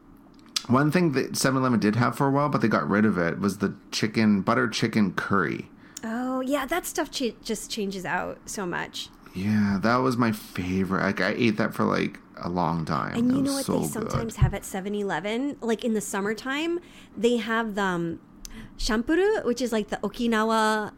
one 0.68 0.92
thing 0.92 1.14
that 1.14 1.32
7-Eleven 1.34 1.80
did 1.80 1.96
have 1.96 2.16
for 2.16 2.28
a 2.28 2.32
while, 2.32 2.50
but 2.50 2.62
they 2.62 2.68
got 2.68 2.88
rid 2.88 3.06
of 3.06 3.18
it, 3.18 3.40
was 3.40 3.58
the 3.60 3.76
chicken 3.92 4.42
butter 4.42 4.68
chicken 4.68 5.14
curry. 5.14 5.70
oh 6.04 6.42
yeah, 6.42 6.66
that 6.66 6.86
stuff 6.86 7.10
ch- 7.10 7.36
just 7.44 7.72
changes 7.72 8.06
out 8.06 8.38
so 8.46 8.66
much. 8.66 9.10
Yeah, 9.34 9.80
that 9.82 9.98
was 9.98 10.18
my 10.18 10.32
favorite. 10.32 11.04
Like 11.04 11.22
I 11.22 11.30
ate 11.38 11.58
that 11.58 11.74
for 11.74 11.84
like 11.84 12.20
a 12.38 12.50
long 12.50 12.86
time. 12.86 13.16
And 13.16 13.32
you 13.36 13.42
know 13.42 13.54
what 13.54 13.66
so 13.66 13.74
they 13.74 13.80
good. 13.82 13.90
sometimes 13.92 14.36
have 14.38 14.54
at 14.54 14.64
7-Eleven? 14.64 15.58
Like 15.62 15.84
in 15.84 15.94
the 15.94 16.02
summertime, 16.02 16.80
they 17.16 17.38
have 17.38 17.76
the 17.76 17.82
um, 17.82 18.20
champuru, 18.78 19.44
which 19.46 19.62
is 19.62 19.72
like 19.72 19.90
the 19.90 19.98
Okinawa 19.98 20.92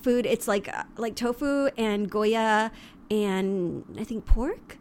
food. 0.00 0.26
It's 0.26 0.46
like 0.48 0.68
uh, 0.68 0.84
like 0.96 1.14
tofu 1.16 1.68
and 1.76 2.10
goya 2.10 2.70
and 3.10 3.84
I 3.98 4.04
think 4.04 4.26
pork. 4.26 4.78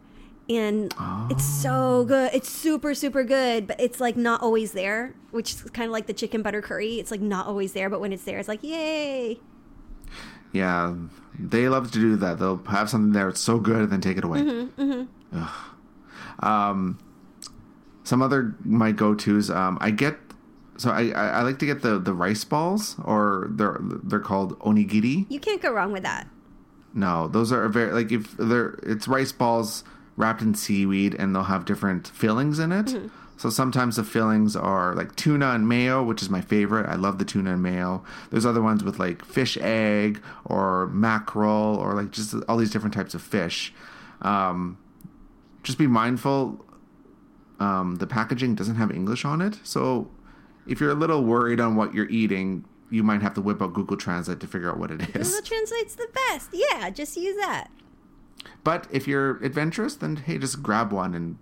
And 0.48 0.94
it's 1.32 1.44
so 1.44 2.02
Oh. 2.02 2.06
good. 2.06 2.32
It's 2.34 2.50
super 2.50 2.94
super 2.94 3.24
good, 3.24 3.66
but 3.66 3.80
it's 3.80 4.00
like 4.00 4.16
not 4.16 4.42
always 4.42 4.74
there, 4.74 5.16
which 5.32 5.54
is 5.54 5.62
kind 5.72 5.88
of 5.88 5.92
like 5.92 6.06
the 6.06 6.14
chicken 6.14 6.44
butter 6.44 6.62
curry. 6.62 7.00
It's 7.00 7.10
like 7.10 7.22
not 7.22 7.48
always 7.48 7.74
there, 7.74 7.90
but 7.90 8.00
when 8.00 8.14
it's 8.14 8.24
there, 8.26 8.38
it's 8.38 8.48
like 8.48 8.62
yay. 8.64 9.40
Yeah, 10.56 10.96
they 11.38 11.68
love 11.68 11.92
to 11.92 12.00
do 12.00 12.16
that. 12.16 12.40
They'll 12.40 12.64
have 12.66 12.90
something 12.90 13.12
there, 13.12 13.28
it's 13.28 13.42
so 13.42 13.60
good, 13.60 13.82
and 13.82 13.92
then 13.92 14.00
take 14.02 14.18
it 14.18 14.24
away. 14.24 14.40
Mm-hmm, 14.42 15.04
Ugh. 15.34 15.50
Um, 16.40 16.98
some 18.04 18.22
other 18.22 18.56
my 18.64 18.92
go 18.92 19.16
tos. 19.16 19.50
Um, 19.50 19.78
I 19.82 19.92
get 19.92 20.18
so 20.78 20.92
I, 20.92 21.10
I 21.10 21.28
I 21.28 21.42
like 21.42 21.60
to 21.60 21.66
get 21.66 21.82
the 21.82 22.00
the 22.00 22.14
rice 22.14 22.44
balls, 22.44 22.96
or 23.04 23.48
they're 23.50 23.80
they're 23.82 24.20
called 24.20 24.58
onigiri. 24.60 25.26
You 25.30 25.40
can't 25.40 25.62
go 25.62 25.72
wrong 25.74 25.92
with 25.92 26.04
that. 26.04 26.28
No, 26.94 27.28
those 27.28 27.52
are 27.52 27.68
very 27.68 27.92
like 27.92 28.12
if 28.12 28.38
they're 28.38 28.80
it's 28.84 29.08
rice 29.08 29.32
balls 29.34 29.84
wrapped 30.16 30.42
in 30.42 30.54
seaweed, 30.56 31.16
and 31.16 31.36
they'll 31.36 31.44
have 31.44 31.66
different 31.66 32.08
fillings 32.08 32.60
in 32.60 32.72
it. 32.72 32.96
So 33.38 33.50
sometimes 33.50 33.98
the 33.98 34.04
fillings 34.04 34.56
are 34.56 34.96
like 34.96 35.16
tuna 35.16 35.52
and 35.52 35.68
mayo, 35.68 36.04
which 36.04 36.22
is 36.22 36.30
my 36.30 36.42
favorite. 36.42 36.88
I 36.88 36.96
love 36.96 37.18
the 37.18 37.26
tuna 37.26 37.54
and 37.54 37.62
mayo. 37.62 38.04
There's 38.32 38.46
other 38.46 38.62
ones 38.62 38.84
with 38.84 38.98
like 38.98 39.26
fish 39.26 39.58
egg 39.60 40.22
or 40.46 40.88
mackerel 40.88 41.76
or 41.76 41.94
like 41.94 42.12
just 42.12 42.34
all 42.48 42.58
these 42.58 42.72
different 42.72 42.94
types 42.94 43.14
of 43.14 43.22
fish. 43.22 43.74
Um, 44.22 44.78
just 45.64 45.78
be 45.78 45.88
mindful. 45.88 46.66
Um, 47.60 47.96
the 47.98 48.08
packaging 48.08 48.56
doesn't 48.56 48.76
have 48.76 48.92
English 48.92 49.26
on 49.26 49.42
it, 49.42 49.60
so 49.64 50.10
if 50.68 50.82
you're 50.82 50.92
a 50.92 50.96
little 50.96 51.24
worried 51.24 51.60
on 51.60 51.76
what 51.76 51.94
you're 51.94 52.10
eating, 52.10 52.66
you 52.90 53.04
might 53.04 53.22
have 53.22 53.34
to 53.36 53.42
whip 53.42 53.62
out 53.62 53.74
Google 53.74 53.98
Translate 53.98 54.40
to 54.42 54.48
figure 54.48 54.70
out 54.70 54.78
what 54.78 54.92
it 54.92 55.02
is. 55.16 55.30
Google 55.30 55.42
Translate's 55.46 55.96
the 55.96 56.08
best. 56.14 56.50
Yeah, 56.52 56.90
just 56.90 57.16
use 57.16 57.38
that. 57.38 57.70
But 58.64 58.88
if 58.92 59.08
you're 59.08 59.38
adventurous, 59.44 59.96
then 59.96 60.18
hey, 60.18 60.38
just 60.38 60.62
grab 60.62 60.92
one 60.92 61.14
and 61.14 61.38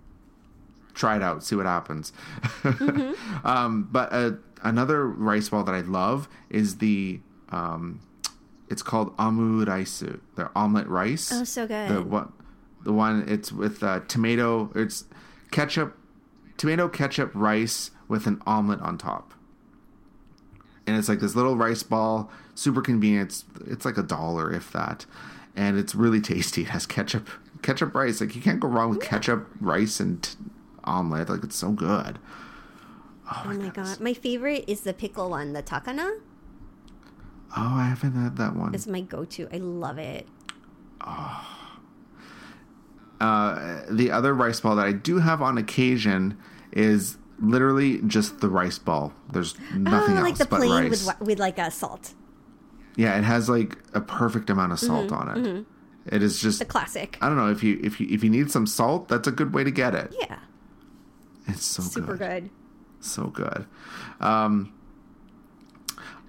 try 0.94 1.16
it 1.16 1.22
out, 1.22 1.44
see 1.44 1.56
what 1.56 1.66
happens. 1.66 2.12
Mm-hmm. 2.62 3.46
um, 3.46 3.88
but 3.90 4.12
uh, 4.12 4.32
another 4.62 5.06
rice 5.06 5.48
ball 5.48 5.64
that 5.64 5.74
I 5.74 5.80
love 5.80 6.28
is 6.50 6.78
the 6.78 7.20
um, 7.50 8.00
it's 8.68 8.82
called 8.82 9.14
amu 9.18 9.64
raisu, 9.64 10.20
the 10.36 10.50
omelet 10.56 10.88
rice. 10.88 11.30
Oh, 11.32 11.44
so 11.44 11.66
good. 11.66 11.90
The 11.90 12.02
what? 12.02 12.30
The 12.82 12.92
one 12.92 13.24
it's 13.28 13.52
with 13.52 13.82
uh, 13.82 14.00
tomato. 14.08 14.70
It's 14.74 15.04
ketchup, 15.50 15.96
tomato 16.56 16.88
ketchup 16.88 17.30
rice 17.34 17.90
with 18.08 18.26
an 18.26 18.42
omelet 18.46 18.80
on 18.80 18.98
top. 18.98 19.34
And 20.86 20.96
it's 20.96 21.08
like 21.08 21.20
this 21.20 21.34
little 21.34 21.56
rice 21.56 21.82
ball, 21.82 22.30
super 22.54 22.82
convenient. 22.82 23.30
It's, 23.30 23.44
it's 23.66 23.84
like 23.84 23.96
a 23.96 24.02
dollar, 24.02 24.52
if 24.52 24.70
that. 24.72 25.06
And 25.56 25.78
it's 25.78 25.94
really 25.94 26.20
tasty. 26.20 26.62
It 26.62 26.68
has 26.68 26.84
ketchup, 26.84 27.28
ketchup 27.62 27.94
rice. 27.94 28.20
Like 28.20 28.36
you 28.36 28.42
can't 28.42 28.60
go 28.60 28.68
wrong 28.68 28.90
with 28.90 29.00
ketchup 29.00 29.48
rice 29.60 30.00
and 30.00 30.22
t- 30.22 30.36
omelet. 30.84 31.28
Like 31.28 31.44
it's 31.44 31.56
so 31.56 31.70
good. 31.70 32.18
Oh 33.26 33.42
my, 33.46 33.54
oh 33.54 33.58
my 33.58 33.68
god, 33.68 34.00
my 34.00 34.14
favorite 34.14 34.64
is 34.68 34.82
the 34.82 34.92
pickle 34.92 35.30
one, 35.30 35.52
the 35.52 35.62
takana. 35.62 36.20
Oh, 37.56 37.74
I 37.76 37.86
haven't 37.86 38.12
had 38.12 38.36
that 38.36 38.56
one. 38.56 38.74
It's 38.74 38.86
my 38.86 39.00
go-to. 39.00 39.48
I 39.52 39.58
love 39.58 39.98
it. 39.98 40.26
Oh. 41.00 41.46
Uh, 43.20 43.82
the 43.88 44.10
other 44.10 44.34
rice 44.34 44.60
ball 44.60 44.76
that 44.76 44.86
I 44.86 44.92
do 44.92 45.18
have 45.18 45.40
on 45.40 45.56
occasion 45.56 46.36
is 46.72 47.16
literally 47.38 48.00
just 48.02 48.40
the 48.40 48.48
rice 48.48 48.78
ball. 48.78 49.12
There's 49.32 49.56
nothing 49.72 50.18
oh, 50.18 50.22
like 50.22 50.30
else 50.30 50.38
the 50.40 50.46
but 50.46 50.56
plain 50.58 50.90
rice. 50.90 51.06
With, 51.06 51.20
with 51.20 51.38
like 51.38 51.58
a 51.58 51.70
salt. 51.70 52.14
Yeah, 52.96 53.16
it 53.16 53.24
has 53.24 53.48
like 53.48 53.78
a 53.94 54.00
perfect 54.00 54.50
amount 54.50 54.72
of 54.72 54.80
salt 54.80 55.06
mm-hmm, 55.06 55.14
on 55.14 55.28
it. 55.28 55.48
Mm-hmm. 55.48 56.14
It 56.14 56.22
is 56.22 56.40
just 56.40 56.58
the 56.58 56.64
classic. 56.64 57.18
I 57.22 57.28
don't 57.28 57.36
know 57.36 57.50
if 57.50 57.62
you 57.62 57.80
if 57.82 58.00
you 58.00 58.08
if 58.10 58.22
you 58.22 58.30
need 58.30 58.50
some 58.50 58.66
salt, 58.66 59.08
that's 59.08 59.26
a 59.26 59.32
good 59.32 59.54
way 59.54 59.64
to 59.64 59.70
get 59.70 59.94
it. 59.94 60.14
Yeah, 60.20 60.38
it's 61.46 61.64
so 61.64 61.82
super 61.82 62.16
good. 62.16 62.44
good. 62.44 62.50
So 63.00 63.26
good. 63.26 63.66
Um, 64.20 64.72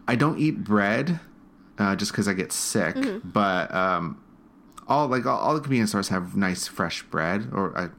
I 0.08 0.16
don't 0.16 0.38
eat 0.40 0.64
bread 0.64 1.20
uh, 1.78 1.96
just 1.96 2.12
because 2.12 2.28
I 2.28 2.34
get 2.34 2.52
sick, 2.52 2.96
mm-hmm. 2.96 3.28
but 3.30 3.74
um, 3.74 4.22
all 4.88 5.08
like 5.08 5.26
all, 5.26 5.40
all, 5.40 5.54
the 5.54 5.62
convenience 5.62 5.92
stores 5.92 6.10
have 6.10 6.36
nice 6.36 6.68
fresh 6.68 7.04
bread 7.04 7.50
or 7.52 7.78
uh, 7.78 7.90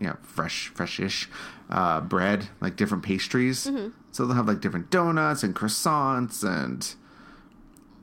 yeah 0.00 0.16
fresh 0.22 0.72
freshish 0.74 1.28
uh, 1.70 2.00
bread, 2.00 2.48
like 2.60 2.76
different 2.76 3.02
pastries. 3.02 3.66
Mm-hmm. 3.66 3.88
So 4.12 4.26
they'll 4.26 4.36
have 4.36 4.46
like 4.48 4.60
different 4.60 4.90
donuts 4.90 5.42
and 5.42 5.54
croissants 5.54 6.44
and 6.44 6.94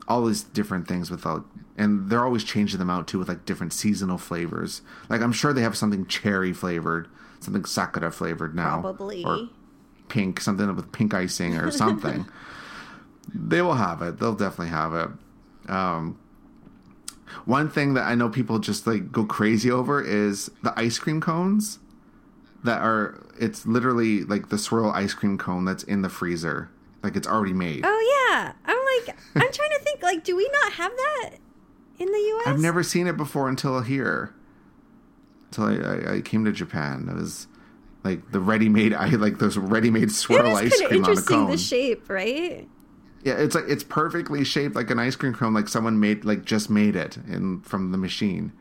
all 0.08 0.26
these 0.26 0.44
different 0.44 0.88
things 0.88 1.10
with 1.10 1.26
all, 1.26 1.46
and 1.78 2.10
they're 2.10 2.26
always 2.26 2.44
changing 2.44 2.80
them 2.80 2.90
out 2.90 3.08
too 3.08 3.20
with 3.20 3.30
like 3.30 3.46
different 3.46 3.74
seasonal 3.74 4.18
flavors. 4.18 4.82
Like 5.10 5.22
I'm 5.22 5.32
sure 5.32 5.54
they 5.54 5.62
have 5.62 5.78
something 5.78 6.06
cherry 6.08 6.52
flavored, 6.52 7.08
something 7.42 7.66
sakura 7.66 8.12
flavored 8.12 8.56
now, 8.56 8.82
probably 8.82 9.26
or 9.26 9.50
pink, 10.08 10.40
something 10.40 10.74
with 10.76 10.92
pink 10.92 11.14
icing 11.14 11.58
or 11.58 11.72
something. 11.72 12.26
they 13.34 13.62
will 13.62 13.76
have 13.76 14.02
it. 14.02 14.20
They'll 14.20 14.36
definitely 14.36 14.70
have 14.70 14.94
it. 14.94 15.10
Um, 15.70 16.18
one 17.46 17.70
thing 17.70 17.94
that 17.94 18.04
I 18.04 18.16
know 18.16 18.30
people 18.30 18.60
just 18.60 18.88
like 18.88 19.12
go 19.12 19.26
crazy 19.26 19.72
over 19.72 20.02
is 20.02 20.52
the 20.64 20.78
ice 20.78 21.00
cream 21.00 21.22
cones 21.22 21.80
that 22.64 22.82
are 22.82 23.22
it's 23.40 23.66
literally 23.66 24.24
like 24.24 24.50
the 24.50 24.58
swirl 24.58 24.92
ice 24.92 25.14
cream 25.14 25.38
cone 25.38 25.66
that's 25.66 25.84
in 25.84 26.02
the 26.02 26.10
freezer. 26.10 26.70
Like 27.04 27.16
it's 27.16 27.28
already 27.28 27.54
made. 27.54 27.84
Oh 27.86 28.30
yeah. 28.30 28.54
I'm 28.66 28.78
like 28.78 29.18
I'm 29.36 29.52
trying 29.52 29.70
to 29.72 29.80
think 29.84 30.04
like 30.04 30.24
do 30.24 30.36
we 30.36 30.50
not 30.62 30.74
have 30.74 30.92
that 30.92 31.32
in 31.98 32.08
the 32.08 32.18
US? 32.18 32.48
I've 32.48 32.60
never 32.60 32.84
seen 32.84 33.08
it 33.08 33.18
before 33.18 33.50
until 33.50 33.82
here. 33.82 34.34
Until 35.52 35.66
I, 35.66 36.12
I, 36.12 36.16
I 36.16 36.22
came 36.22 36.46
to 36.46 36.52
Japan. 36.52 37.08
It 37.10 37.16
was 37.16 37.48
like 38.04 38.32
the 38.32 38.40
ready-made 38.40 38.94
I 38.94 39.10
like 39.10 39.40
those 39.40 39.58
ready-made 39.58 40.12
swirl 40.12 40.56
ice 40.56 40.82
cream 40.82 41.06
on 41.06 41.18
a 41.18 41.22
cone. 41.22 41.52
The 41.52 41.58
shape, 41.58 42.10
right? 42.10 42.68
Yeah, 43.24 43.34
it's 43.34 43.54
like 43.54 43.66
it's 43.68 43.84
perfectly 43.84 44.44
shaped 44.44 44.76
like 44.76 44.90
an 44.90 44.98
ice 44.98 45.16
cream 45.16 45.34
cone, 45.34 45.54
like 45.54 45.68
someone 45.68 46.00
made 46.00 46.26
like 46.26 46.46
just 46.46 46.70
made 46.70 46.96
it 46.96 47.18
in 47.28 47.62
from 47.62 47.92
the 47.92 47.98
machine. 47.98 48.54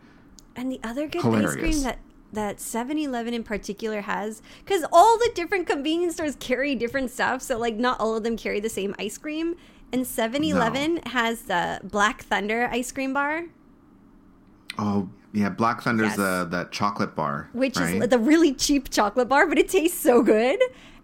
And 0.56 0.70
the 0.70 0.80
other 0.82 1.06
good 1.06 1.22
Hilarious. 1.22 1.54
ice 1.54 1.58
cream 1.58 1.82
that 1.84 1.98
that 2.32 2.58
7-Eleven 2.58 3.34
in 3.34 3.42
particular 3.42 4.02
has 4.02 4.42
cuz 4.66 4.84
all 4.92 5.18
the 5.18 5.30
different 5.34 5.66
convenience 5.66 6.14
stores 6.14 6.36
carry 6.38 6.74
different 6.74 7.10
stuff, 7.10 7.40
so 7.40 7.58
like 7.58 7.76
not 7.76 7.98
all 7.98 8.16
of 8.16 8.22
them 8.22 8.36
carry 8.36 8.60
the 8.60 8.68
same 8.68 8.94
ice 8.98 9.16
cream. 9.16 9.56
And 9.92 10.04
7-Eleven 10.04 10.96
no. 10.96 11.00
has 11.06 11.42
the 11.42 11.80
Black 11.82 12.22
Thunder 12.22 12.68
ice 12.70 12.92
cream 12.92 13.12
bar. 13.12 13.46
Oh, 14.78 15.08
yeah, 15.32 15.48
Black 15.48 15.82
Thunder's 15.82 16.08
yes. 16.08 16.16
the 16.16 16.48
that 16.50 16.72
chocolate 16.72 17.14
bar, 17.14 17.48
which 17.52 17.76
right? 17.76 18.02
is 18.02 18.08
the 18.08 18.18
really 18.18 18.52
cheap 18.54 18.90
chocolate 18.90 19.28
bar, 19.28 19.46
but 19.46 19.58
it 19.58 19.68
tastes 19.68 19.98
so 19.98 20.22
good. 20.22 20.60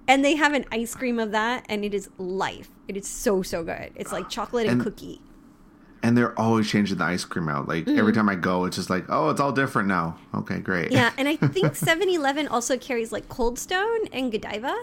And 0.08 0.24
they 0.24 0.36
have 0.36 0.52
an 0.52 0.64
ice 0.70 0.94
cream 0.94 1.18
of 1.18 1.32
that, 1.32 1.66
and 1.68 1.84
it 1.84 1.92
is 1.92 2.08
life. 2.16 2.70
It 2.86 2.96
is 2.96 3.08
so 3.08 3.42
so 3.42 3.64
good. 3.64 3.90
It's 3.96 4.12
like 4.12 4.28
chocolate 4.28 4.66
and, 4.66 4.74
and 4.74 4.82
cookie 4.82 5.20
and 6.06 6.16
they're 6.16 6.38
always 6.38 6.70
changing 6.70 6.98
the 6.98 7.04
ice 7.04 7.24
cream 7.24 7.48
out. 7.48 7.66
Like 7.66 7.84
mm-hmm. 7.84 7.98
every 7.98 8.12
time 8.12 8.28
I 8.28 8.36
go, 8.36 8.64
it's 8.64 8.76
just 8.76 8.88
like, 8.88 9.06
oh, 9.08 9.30
it's 9.30 9.40
all 9.40 9.50
different 9.50 9.88
now. 9.88 10.16
Okay, 10.34 10.60
great. 10.60 10.92
Yeah, 10.92 11.12
and 11.18 11.26
I 11.26 11.34
think 11.48 11.72
7-Eleven 11.72 12.46
also 12.46 12.78
carries 12.78 13.10
like 13.10 13.28
Cold 13.28 13.58
Stone 13.58 14.06
and 14.12 14.30
Godiva 14.30 14.74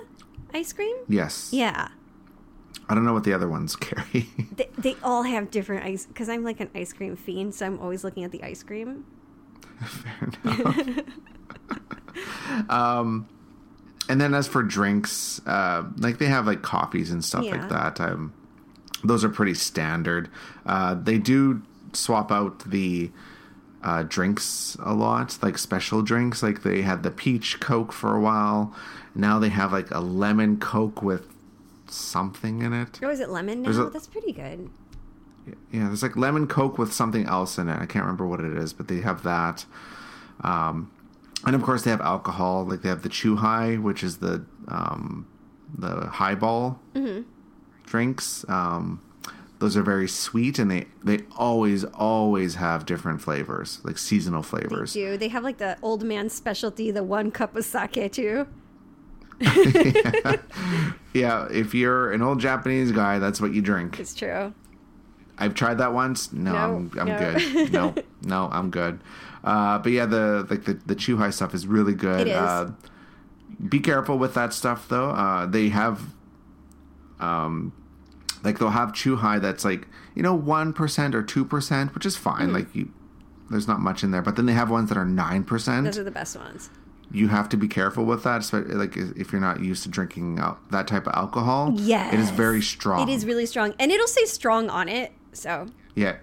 ice 0.54 0.74
cream. 0.74 0.96
Yes. 1.08 1.50
Yeah. 1.54 1.88
I 2.90 2.96
don't 2.96 3.06
know 3.06 3.14
what 3.14 3.24
the 3.24 3.34
other 3.34 3.48
ones 3.48 3.76
carry. 3.78 4.28
they, 4.54 4.70
they 4.78 4.96
all 5.02 5.24
have 5.24 5.50
different 5.50 5.86
ice 5.86 6.06
because 6.06 6.28
I'm 6.28 6.44
like 6.44 6.60
an 6.60 6.70
ice 6.76 6.92
cream 6.92 7.16
fiend, 7.16 7.56
so 7.56 7.66
I'm 7.66 7.80
always 7.80 8.04
looking 8.04 8.26
at 8.26 8.32
the 8.32 8.44
ice 8.44 8.62
cream. 8.62 9.06
Fair 9.84 10.32
enough. 10.44 11.00
um, 12.70 13.28
and 14.10 14.20
then 14.20 14.34
as 14.34 14.48
for 14.48 14.64
drinks, 14.64 15.42
uh, 15.46 15.84
like 15.98 16.18
they 16.18 16.28
have 16.28 16.46
like 16.46 16.62
coffees 16.62 17.12
and 17.12 17.24
stuff 17.24 17.44
yeah. 17.44 17.52
like 17.52 17.70
that. 17.70 18.02
Um, 18.02 18.34
those 19.04 19.24
are 19.24 19.30
pretty 19.30 19.54
standard. 19.54 20.30
Uh, 20.66 20.96
they 20.96 21.18
do 21.18 21.62
swap 21.94 22.32
out 22.32 22.60
the 22.60 23.12
uh, 23.84 24.04
drinks 24.04 24.78
a 24.84 24.94
lot, 24.94 25.38
like 25.42 25.58
special 25.58 26.02
drinks. 26.02 26.42
Like 26.42 26.64
they 26.64 26.82
had 26.82 27.04
the 27.04 27.12
peach 27.12 27.60
Coke 27.60 27.92
for 27.92 28.16
a 28.16 28.20
while. 28.20 28.74
Now 29.16 29.40
they 29.40 29.50
have 29.50 29.72
like 29.72 29.92
a 29.92 30.00
lemon 30.00 30.58
Coke 30.58 31.02
with 31.02 31.28
something 31.88 32.62
in 32.62 32.74
it. 32.74 33.00
Oh, 33.04 33.10
is 33.10 33.20
it 33.20 33.30
lemon 33.30 33.62
now? 33.62 33.72
A, 33.72 33.90
That's 33.90 34.08
pretty 34.08 34.32
good. 34.32 34.70
Yeah, 35.72 35.88
there's 35.88 36.04
like 36.04 36.16
lemon 36.16 36.48
Coke 36.48 36.78
with 36.78 36.94
something 36.94 37.26
else 37.26 37.58
in 37.58 37.68
it. 37.68 37.76
I 37.76 37.86
can't 37.86 38.06
remember 38.06 38.28
what 38.28 38.40
it 38.40 38.56
is, 38.58 38.74
but 38.74 38.88
they 38.88 39.02
have 39.02 39.24
that. 39.24 39.66
Um, 40.42 40.92
and 41.46 41.56
of 41.56 41.64
course, 41.64 41.84
they 41.84 41.92
have 41.92 42.02
alcohol. 42.02 42.66
Like 42.66 42.82
they 42.82 42.90
have 42.90 43.04
the 43.04 43.10
Chuhai, 43.10 43.82
which 43.82 44.04
is 44.04 44.18
the 44.18 44.46
um, 44.68 45.28
the 45.78 46.08
highball. 46.08 46.80
Mm-hmm 46.96 47.30
drinks. 47.94 48.44
Um, 48.50 49.02
those 49.60 49.78
are 49.78 49.84
very 49.84 50.08
sweet, 50.08 50.58
and 50.58 50.70
they 50.70 50.88
they 51.04 51.20
always 51.38 51.84
always 51.94 52.56
have 52.56 52.88
different 52.88 53.22
flavors, 53.22 53.80
like 53.84 54.00
seasonal 54.00 54.42
flavors. 54.42 54.94
They 54.94 55.02
do. 55.02 55.18
They 55.18 55.28
have 55.28 55.44
like 55.44 55.60
the 55.60 55.78
old 55.84 56.04
man 56.04 56.30
specialty, 56.30 56.90
the 56.90 57.04
one 57.04 57.30
cup 57.30 57.56
of 57.56 57.64
sake 57.64 58.12
too. 58.12 58.48
yeah. 59.40 60.36
yeah, 61.14 61.48
if 61.52 61.76
you're 61.76 62.12
an 62.12 62.24
old 62.24 62.40
Japanese 62.40 62.92
guy, 62.92 63.20
that's 63.20 63.40
what 63.40 63.54
you 63.54 63.62
drink. 63.62 64.00
It's 64.00 64.16
true. 64.16 64.54
I've 65.38 65.54
tried 65.54 65.80
that 65.80 65.94
once. 65.94 66.32
No, 66.32 66.52
no 66.52 66.58
I'm, 66.58 66.92
I'm 67.00 67.08
no. 67.08 67.18
good. 67.18 67.74
No, 67.74 67.96
no, 68.24 68.50
I'm 68.52 68.70
good. 68.70 69.00
Uh, 69.44 69.80
but 69.80 69.92
yeah, 69.92 70.06
the 70.06 70.48
like 70.50 70.66
the 70.66 70.74
the 70.86 70.96
Chuhai 70.96 71.34
stuff 71.34 71.54
is 71.54 71.68
really 71.68 71.94
good. 71.94 72.28
It 72.28 72.32
is. 72.32 72.36
Uh, 72.36 72.72
be 73.68 73.80
careful 73.80 74.18
with 74.18 74.34
that 74.34 74.54
stuff 74.54 74.88
though. 74.88 75.10
Uh, 75.10 75.46
they 75.46 75.70
have 75.70 76.02
um, 77.20 77.74
like 78.44 78.60
they'll 78.60 78.70
have 78.70 78.94
Chuhai 78.94 79.42
that's 79.42 79.66
like 79.66 79.88
you 80.16 80.24
know 80.24 80.34
one 80.34 80.74
percent 80.74 81.16
or 81.16 81.24
two 81.24 81.46
percent, 81.46 81.94
which 81.94 82.06
is 82.06 82.16
fine. 82.16 82.48
Mm-hmm. 82.48 82.56
Like 82.56 82.76
you, 82.76 82.92
there's 83.50 83.68
not 83.68 83.80
much 83.80 84.04
in 84.04 84.12
there. 84.12 84.22
But 84.22 84.36
then 84.36 84.46
they 84.46 84.54
have 84.54 84.70
ones 84.70 84.90
that 84.90 84.98
are 84.98 85.06
nine 85.06 85.44
percent. 85.44 85.86
Those 85.86 85.98
are 85.98 86.04
the 86.04 86.12
best 86.12 86.36
ones. 86.38 86.70
You 87.12 87.28
have 87.28 87.48
to 87.50 87.58
be 87.58 87.68
careful 87.68 88.06
with 88.06 88.24
that, 88.24 88.42
especially 88.42 88.74
like 88.74 88.98
if 88.98 89.32
you're 89.32 89.42
not 89.42 89.60
used 89.60 89.84
to 89.84 89.90
drinking 89.90 90.42
that 90.72 90.88
type 90.88 91.06
of 91.06 91.14
alcohol. 91.14 91.74
Yeah, 91.76 92.14
it 92.14 92.20
is 92.20 92.30
very 92.32 92.62
strong. 92.62 93.08
It 93.08 93.12
is 93.12 93.26
really 93.26 93.46
strong, 93.46 93.76
and 93.78 93.92
it'll 93.92 94.08
say 94.08 94.26
strong 94.26 94.70
on 94.70 94.90
it. 94.90 95.12
So 95.34 95.68
yeah, 95.96 96.18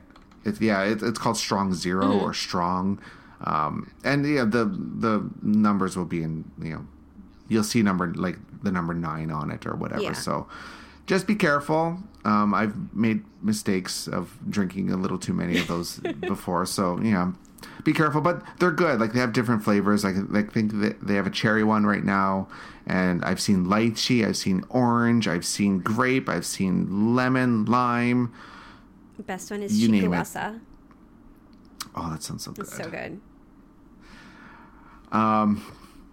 it's 0.45 0.61
yeah, 0.61 0.83
it, 0.85 1.03
it's 1.03 1.19
called 1.19 1.37
strong 1.37 1.75
0 1.75 2.05
mm-hmm. 2.05 2.25
or 2.25 2.35
strong, 2.35 3.01
um, 3.45 3.93
and 4.05 4.27
yeah, 4.27 4.45
the 4.45 4.65
the 4.65 5.29
numbers 5.43 5.97
will 5.97 6.05
be 6.05 6.23
in 6.23 6.51
you 6.61 6.71
know 6.71 6.87
you'll 7.49 7.65
see 7.65 7.83
number 7.83 8.13
like 8.15 8.39
the 8.63 8.73
number 8.73 8.95
nine 8.95 9.31
on 9.31 9.51
it 9.51 9.67
or 9.67 9.75
whatever. 9.75 10.03
Yeah. 10.03 10.13
So 10.13 10.47
just 11.07 11.27
be 11.27 11.35
careful. 11.35 11.99
Um, 12.25 12.55
I've 12.55 12.95
made 12.95 13.25
mistakes 13.43 14.07
of 14.07 14.37
drinking 14.49 14.91
a 14.91 14.97
little 14.97 15.19
too 15.19 15.33
many 15.33 15.59
of 15.59 15.67
those 15.67 15.99
before, 16.21 16.65
so 16.67 17.01
yeah, 17.01 17.33
be 17.85 17.93
careful. 17.93 18.21
But 18.21 18.43
they're 18.59 18.71
good. 18.71 19.01
Like 19.01 19.13
they 19.13 19.21
have 19.21 19.33
different 19.33 19.65
flavors. 19.65 20.05
Like 20.05 20.17
I 20.35 20.43
think 20.43 20.73
they 21.03 21.15
have 21.15 21.27
a 21.27 21.31
cherry 21.31 21.65
one 21.65 21.85
right 21.85 22.05
now, 22.05 22.49
and 22.87 23.25
I've 23.25 23.41
seen 23.41 23.67
lychee, 23.67 24.27
I've 24.27 24.37
seen 24.37 24.65
orange, 24.69 25.29
I've 25.29 25.45
seen 25.45 25.81
grape, 25.81 26.29
I've 26.29 26.47
seen 26.47 27.15
lemon, 27.15 27.65
lime. 27.65 28.33
Best 29.27 29.51
one 29.51 29.63
is 29.63 29.81
You. 29.81 29.89
Oh, 31.95 32.11
that 32.11 32.23
sounds 32.23 32.45
so 32.45 32.53
good. 32.53 32.67
It's 32.67 32.77
so 32.77 32.89
good. 32.89 33.21
Um, 35.13 35.65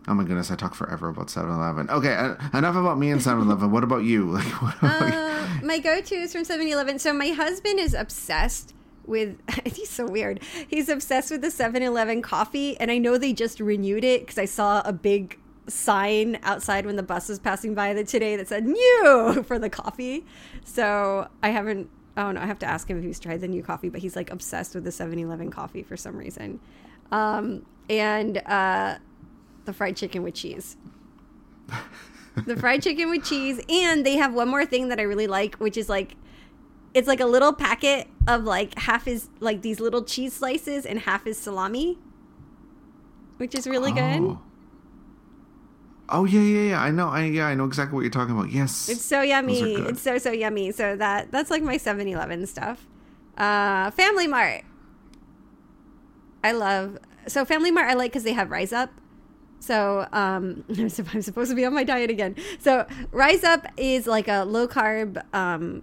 oh 0.07 0.13
my 0.13 0.23
goodness, 0.23 0.49
I 0.49 0.55
talk 0.55 0.73
forever 0.73 1.09
about 1.09 1.27
7-Eleven. 1.27 1.89
Okay, 1.89 2.13
uh, 2.15 2.35
enough 2.57 2.75
about 2.75 2.97
me 2.97 3.11
and 3.11 3.21
7-Eleven. 3.21 3.71
what 3.71 3.83
about 3.83 4.03
you? 4.03 4.25
Like, 4.31 4.45
what 4.61 4.77
about 4.79 5.07
you? 5.07 5.15
Uh, 5.15 5.47
my 5.63 5.79
go-to 5.79 6.15
is 6.15 6.33
from 6.33 6.43
7-Eleven. 6.43 6.99
So 6.99 7.13
my 7.13 7.29
husband 7.29 7.79
is 7.79 7.93
obsessed 7.93 8.73
with. 9.05 9.37
He's 9.65 9.89
so 9.89 10.07
weird. 10.07 10.41
He's 10.67 10.89
obsessed 10.89 11.29
with 11.31 11.41
the 11.41 11.49
7-Eleven 11.49 12.21
coffee, 12.21 12.77
and 12.79 12.89
I 12.89 12.97
know 12.97 13.17
they 13.17 13.33
just 13.33 13.59
renewed 13.59 14.03
it 14.03 14.21
because 14.21 14.37
I 14.37 14.45
saw 14.45 14.81
a 14.83 14.93
big 14.93 15.39
sign 15.67 16.39
outside 16.43 16.85
when 16.85 16.95
the 16.95 17.03
bus 17.03 17.27
was 17.29 17.39
passing 17.39 17.75
by 17.75 17.93
the, 17.93 18.03
today 18.03 18.35
that 18.37 18.47
said 18.47 18.65
"new" 18.65 19.43
for 19.47 19.59
the 19.59 19.69
coffee. 19.69 20.25
So 20.65 21.27
I 21.43 21.49
haven't. 21.49 21.89
I 22.17 22.23
don't. 22.23 22.37
I 22.37 22.45
have 22.45 22.59
to 22.59 22.65
ask 22.65 22.89
him 22.89 22.97
if 22.97 23.03
he's 23.03 23.19
tried 23.19 23.41
the 23.41 23.47
new 23.47 23.63
coffee, 23.63 23.89
but 23.89 24.01
he's 24.01 24.15
like 24.15 24.31
obsessed 24.31 24.75
with 24.75 24.83
the 24.83 24.89
7-Eleven 24.89 25.51
coffee 25.51 25.83
for 25.83 25.95
some 25.95 26.17
reason. 26.17 26.59
Um, 27.11 27.65
and 27.89 28.39
uh, 28.39 28.97
the 29.67 29.73
fried 29.73 29.95
chicken 29.95 30.23
with 30.23 30.33
cheese 30.33 30.77
the 32.45 32.55
fried 32.55 32.81
chicken 32.81 33.09
with 33.09 33.23
cheese 33.23 33.59
and 33.69 34.05
they 34.05 34.15
have 34.15 34.33
one 34.33 34.47
more 34.47 34.65
thing 34.65 34.87
that 34.87 34.99
i 34.99 35.03
really 35.03 35.27
like 35.27 35.55
which 35.55 35.77
is 35.77 35.89
like 35.89 36.15
it's 36.93 37.07
like 37.07 37.19
a 37.19 37.25
little 37.25 37.53
packet 37.53 38.07
of 38.27 38.45
like 38.45 38.77
half 38.79 39.07
is 39.07 39.29
like 39.39 39.61
these 39.61 39.79
little 39.79 40.03
cheese 40.03 40.33
slices 40.33 40.85
and 40.85 40.99
half 40.99 41.27
is 41.27 41.37
salami 41.37 41.97
which 43.37 43.53
is 43.53 43.67
really 43.67 43.91
good 43.91 44.37
Oh. 46.09 46.25
Yeah, 46.25 46.41
yeah, 46.41 46.69
yeah. 46.69 46.81
I 46.81 46.91
know. 46.91 47.09
I 47.09 47.25
yeah, 47.25 47.47
I 47.47 47.55
know 47.55 47.65
exactly 47.65 47.95
what 47.95 48.01
you're 48.01 48.11
talking 48.11 48.35
about. 48.35 48.51
Yes, 48.51 48.89
it's 48.89 49.03
so 49.03 49.21
yummy 49.21 49.59
it's 49.75 50.01
so 50.01 50.17
so 50.17 50.31
yummy 50.31 50.71
so 50.71 50.95
that 50.95 51.31
that's 51.31 51.51
like 51.51 51.61
my 51.63 51.77
7-eleven 51.77 52.45
stuff 52.47 52.87
uh 53.37 53.91
family 53.91 54.25
mart 54.27 54.63
i 56.43 56.51
love 56.51 56.97
so 57.27 57.45
family 57.45 57.71
mart 57.71 57.89
i 57.89 57.93
like 57.93 58.11
because 58.11 58.23
they 58.23 58.33
have 58.33 58.49
RIZAP 58.49 58.89
So 59.59 60.07
um, 60.13 60.63
I'm, 60.77 60.89
I'm 61.13 61.21
supposed 61.21 61.49
to 61.49 61.55
be 61.55 61.65
on 61.65 61.73
my 61.73 61.83
diet 61.83 62.09
again. 62.09 62.35
So 62.59 62.85
RIZAP 63.11 63.71
is 63.77 64.05
like 64.07 64.27
a 64.27 64.43
low 64.45 64.67
carb, 64.67 65.21
um, 65.33 65.81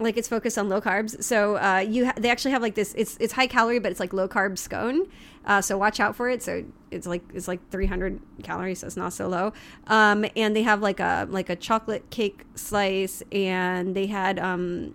like 0.00 0.16
it's 0.16 0.28
focused 0.28 0.58
on 0.58 0.68
low 0.68 0.80
carbs. 0.80 1.22
So 1.22 1.56
uh, 1.56 1.78
you 1.78 2.06
ha- 2.06 2.14
they 2.16 2.30
actually 2.30 2.52
have 2.52 2.62
like 2.62 2.74
this. 2.74 2.94
It's 2.96 3.16
it's 3.20 3.34
high 3.34 3.46
calorie, 3.46 3.78
but 3.78 3.90
it's 3.90 4.00
like 4.00 4.12
low 4.12 4.28
carb 4.28 4.58
scone. 4.58 5.06
Uh, 5.44 5.60
so 5.60 5.78
watch 5.78 6.00
out 6.00 6.16
for 6.16 6.28
it. 6.28 6.42
So 6.42 6.64
it's 6.90 7.06
like 7.06 7.22
it's 7.34 7.48
like 7.48 7.60
300 7.70 8.20
calories, 8.42 8.80
so 8.80 8.86
it's 8.86 8.96
not 8.96 9.12
so 9.12 9.28
low. 9.28 9.52
Um, 9.86 10.24
and 10.36 10.56
they 10.56 10.62
have 10.62 10.80
like 10.80 11.00
a 11.00 11.26
like 11.30 11.50
a 11.50 11.56
chocolate 11.56 12.08
cake 12.10 12.44
slice, 12.54 13.22
and 13.30 13.94
they 13.94 14.06
had 14.06 14.38
um, 14.38 14.94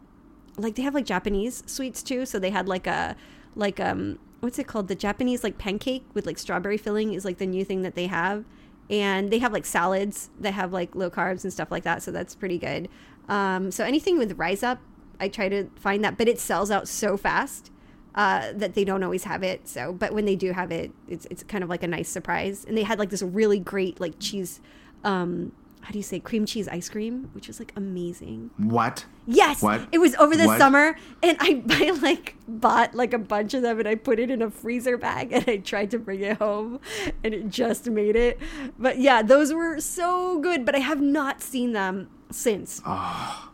like 0.58 0.76
they 0.76 0.84
have 0.84 0.94
like 0.94 1.06
Japanese 1.06 1.64
sweets 1.66 2.02
too. 2.02 2.26
So 2.26 2.40
they 2.40 2.50
had 2.50 2.68
like 2.68 2.88
a 2.88 3.16
like 3.56 3.80
um 3.80 4.20
what's 4.40 4.60
it 4.60 4.68
called? 4.68 4.88
The 4.88 4.96
Japanese 4.96 5.44
like 5.44 5.58
pancake 5.58 6.06
with 6.14 6.26
like 6.26 6.38
strawberry 6.38 6.78
filling 6.78 7.14
is 7.14 7.26
like 7.26 7.38
the 7.38 7.46
new 7.48 7.66
thing 7.66 7.82
that 7.84 7.96
they 7.96 8.08
have. 8.08 8.46
And 8.88 9.32
they 9.32 9.40
have 9.40 9.52
like 9.52 9.66
salads 9.66 10.30
that 10.40 10.54
have 10.54 10.72
like 10.72 10.94
low 10.94 11.10
carbs 11.10 11.44
and 11.44 11.52
stuff 11.52 11.72
like 11.72 11.84
that. 11.84 12.04
So 12.04 12.12
that's 12.12 12.36
pretty 12.36 12.60
good. 12.60 12.88
Um, 13.28 13.72
so 13.72 13.84
anything 13.84 14.20
with 14.20 14.38
RIZAP, 14.38 14.78
I 15.20 15.28
try 15.30 15.50
to 15.50 15.70
find 15.76 16.04
that, 16.04 16.18
but 16.18 16.28
it 16.28 16.40
sells 16.40 16.72
out 16.72 16.88
so 16.88 17.18
fast 17.18 17.72
uh, 18.16 18.52
that 18.56 18.74
they 18.76 18.84
don't 18.86 19.04
always 19.04 19.24
have 19.26 19.44
it. 19.44 19.68
So, 19.68 19.92
but 19.94 20.14
when 20.14 20.26
they 20.26 20.36
do 20.36 20.52
have 20.54 20.72
it, 20.72 20.92
it's 21.08 21.28
it's 21.30 21.44
kind 21.44 21.64
of 21.64 21.70
like 21.70 21.84
a 21.84 21.88
nice 21.88 22.10
surprise. 22.10 22.66
And 22.66 22.78
they 22.78 22.84
had 22.84 23.00
like 23.00 23.10
this 23.10 23.22
really 23.22 23.60
great 23.60 24.00
like 24.00 24.14
cheese, 24.20 24.62
um, 25.04 25.52
how 25.82 25.92
do 25.92 26.00
you 26.00 26.04
say 26.04 26.20
cream 26.20 26.46
cheese 26.48 26.68
ice 26.68 26.90
cream, 26.90 27.30
which 27.34 27.48
was 27.48 27.60
like 27.60 27.72
amazing. 27.76 28.50
What? 28.58 29.06
Yes, 29.28 29.62
What? 29.62 29.88
it 29.92 29.98
was 30.00 30.16
over 30.16 30.36
the 30.38 30.46
What? 30.46 30.58
summer, 30.60 30.96
and 31.22 31.38
I, 31.40 31.64
I 31.70 31.92
like 31.92 32.36
bought 32.48 32.96
like 32.96 33.14
a 33.14 33.20
bunch 33.20 33.54
of 33.54 33.62
them, 33.64 33.80
and 33.80 33.88
I 33.88 33.96
put 33.96 34.20
it 34.20 34.32
in 34.32 34.42
a 34.42 34.50
freezer 34.50 34.98
bag, 34.98 35.32
and 35.34 35.44
I 35.48 35.58
tried 35.58 35.92
to 35.92 36.00
bring 36.00 36.22
it 36.22 36.38
home, 36.38 36.80
and 37.24 37.34
it 37.34 37.50
just 37.50 37.88
made 37.90 38.16
it. 38.16 38.40
But 38.80 38.98
yeah, 39.00 39.22
those 39.22 39.54
were 39.54 39.80
so 39.80 40.40
good, 40.40 40.66
but 40.66 40.74
I 40.76 40.80
have 40.80 41.02
not 41.02 41.42
seen 41.42 41.74
them 41.74 42.10
since. 42.32 42.82
I 42.86 43.50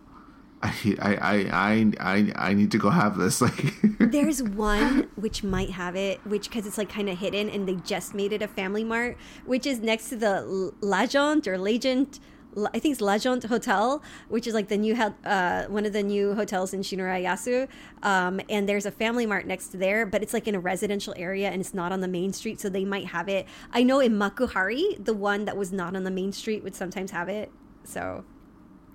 I 0.64 0.97
I 1.01 1.36
I 1.51 1.91
I, 1.99 2.34
I 2.49 2.53
need 2.53 2.72
to 2.72 2.78
go 2.78 2.89
have 2.89 3.18
this. 3.18 3.41
Like, 3.41 3.76
There's 3.99 4.43
one 4.43 5.09
which 5.16 5.43
might 5.43 5.72
have 5.72 5.95
it, 5.95 6.20
which 6.26 6.49
because 6.49 6.68
it's 6.68 6.78
like 6.78 6.89
kind 6.89 7.09
of 7.09 7.18
hidden, 7.18 7.49
and 7.49 7.68
they 7.68 7.76
just 7.76 8.14
made 8.14 8.32
it 8.34 8.41
a 8.41 8.47
Family 8.47 8.84
Mart, 8.84 9.18
which 9.45 9.66
is 9.66 9.80
next 9.80 10.09
to 10.09 10.16
the 10.16 10.72
Legend 10.82 11.47
or 11.47 11.57
Lagent. 11.57 12.20
L- 12.55 12.68
I 12.74 12.80
think 12.80 12.91
it's 12.93 13.01
Legend 13.01 13.43
Hotel, 13.45 14.03
which 14.28 14.45
is 14.45 14.53
like 14.53 14.68
the 14.68 14.78
new 14.78 14.93
uh, 14.93 15.66
one 15.68 15.86
of 15.86 15.93
the 15.93 16.03
new 16.03 16.36
hotels 16.36 16.74
in 16.74 16.82
Shinurayasu. 16.82 17.68
Um, 18.03 18.41
and 18.49 18.68
there's 18.70 18.86
a 18.86 18.91
Family 18.91 19.26
Mart 19.26 19.47
next 19.47 19.70
to 19.70 19.78
there, 19.78 20.05
but 20.05 20.22
it's 20.22 20.34
like 20.34 20.47
in 20.47 20.53
a 20.53 20.59
residential 20.59 21.14
area 21.18 21.49
and 21.49 21.62
it's 21.62 21.74
not 21.74 21.91
on 21.91 22.01
the 22.01 22.07
main 22.07 22.34
street, 22.34 22.59
so 22.59 22.70
they 22.70 22.86
might 22.86 23.07
have 23.07 23.30
it. 23.30 23.47
I 23.72 23.84
know 23.84 23.99
in 23.99 24.14
Makuhari, 24.14 25.03
the 25.03 25.14
one 25.14 25.45
that 25.45 25.57
was 25.57 25.72
not 25.72 25.95
on 25.95 26.03
the 26.03 26.12
main 26.12 26.32
street 26.34 26.62
would 26.64 26.76
sometimes 26.76 27.12
have 27.12 27.30
it. 27.30 27.51
So 27.84 28.26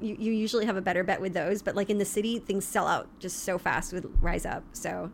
you, 0.01 0.15
you 0.19 0.33
usually 0.33 0.67
have 0.67 0.77
a 0.77 0.81
better 0.83 1.03
bet 1.05 1.21
with 1.21 1.33
those, 1.35 1.63
but 1.63 1.75
like 1.75 1.89
in 1.91 1.99
the 1.99 2.05
city, 2.05 2.39
things 2.39 2.65
sell 2.65 2.87
out 2.87 3.09
just 3.19 3.45
so 3.45 3.59
fast 3.59 3.93
with 3.93 4.05
RIZAP. 4.23 4.63
So 4.73 5.11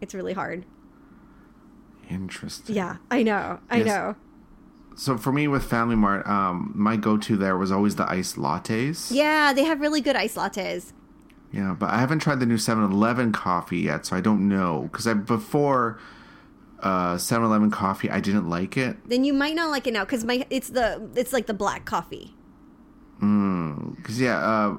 it's 0.00 0.14
really 0.14 0.32
hard. 0.32 0.64
interesting. 2.10 2.76
Yeah, 2.76 2.96
I 3.10 3.22
know. 3.22 3.60
I 3.70 3.78
Yes. 3.78 3.86
know. 3.86 4.16
So 4.96 5.16
for 5.16 5.32
me 5.32 5.48
with 5.48 5.64
Family 5.64 5.96
Mart, 5.96 6.26
um, 6.26 6.72
my 6.74 6.96
go-to 6.96 7.36
there 7.36 7.56
was 7.56 7.72
always 7.72 7.96
the 7.96 8.08
iced 8.08 8.36
lattes. 8.36 9.10
Yeah, 9.10 9.52
they 9.52 9.64
have 9.64 9.80
really 9.80 10.00
good 10.00 10.14
ice 10.14 10.36
lattes. 10.36 10.92
Yeah, 11.50 11.74
but 11.78 11.90
I 11.90 11.98
haven't 11.98 12.18
tried 12.20 12.40
the 12.40 12.46
new 12.46 12.56
7-Eleven 12.56 13.32
coffee 13.32 13.78
yet, 13.78 14.06
so 14.06 14.16
I 14.16 14.20
don't 14.20 14.48
know 14.48 14.88
because 14.92 15.06
I 15.06 15.14
before 15.14 15.98
uh 16.80 17.14
7-Eleven 17.14 17.70
coffee, 17.70 18.10
I 18.10 18.20
didn't 18.20 18.48
like 18.50 18.76
it. 18.76 18.96
Then 19.08 19.24
you 19.24 19.32
might 19.32 19.54
not 19.54 19.70
like 19.70 19.86
it 19.86 19.92
now 19.94 20.04
because 20.04 20.24
my 20.24 20.46
it's 20.50 20.68
the 20.70 21.08
it's 21.16 21.32
like 21.32 21.46
the 21.46 21.54
black 21.54 21.84
coffee. 21.86 22.34
Because 23.96 24.20
yeah, 24.20 24.38
uh, 24.38 24.76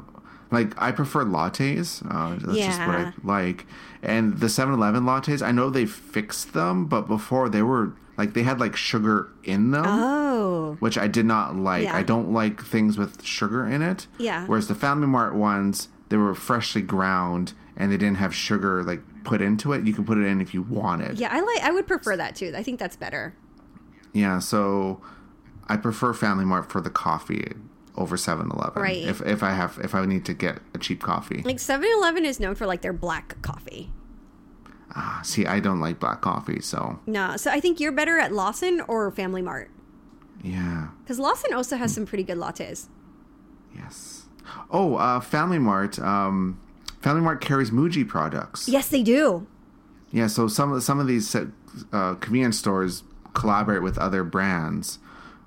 like 0.52 0.74
I 0.82 0.92
prefer 0.92 1.24
lattes. 1.26 2.04
Uh, 2.10 2.38
that's 2.46 2.58
just 2.58 2.80
what 2.80 2.96
I 2.96 3.14
like. 3.24 3.66
And 4.02 4.40
the 4.40 4.48
7-Eleven 4.48 5.04
lattes, 5.04 5.42
I 5.42 5.52
know 5.52 5.70
they 5.70 5.86
fixed 5.86 6.54
them, 6.54 6.86
but 6.86 7.08
before 7.08 7.50
they 7.50 7.62
were 7.62 7.94
like 8.18 8.34
they 8.34 8.44
had 8.44 8.60
like 8.60 8.76
sugar 8.76 9.30
in 9.44 9.72
them. 9.72 9.86
Oh, 9.86 10.78
which 10.80 10.98
I 10.98 11.08
did 11.08 11.26
not 11.26 11.56
like. 11.56 11.84
Yeah. 11.84 11.96
I 11.96 12.04
don't 12.04 12.32
like 12.32 12.64
things 12.64 12.98
with 12.98 13.24
sugar 13.24 13.66
in 13.66 13.82
it. 13.82 14.08
Yeah. 14.18 14.46
Whereas 14.46 14.68
the 14.68 14.76
Family 14.76 15.08
Mart 15.08 15.36
ones, 15.36 15.90
they 16.10 16.18
were 16.18 16.36
freshly 16.36 16.82
ground 16.82 17.54
and 17.76 17.92
they 17.92 17.98
didn't 17.98 18.18
have 18.18 18.34
sugar 18.34 18.84
like 18.84 19.02
put 19.24 19.42
into 19.42 19.74
it. 19.74 19.86
You 19.86 19.94
can 19.94 20.06
put 20.06 20.18
it 20.18 20.26
in 20.26 20.40
if 20.40 20.54
you 20.54 20.62
wanted. 20.62 21.20
yeah. 21.20 21.30
I 21.32 21.42
like. 21.42 21.62
I 21.64 21.72
would 21.72 21.88
prefer 21.88 22.16
that 22.18 22.36
too. 22.36 22.54
I 22.56 22.64
think 22.64 22.80
that's 22.80 22.96
better. 22.96 23.36
Yeah, 24.14 24.40
so 24.40 25.02
I 25.68 25.76
prefer 25.76 26.14
Family 26.14 26.46
Mart 26.46 26.72
for 26.72 26.80
the 26.80 26.90
coffee 26.90 27.52
over 27.98 28.16
7-Eleven. 28.18 28.82
Right. 28.82 29.04
If 29.04 29.22
if 29.22 29.44
I 29.44 29.52
have 29.52 29.80
if 29.84 29.96
I 29.96 30.06
need 30.06 30.26
to 30.26 30.34
get 30.34 30.60
a 30.74 30.78
cheap 30.78 31.02
coffee. 31.02 31.42
Like 31.44 31.58
7-Eleven 31.58 32.26
is 32.26 32.40
known 32.40 32.56
for 32.56 32.66
like 32.66 32.82
their 32.82 32.94
black 32.94 33.42
coffee. 33.42 33.92
Ah, 34.96 35.22
see, 35.24 35.46
I 35.46 35.60
don't 35.60 35.80
like 35.82 36.00
black 36.00 36.22
coffee, 36.22 36.62
so 36.62 37.00
No, 37.06 37.36
so 37.38 37.52
I 37.52 37.60
think 37.60 37.80
you're 37.80 37.92
better 37.92 38.18
at 38.18 38.32
Lawson 38.32 38.82
or 38.88 39.12
Family 39.12 39.42
Mart 39.42 39.70
yeah. 40.42 40.90
because 41.04 41.20
Lawson 41.20 41.54
also 41.54 41.76
has 41.76 41.94
some 41.94 42.06
pretty 42.06 42.24
good 42.24 42.38
lattes. 42.38 42.88
Yes. 43.76 44.26
Oh, 44.70 44.96
uh 44.96 45.20
Family 45.20 45.60
Mart 45.60 46.00
um 46.00 46.60
Family 47.02 47.22
Mart 47.22 47.42
carries 47.42 47.72
Muji 47.72 48.08
products. 48.08 48.68
Yes, 48.68 48.88
they 48.88 49.04
do. 49.04 49.46
Yeah, 50.12 50.28
so 50.28 50.48
some 50.48 50.72
of 50.72 50.82
some 50.82 51.00
of 51.00 51.08
these 51.08 51.36
uh, 51.36 52.16
convenience 52.16 52.58
stores 52.58 53.04
collaborate 53.34 53.84
with 53.84 53.98
other 53.98 54.24
brands. 54.24 54.98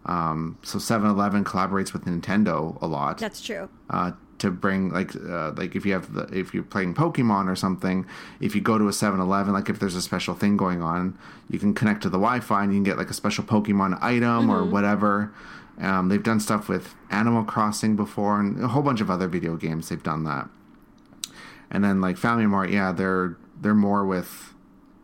Um, 0.09 0.59
so 0.63 0.79
7-Eleven 0.79 1.45
collaborates 1.45 1.93
with 1.93 2.07
Nintendo 2.07 2.81
a 2.81 2.87
lot 2.87 3.19
That's 3.19 3.43
true. 3.43 3.69
uh, 3.91 4.13
to 4.39 4.51
bring 4.51 4.91
like 4.91 5.15
uh, 5.17 5.51
like 5.53 5.77
if 5.77 5.85
you 5.85 5.93
have 5.93 6.15
the, 6.15 6.23
if 6.33 6.55
you're 6.55 6.63
playing 6.63 6.95
Pokemon 6.95 7.47
or 7.47 7.55
something, 7.55 8.07
if 8.41 8.55
you 8.55 8.63
go 8.63 8.79
to 8.79 8.89
a 8.89 8.91
7-Eleven, 8.91 9.53
like 9.53 9.69
if 9.69 9.79
there's 9.79 9.95
a 9.97 10.01
special 10.03 10.35
thing 10.35 10.57
going 10.57 10.81
on, 10.81 11.19
you 11.51 11.59
can 11.59 11.75
connect 11.75 12.03
to 12.05 12.09
the 12.09 12.17
Wi-Fi 12.19 12.63
and 12.65 12.73
you 12.73 12.79
can 12.79 12.85
get 12.85 12.97
like 12.97 13.11
a 13.11 13.15
special 13.15 13.45
Pokemon 13.45 13.99
item 14.03 14.49
or 14.51 14.65
whatever. 14.65 15.31
Um, 15.81 16.09
they've 16.09 16.23
done 16.23 16.41
stuff 16.41 16.69
with 16.69 16.95
Animal 17.11 17.45
Crossing 17.45 17.95
before 17.95 18.41
and 18.41 18.63
a 18.65 18.69
whole 18.69 18.83
bunch 18.83 19.01
of 19.01 19.11
other 19.11 19.29
video 19.29 19.57
games. 19.57 19.91
They've 19.91 20.03
done 20.03 20.25
that. 20.25 20.49
And 21.71 21.85
then 21.85 22.01
like 22.01 22.17
Family 22.17 22.47
Mart, 22.47 22.71
yeah, 22.71 22.93
they're 22.93 23.37
they're 23.61 23.75
more 23.75 24.07
with 24.07 24.55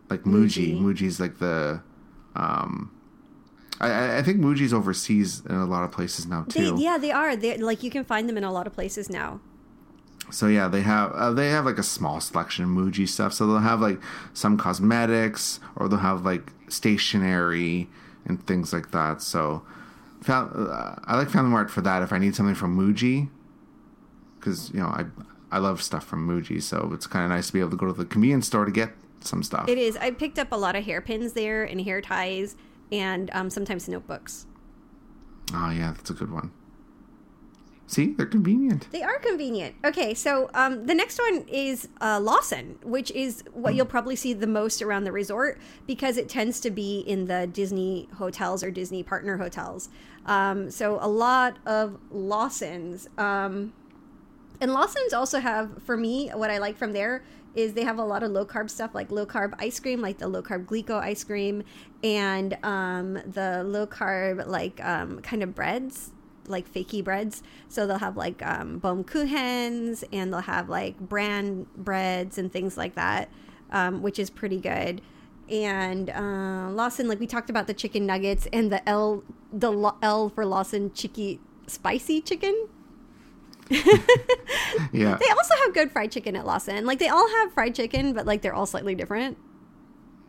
like 0.09 0.23
Muji. 0.23 0.79
Muji. 0.79 0.81
Muji's 0.81 1.19
like 1.19 1.37
the 1.39 1.81
um 2.35 2.91
I- 3.81 4.17
I, 4.17 4.21
think 4.23 4.39
Muji's 4.39 4.73
overseas 4.73 5.41
in 5.47 5.55
a 5.55 5.65
lot 5.65 5.83
of 5.83 5.91
places 5.91 6.25
now 6.25 6.45
They, 6.47 6.61
too. 6.61 6.75
yeah, 6.79 6.97
they 6.97 7.11
are. 7.11 7.35
They 7.35 7.57
like 7.57 7.83
you 7.83 7.89
can 7.91 8.05
find 8.05 8.29
them 8.29 8.37
in 8.37 8.43
a 8.43 8.51
lot 8.51 8.67
of 8.67 8.73
places 8.73 9.09
now. 9.09 9.39
So 10.31 10.47
yeah, 10.47 10.67
they 10.67 10.81
have 10.81 11.11
uh, 11.11 11.31
they 11.31 11.49
have 11.49 11.65
like 11.65 11.77
a 11.77 11.83
small 11.83 12.19
selection 12.19 12.63
of 12.65 12.71
Muji 12.71 13.07
stuff. 13.07 13.33
So 13.33 13.45
they'll 13.45 13.59
have 13.59 13.81
like 13.81 13.99
some 14.33 14.57
cosmetics, 14.57 15.59
or 15.75 15.87
they'll 15.87 15.99
have 15.99 16.25
like 16.25 16.51
stationery 16.67 17.87
and 18.25 18.45
things 18.47 18.73
like 18.73 18.91
that. 18.91 19.21
So 19.21 19.63
fam- 20.21 20.51
uh, 20.55 20.95
I 21.03 21.17
like 21.17 21.29
Family 21.29 21.51
Mart 21.51 21.69
for 21.69 21.81
that. 21.81 22.01
If 22.01 22.11
I 22.11 22.17
need 22.17 22.35
something 22.35 22.55
from 22.55 22.77
Muji, 22.77 23.29
because 24.39 24.71
you 24.73 24.79
know 24.79 24.87
I 24.87 25.05
I 25.51 25.59
love 25.59 25.81
stuff 25.83 26.05
from 26.05 26.27
Muji, 26.27 26.61
so 26.61 26.91
it's 26.93 27.07
kind 27.07 27.23
of 27.25 27.29
nice 27.31 27.47
to 27.47 27.53
be 27.53 27.59
able 27.59 27.71
to 27.71 27.77
go 27.77 27.85
to 27.85 27.93
the 27.93 28.05
convenience 28.05 28.47
store 28.47 28.65
to 28.65 28.71
get 28.71 28.93
some 29.21 29.43
stuff. 29.43 29.67
It 29.69 29.77
is. 29.77 29.95
I 29.97 30.11
picked 30.11 30.39
up 30.39 30.51
a 30.51 30.55
lot 30.57 30.75
of 30.75 30.85
hairpins 30.85 31.33
there 31.33 31.63
and 31.63 31.81
hair 31.81 32.01
ties 32.01 32.55
and 32.91 33.29
um, 33.33 33.49
sometimes 33.49 33.87
notebooks. 33.87 34.45
Oh 35.53 35.69
yeah, 35.69 35.93
that's 35.95 36.09
a 36.09 36.13
good 36.13 36.31
one. 36.31 36.51
See, 37.87 38.13
they're 38.13 38.25
convenient. 38.25 38.89
They 38.91 39.03
are 39.03 39.19
convenient. 39.19 39.75
Okay, 39.85 40.15
so 40.15 40.49
um, 40.55 40.87
the 40.87 40.95
next 40.95 41.19
one 41.19 41.45
is 41.47 41.87
uh, 42.01 42.19
Lawson, 42.19 42.79
which 42.83 43.11
is 43.11 43.43
what 43.53 43.75
you'll 43.75 43.85
probably 43.85 44.15
see 44.15 44.33
the 44.33 44.47
most 44.47 44.81
around 44.81 45.03
the 45.03 45.11
resort 45.11 45.59
because 45.85 46.17
it 46.17 46.27
tends 46.27 46.59
to 46.61 46.71
be 46.71 47.01
in 47.01 47.25
the 47.25 47.45
Disney 47.45 48.09
hotels 48.17 48.63
or 48.63 48.71
Disney 48.71 49.03
partner 49.03 49.37
hotels. 49.37 49.89
Um, 50.25 50.71
so 50.71 50.97
a 50.99 51.07
lot 51.07 51.59
of 51.67 51.99
Lawsons. 52.09 53.07
Um, 53.19 53.73
and 54.59 54.73
Lawson's 54.73 55.13
also 55.13 55.39
have, 55.39 55.83
for 55.83 55.95
me, 55.95 56.29
what 56.29 56.49
I 56.49 56.57
like 56.57 56.77
from 56.77 56.93
there 56.93 57.23
is 57.55 57.73
they 57.73 57.83
have 57.83 57.97
a 57.97 58.03
lot 58.03 58.21
of 58.21 58.31
low 58.31 58.45
carb 58.45 58.69
stuff 58.69 58.93
like 58.93 59.11
low 59.11 59.25
carb 59.25 59.53
ice 59.59 59.79
cream, 59.79 60.01
like 60.01 60.17
the 60.17 60.27
low 60.27 60.43
carb 60.43 60.65
Glico 60.65 60.99
ice 60.99 61.23
cream, 61.23 61.63
and 62.03 62.57
um, 62.63 63.13
the 63.25 63.63
low 63.63 63.87
carb, 63.87 64.45
like 64.45 64.83
um, 64.83 65.21
kind 65.21 65.41
of 65.41 65.55
breads, 65.55 66.11
like 66.47 66.71
fakey 66.71 67.03
breads. 67.03 67.41
So 67.69 67.87
they'll 67.87 67.97
have 67.97 68.17
like 68.17 68.45
um, 68.45 68.79
Baumkuchens 68.79 70.03
and 70.11 70.31
they'll 70.31 70.41
have 70.41 70.69
like 70.69 70.99
bran 70.99 71.65
breads 71.75 72.37
and 72.37 72.51
things 72.51 72.77
like 72.77 72.95
that, 72.95 73.29
um, 73.71 74.01
which 74.01 74.19
is 74.19 74.29
pretty 74.29 74.59
good. 74.59 75.01
And 75.49 76.09
uh, 76.09 76.71
Lawson, 76.71 77.07
like 77.07 77.19
we 77.19 77.27
talked 77.27 77.49
about 77.49 77.67
the 77.67 77.73
chicken 77.73 78.05
nuggets 78.05 78.47
and 78.51 78.71
the 78.71 78.87
L, 78.89 79.23
the 79.53 79.93
L 80.01 80.29
for 80.29 80.45
Lawson 80.45 80.91
chicky 80.93 81.39
spicy 81.67 82.21
chicken. 82.21 82.67
Yeah, 84.91 85.17
They 85.19 85.29
also 85.29 85.53
have 85.63 85.73
good 85.73 85.91
fried 85.91 86.11
chicken 86.11 86.35
at 86.35 86.45
Lawson. 86.45 86.85
Like 86.85 86.99
they 86.99 87.07
all 87.07 87.27
have 87.27 87.53
fried 87.53 87.75
chicken, 87.75 88.13
but 88.13 88.25
like 88.25 88.41
they're 88.41 88.53
all 88.53 88.65
slightly 88.65 88.95
different. 88.95 89.37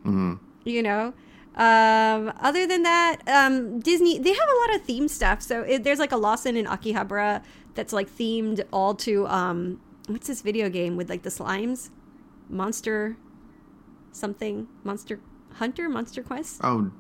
hmm 0.03 0.35
You 0.65 0.83
know. 0.83 1.15
Um, 1.57 2.33
other 2.41 2.67
than 2.67 2.83
that, 2.83 3.17
um, 3.27 3.81
Disney 3.81 4.19
they 4.19 4.31
have 4.31 4.49
a 4.49 4.71
lot 4.71 4.77
of 4.77 4.83
theme 4.87 5.09
stuff. 5.09 5.41
So 5.43 5.63
it, 5.63 5.85
there's 5.85 5.99
like 5.99 6.13
a 6.13 6.17
Lawson 6.17 6.57
in 6.57 6.67
Akihabara 6.67 7.43
that's 7.75 7.93
like 7.93 8.11
themed 8.11 8.63
all 8.73 8.95
to 8.97 9.27
um, 9.29 9.81
what's 10.07 10.27
this 10.27 10.43
video 10.43 10.69
game 10.69 10.97
with 10.97 11.09
like 11.09 11.23
the 11.23 11.31
slimes, 11.31 11.91
Monster, 12.49 13.17
something 14.13 14.69
Monster 14.85 15.21
Hunter, 15.55 15.89
Monster 15.89 16.23
Quest. 16.23 16.61
Oh, 16.63 16.91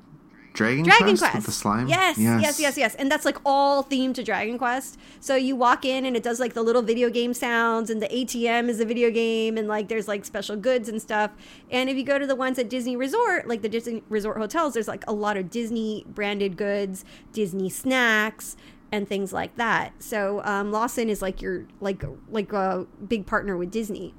Dragon, 0.56 0.84
Dragon 0.84 1.06
Quest, 1.06 1.20
Quest. 1.20 1.34
with 1.36 1.46
the 1.46 1.52
slime. 1.52 1.86
Yes, 1.86 2.18
yes, 2.18 2.58
yes, 2.58 2.76
yes, 2.78 2.94
And 2.94 3.10
that's 3.10 3.24
like 3.24 3.36
all 3.44 3.84
themed 3.84 4.14
to 4.14 4.22
Dragon 4.22 4.56
Quest. 4.58 4.98
So 5.20 5.36
you 5.36 5.54
walk 5.54 5.84
in 5.84 6.06
and 6.06 6.16
it 6.16 6.22
does 6.22 6.40
like 6.40 6.54
the 6.54 6.62
little 6.62 6.82
video 6.82 7.10
game 7.10 7.34
sounds, 7.34 7.90
and 7.90 8.00
the 8.00 8.08
ATM 8.08 8.68
is 8.68 8.80
a 8.80 8.84
video 8.84 9.10
game, 9.10 9.58
and 9.58 9.68
like 9.68 9.88
there's 9.88 10.08
like 10.08 10.24
special 10.24 10.56
goods 10.56 10.88
and 10.88 11.00
stuff. 11.00 11.30
And 11.70 11.90
if 11.90 11.96
you 11.96 12.04
go 12.04 12.18
to 12.18 12.26
the 12.26 12.34
ones 12.34 12.58
at 12.58 12.70
Disney 12.70 12.96
Resort, 12.96 13.46
like 13.46 13.62
the 13.62 13.68
Disney 13.68 14.02
Resort 14.08 14.38
hotels, 14.38 14.74
there's 14.74 14.88
like 14.88 15.04
a 15.06 15.12
lot 15.12 15.36
of 15.36 15.50
Disney 15.50 16.04
branded 16.08 16.56
goods, 16.56 17.04
Disney 17.32 17.68
snacks, 17.68 18.56
and 18.90 19.08
things 19.08 19.32
like 19.32 19.56
that. 19.56 19.92
So 20.02 20.42
um, 20.44 20.72
Lawson 20.72 21.10
is 21.10 21.20
like 21.20 21.42
your 21.42 21.66
like 21.80 22.02
like 22.30 22.52
a 22.52 22.86
big 23.06 23.26
partner 23.26 23.56
with 23.56 23.70
Disney. 23.70 24.14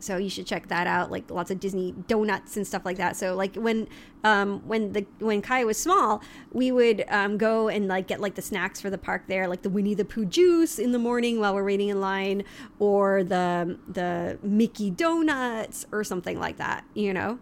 So 0.00 0.16
you 0.16 0.30
should 0.30 0.46
check 0.46 0.68
that 0.68 0.86
out. 0.86 1.10
Like 1.10 1.30
lots 1.30 1.50
of 1.50 1.60
Disney 1.60 1.92
donuts 2.06 2.56
and 2.56 2.66
stuff 2.66 2.84
like 2.84 2.96
that. 2.98 3.16
So 3.16 3.34
like 3.34 3.56
when 3.56 3.88
um, 4.24 4.60
when 4.66 4.92
the 4.92 5.06
when 5.18 5.42
Kai 5.42 5.64
was 5.64 5.78
small, 5.78 6.22
we 6.52 6.72
would 6.72 7.04
um, 7.08 7.38
go 7.38 7.68
and 7.68 7.88
like 7.88 8.06
get 8.06 8.20
like 8.20 8.34
the 8.34 8.42
snacks 8.42 8.80
for 8.80 8.90
the 8.90 8.98
park 8.98 9.24
there, 9.28 9.48
like 9.48 9.62
the 9.62 9.70
Winnie 9.70 9.94
the 9.94 10.04
Pooh 10.04 10.24
juice 10.24 10.78
in 10.78 10.92
the 10.92 10.98
morning 10.98 11.40
while 11.40 11.54
we're 11.54 11.64
waiting 11.64 11.88
in 11.88 12.00
line, 12.00 12.44
or 12.78 13.24
the 13.24 13.78
the 13.88 14.38
Mickey 14.42 14.90
donuts 14.90 15.86
or 15.92 16.04
something 16.04 16.38
like 16.38 16.56
that. 16.58 16.84
You 16.94 17.12
know. 17.12 17.38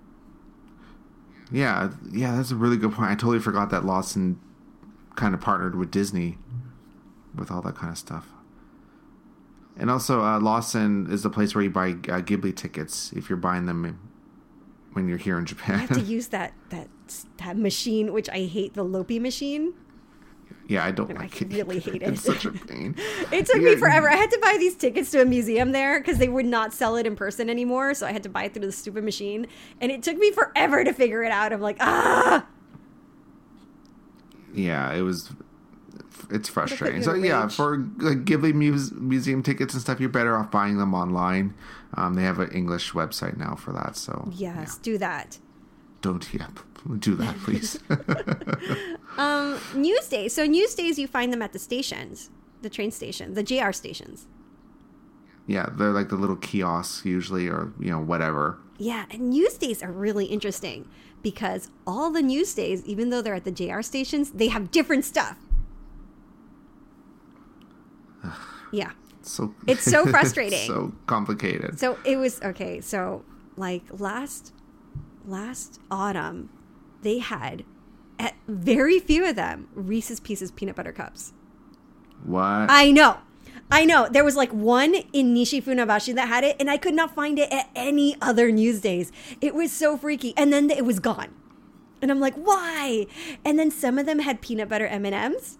Yeah, 1.51 1.93
yeah, 2.11 2.37
that's 2.37 2.51
a 2.51 2.57
really 2.57 2.77
good 2.77 2.93
point. 2.93 3.11
I 3.11 3.15
totally 3.15 3.39
forgot 3.39 3.71
that 3.71 3.85
Lawson 3.85 4.41
kind 5.15 5.33
of 5.35 5.41
partnered 5.41 5.77
with 5.77 5.91
Disney 5.91 6.39
with 7.35 7.51
all 7.51 7.63
that 7.63 7.77
kind 7.77 7.93
of 7.93 7.99
stuff. 7.99 8.29
And 9.79 9.91
also, 9.91 10.23
uh, 10.23 10.41
Lawson 10.41 11.07
is 11.11 11.23
the 11.23 11.31
place 11.31 11.55
where 11.55 11.63
you 11.63 11.71
buy 11.71 11.91
uh, 11.91 12.21
Ghibli 12.23 12.57
tickets 12.57 13.13
if 13.13 13.29
you're 13.29 13.37
buying 13.37 13.67
them 13.67 13.99
when 14.95 15.07
you're 15.09 15.19
here 15.19 15.39
in 15.39 15.45
Japan. 15.45 15.75
I 15.75 15.79
have 15.81 15.91
to 15.91 16.01
use 16.17 16.29
that 16.29 16.55
that 16.71 16.89
that 17.39 17.57
machine, 17.59 18.13
which 18.13 18.29
I 18.31 18.45
hate, 18.47 18.73
the 18.75 18.85
Loppi 18.85 19.21
machine. 19.21 19.75
yeah, 20.67 20.83
I 20.85 20.91
don't 20.93 21.11
I 21.17 21.21
like 21.21 21.43
it. 21.43 21.53
really 21.53 21.79
hate 21.79 21.97
it. 22.03 22.09
It's 22.15 22.23
such 22.23 22.47
a 22.47 22.53
pain. 22.53 22.97
It 23.33 23.45
took 23.47 23.57
Yeah. 23.57 23.71
me 23.75 23.77
forever. 23.77 24.09
I 24.09 24.17
had 24.17 24.31
to 24.31 24.39
buy 24.41 24.57
these 24.59 24.75
tickets 24.77 25.11
to 25.11 25.21
a 25.21 25.25
museum 25.27 25.73
there 25.73 26.01
because 26.01 26.17
they 26.19 26.29
would 26.29 26.47
not 26.47 26.73
sell 26.73 26.97
it 26.97 27.07
in 27.07 27.15
person 27.15 27.51
anymore. 27.51 27.93
So 27.93 28.07
I 28.07 28.13
had 28.13 28.23
to 28.23 28.29
buy 28.31 28.45
it 28.45 28.55
through 28.55 28.65
the 28.67 28.73
stupid 28.73 29.05
machine, 29.05 29.47
and 29.81 29.93
it 29.93 30.03
took 30.03 30.17
me 30.17 30.31
forever 30.31 30.85
to 30.85 30.93
figure 30.95 31.23
it 31.23 31.33
out. 31.33 31.53
I'm 31.53 31.61
like, 31.61 31.77
ah, 31.81 32.47
Yeah, 34.55 34.93
it 34.95 35.03
was. 35.03 35.31
It's 36.31 36.49
frustrating. 36.49 37.03
So 37.03 37.15
yeah, 37.15 37.43
rage. 37.45 37.55
for 37.55 37.79
like 37.99 38.25
Ghibli 38.25 38.53
muse- 38.55 38.93
museum 38.93 39.43
tickets 39.43 39.75
and 39.75 39.81
stuff, 39.83 40.01
you're 40.01 40.09
better 40.09 40.37
off 40.37 40.51
buying 40.51 40.79
them 40.79 40.93
online. 40.95 41.55
Um, 41.95 42.15
they 42.15 42.23
have 42.23 42.39
an 42.41 42.51
English 42.51 42.93
website 42.93 43.37
now 43.37 43.55
for 43.55 43.73
that. 43.73 43.97
So 43.97 44.29
yes, 44.33 44.77
do 44.79 44.99
that. 44.99 45.39
don't 46.03 46.27
yeah, 46.35 46.49
do 46.99 47.15
that, 47.17 47.37
please. 47.45 47.79
Um, 49.19 49.59
news 49.75 50.09
days. 50.09 50.35
So 50.35 50.45
news 50.45 50.75
days, 50.75 50.99
you 50.99 51.07
find 51.07 51.33
them 51.33 51.41
at 51.41 51.53
the 51.55 51.59
stations, 51.59 52.29
the 52.61 52.69
train 52.69 52.91
station, 52.91 53.33
the 53.35 53.43
JR 53.43 53.73
stations. 53.73 54.27
yeah, 55.47 55.71
they're 55.73 55.93
like 55.93 56.09
the 56.11 56.17
little 56.17 56.37
kiosks 56.37 57.05
usually, 57.07 57.49
or 57.49 57.73
you 57.81 57.91
know 57.91 58.01
whatever. 58.01 58.59
Yeah, 58.79 59.07
and 59.11 59.31
news 59.31 59.57
days 59.57 59.83
are 59.83 59.91
really 59.93 60.27
interesting 60.27 60.87
because 61.23 61.71
all 61.87 62.11
the 62.11 62.21
news 62.21 62.53
days, 62.53 62.85
even 62.85 63.09
though 63.09 63.23
they're 63.23 63.35
at 63.35 63.45
the 63.45 63.51
JR 63.53 63.81
stations, 63.81 64.33
they 64.33 64.49
have 64.49 64.71
different 64.71 65.05
stuff. 65.07 65.39
Yeah. 68.73 68.91
So 69.23 69.55
It's 69.67 69.83
so 69.85 70.05
frustrating. 70.15 70.67
so 70.67 70.93
complicated. 71.07 71.79
So 71.79 71.99
it 72.05 72.17
was 72.17 72.43
okay. 72.43 72.81
So 72.81 73.25
like 73.57 73.83
last 73.91 74.53
last 75.25 75.81
autumn, 75.91 76.51
they 77.03 77.19
had 77.19 77.65
at 78.19 78.35
very 78.49 78.99
few 78.99 79.25
of 79.29 79.37
them 79.37 79.69
Reese's 79.75 80.21
Pieces 80.21 80.51
peanut 80.51 80.77
butter 80.77 80.93
cups. 80.93 81.33
What? 82.25 82.71
I 82.71 82.91
know. 82.91 83.19
I 83.71 83.85
know. 83.85 84.09
There 84.11 84.25
was 84.25 84.37
like 84.37 84.53
one 84.53 84.95
in 85.13 85.35
Nishi 85.35 85.63
Funabashi 85.63 86.15
that 86.15 86.29
had 86.29 86.45
it, 86.45 86.57
and 86.61 86.71
I 86.71 86.77
could 86.77 86.95
not 86.95 87.15
find 87.15 87.39
it 87.39 87.53
at 87.53 87.69
any 87.75 88.17
other 88.21 88.51
news 88.53 88.81
days. 88.81 89.11
It 89.41 89.55
was 89.55 89.73
so 89.73 89.97
freaky. 89.97 90.35
And 90.37 90.53
then 90.53 90.71
it 90.71 90.85
was 90.85 91.01
gone. 91.01 91.35
And 92.01 92.11
I'm 92.11 92.21
like, 92.21 92.35
why? 92.35 93.07
And 93.45 93.59
then 93.59 93.71
some 93.71 93.99
of 93.99 94.07
them 94.07 94.21
had 94.21 94.41
peanut 94.41 94.69
butter 94.69 94.87
M&Ms. 94.87 95.59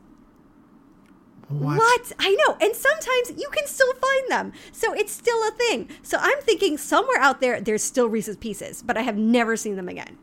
What? 1.49 2.13
I 2.19 2.35
know. 2.47 2.57
And 2.61 2.75
sometimes 2.75 3.41
you 3.41 3.49
can 3.53 3.67
still 3.67 3.93
find 3.95 4.31
them. 4.31 4.53
So 4.73 4.93
it's 4.93 5.13
still 5.13 5.39
a 5.47 5.53
thing. 5.53 5.89
So 6.03 6.19
I'm 6.21 6.41
thinking 6.41 6.77
somewhere 6.77 7.19
out 7.21 7.41
there, 7.41 7.61
there's 7.61 7.85
still 7.85 8.09
Reese's 8.09 8.37
Pieces, 8.37 8.83
but 8.83 8.97
I 8.97 9.03
have 9.03 9.17
never 9.17 9.57
seen 9.57 9.77
them 9.77 9.89
again. 9.89 10.19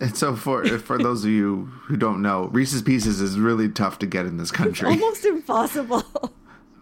And 0.00 0.16
so 0.16 0.34
for 0.34 0.64
for 0.78 0.96
those 0.96 1.24
of 1.24 1.30
you 1.30 1.66
who 1.82 1.96
don't 1.98 2.22
know, 2.22 2.46
Reese's 2.46 2.80
Pieces 2.80 3.20
is 3.20 3.38
really 3.38 3.68
tough 3.68 3.98
to 3.98 4.06
get 4.06 4.24
in 4.24 4.38
this 4.38 4.50
country. 4.50 4.88
Almost 4.88 5.24
impossible. 5.24 6.02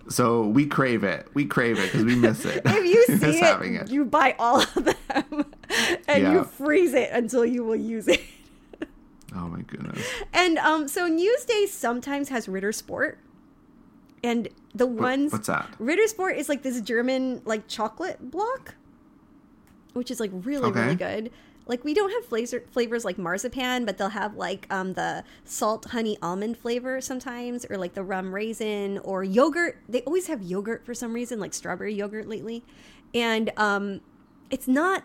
So 0.08 0.42
we 0.42 0.66
crave 0.66 1.04
it. 1.04 1.28
We 1.32 1.44
crave 1.46 1.78
it 1.78 1.84
because 1.92 2.04
we 2.04 2.16
miss 2.16 2.44
it. 2.44 2.62
if 2.66 2.84
you 2.84 3.06
see 3.18 3.38
it, 3.38 3.42
having 3.42 3.76
it. 3.76 3.88
you 3.88 4.04
buy 4.04 4.34
all 4.38 4.60
of 4.60 4.74
them 4.74 5.46
and 6.08 6.22
Yeah. 6.22 6.32
you 6.32 6.44
freeze 6.44 6.92
it 6.92 7.08
until 7.12 7.46
you 7.46 7.62
will 7.64 7.76
use 7.76 8.08
it. 8.08 8.20
Oh 9.34 9.48
my 9.48 9.62
goodness. 9.62 9.98
And 10.32 10.58
um, 10.58 10.88
so 10.88 11.08
Newsday 11.10 11.66
sometimes 11.68 12.28
has 12.28 12.48
Ritter 12.48 12.72
Sport, 12.72 13.18
and 14.22 14.48
the 14.74 14.86
ones 14.86 15.32
what's 15.32 15.46
that? 15.46 15.68
Ritter 15.78 16.06
Sport 16.06 16.36
is 16.36 16.48
like 16.48 16.62
this 16.62 16.80
German 16.80 17.42
like 17.44 17.66
chocolate 17.68 18.30
block, 18.30 18.74
which 19.94 20.10
is 20.10 20.20
like 20.20 20.30
really 20.32 20.68
Okay. 20.68 20.80
really 20.80 20.94
good. 20.96 21.30
Like 21.64 21.84
we 21.84 21.94
don't 21.94 22.10
have 22.10 22.26
flavors 22.26 22.54
flavors 22.72 23.04
like 23.04 23.18
marzipan, 23.18 23.84
but 23.84 23.96
they'll 23.96 24.08
have 24.08 24.34
like 24.36 24.66
um 24.70 24.94
the 24.94 25.24
salt 25.44 25.86
honey 25.86 26.18
almond 26.20 26.58
flavor 26.58 27.00
sometimes, 27.00 27.64
or 27.70 27.76
like 27.76 27.94
the 27.94 28.02
rum 28.02 28.34
raisin 28.34 28.98
or 28.98 29.22
yogurt. 29.24 29.78
They 29.88 30.02
always 30.02 30.26
have 30.26 30.42
yogurt 30.42 30.84
for 30.84 30.92
some 30.92 31.12
reason, 31.12 31.38
like 31.38 31.54
strawberry 31.54 31.94
yogurt 31.94 32.28
lately, 32.28 32.64
and 33.14 33.50
um, 33.56 34.00
it's 34.50 34.66
not 34.68 35.04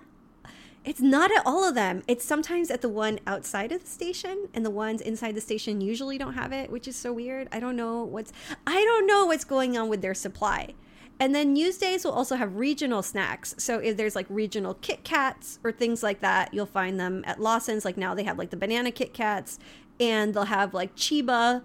It's 0.87 1.01
not 1.01 1.31
at 1.31 1.45
all 1.45 1.67
of 1.67 1.75
them. 1.75 2.01
It's 2.07 2.23
sometimes 2.23 2.71
at 2.71 2.79
the 2.79 2.87
one 2.87 3.19
outside 3.27 3.73
of 3.73 3.81
the 3.81 3.89
station, 3.89 4.47
and 4.53 4.65
the 4.65 4.69
ones 4.69 5.01
inside 5.01 5.35
the 5.35 5.41
station 5.41 5.81
usually 5.81 6.17
don't 6.17 6.35
have 6.35 6.53
it, 6.53 6.69
which 6.69 6.87
is 6.87 6.95
so 6.95 7.11
weird. 7.11 7.49
I 7.51 7.59
don't 7.59 7.75
know 7.75 8.05
what's 8.05 8.31
I 8.65 8.85
don't 8.85 9.05
know 9.05 9.25
what's 9.25 9.43
going 9.43 9.77
on 9.77 9.89
with 9.89 10.01
their 10.01 10.13
supply. 10.13 10.75
And 11.19 11.35
then 11.35 11.53
Newsdays 11.53 12.05
will 12.05 12.13
also 12.13 12.37
have 12.37 12.55
regional 12.55 13.03
snacks. 13.03 13.53
So 13.57 13.79
if 13.79 13.97
there's 13.97 14.15
like 14.15 14.27
regional 14.29 14.75
Kit 14.75 15.03
Kats 15.03 15.59
or 15.61 15.73
things 15.73 16.03
like 16.03 16.21
that, 16.21 16.53
you'll 16.53 16.65
find 16.65 16.97
them 16.97 17.21
at 17.25 17.41
Lawson's. 17.41 17.83
Like 17.83 17.97
now 17.97 18.15
they 18.15 18.23
have 18.23 18.37
like 18.37 18.51
the 18.51 18.57
banana 18.57 18.91
Kit 18.91 19.13
Kats, 19.13 19.59
and 19.99 20.33
they'll 20.33 20.45
have 20.45 20.73
like 20.73 20.95
Chiba 20.95 21.63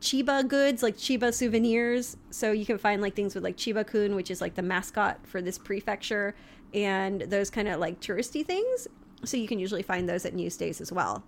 Chiba 0.00 0.46
goods, 0.46 0.82
like 0.82 0.96
Chiba 0.96 1.32
souvenirs. 1.32 2.16
So 2.30 2.50
you 2.50 2.66
can 2.66 2.78
find 2.78 3.00
like 3.00 3.14
things 3.14 3.36
with 3.36 3.44
like 3.44 3.56
Chiba 3.56 3.86
Kun, 3.86 4.16
which 4.16 4.30
is 4.30 4.40
like 4.40 4.56
the 4.56 4.62
mascot 4.62 5.20
for 5.24 5.40
this 5.40 5.56
prefecture, 5.56 6.34
and 6.74 7.22
those 7.22 7.50
kind 7.50 7.68
of 7.68 7.80
like 7.80 8.00
touristy 8.00 8.44
things. 8.44 8.88
So 9.24 9.36
you 9.36 9.48
can 9.48 9.58
usually 9.58 9.82
find 9.82 10.08
those 10.08 10.24
at 10.24 10.34
Newsdays 10.34 10.80
as 10.80 10.92
well. 10.92 11.24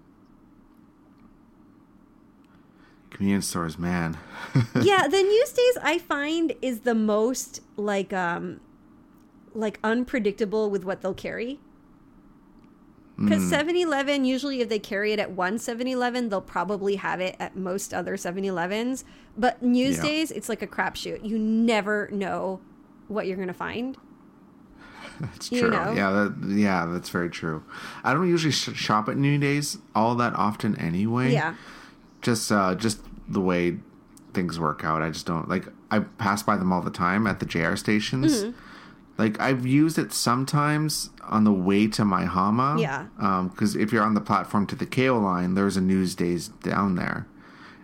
Convenience 3.11 3.49
stores, 3.49 3.79
man. 3.79 4.19
yeah, 4.83 5.09
the 5.09 5.17
Newsdays 5.17 5.83
I 5.83 5.99
find 5.99 6.55
is 6.61 6.81
the 6.81 6.95
most 6.95 7.63
like 7.77 8.13
um 8.13 8.61
like 9.55 9.81
unpredictable 9.83 10.71
with 10.71 10.85
what 10.85 11.01
they'll 11.01 11.15
carry. 11.15 11.59
Because 13.21 13.49
7 13.49 13.77
Eleven, 13.77 14.25
usually 14.25 14.61
if 14.61 14.69
they 14.69 14.79
carry 14.79 15.13
it 15.13 15.19
at 15.19 15.33
one 15.33 15.59
7 15.59 15.89
Eleven, 15.89 16.29
they'll 16.29 16.41
probably 16.41 16.95
have 16.97 17.21
it 17.21 17.35
at 17.41 17.57
most 17.57 17.93
other 17.93 18.17
7 18.17 18.45
Elevens. 18.45 19.05
But 19.37 19.61
Newsdays, 19.61 20.31
it's 20.31 20.49
like 20.49 20.63
a 20.63 20.69
crapshoot. 20.69 21.27
You 21.27 21.37
never 21.37 22.09
know 22.13 22.61
what 23.09 23.27
you're 23.27 23.35
going 23.35 23.49
to 23.49 23.55
find. 23.55 23.97
That's 25.21 25.51
You 25.53 25.61
true. 25.63 25.71
know? 25.71 25.93
Yeah, 25.93 26.11
that, 26.13 26.35
yeah, 26.51 26.87
that's 26.87 27.09
very 27.11 27.31
true. 27.31 27.63
I 28.05 28.13
don't 28.15 28.29
usually 28.29 28.53
sh- 28.53 28.75
shop 28.75 29.09
at 29.09 29.17
New 29.17 29.39
Days 29.39 29.79
all 29.95 30.15
that 30.17 30.35
often 30.35 30.77
anyway. 30.77 31.33
Yeah. 31.33 31.55
Just, 32.23 32.51
uh, 32.53 32.75
just 32.75 33.01
the 33.29 33.41
way 33.41 33.79
things 34.35 34.59
work 34.61 34.85
out. 34.85 35.03
I 35.03 35.11
just 35.11 35.27
don't 35.27 35.49
like. 35.49 35.67
I 35.91 36.01
pass 36.01 36.43
by 36.43 36.57
them 36.57 36.73
all 36.73 36.83
the 36.83 36.91
time 36.91 37.27
at 37.27 37.41
the 37.41 37.47
JR 37.47 37.75
stations. 37.77 38.43
Mm-hmm. 38.45 38.59
Like 39.17 39.41
I've 39.41 39.67
used 39.67 39.99
it 39.99 40.13
sometimes 40.13 41.11
on 41.25 41.45
the 41.45 41.53
way 41.53 41.87
to 41.89 42.03
Maihama. 42.03 42.81
Yeah. 42.81 43.07
Because 43.51 43.75
if 43.75 43.93
you're 43.93 44.05
on 44.05 44.15
the 44.15 44.21
platform 44.21 44.67
to 44.69 44.77
the 44.77 44.87
Keiyo 44.87 45.21
line, 45.23 45.55
there's 45.55 45.77
a 45.77 45.81
news 45.81 46.15
days 46.15 46.49
down 46.49 46.95
there, 46.95 47.27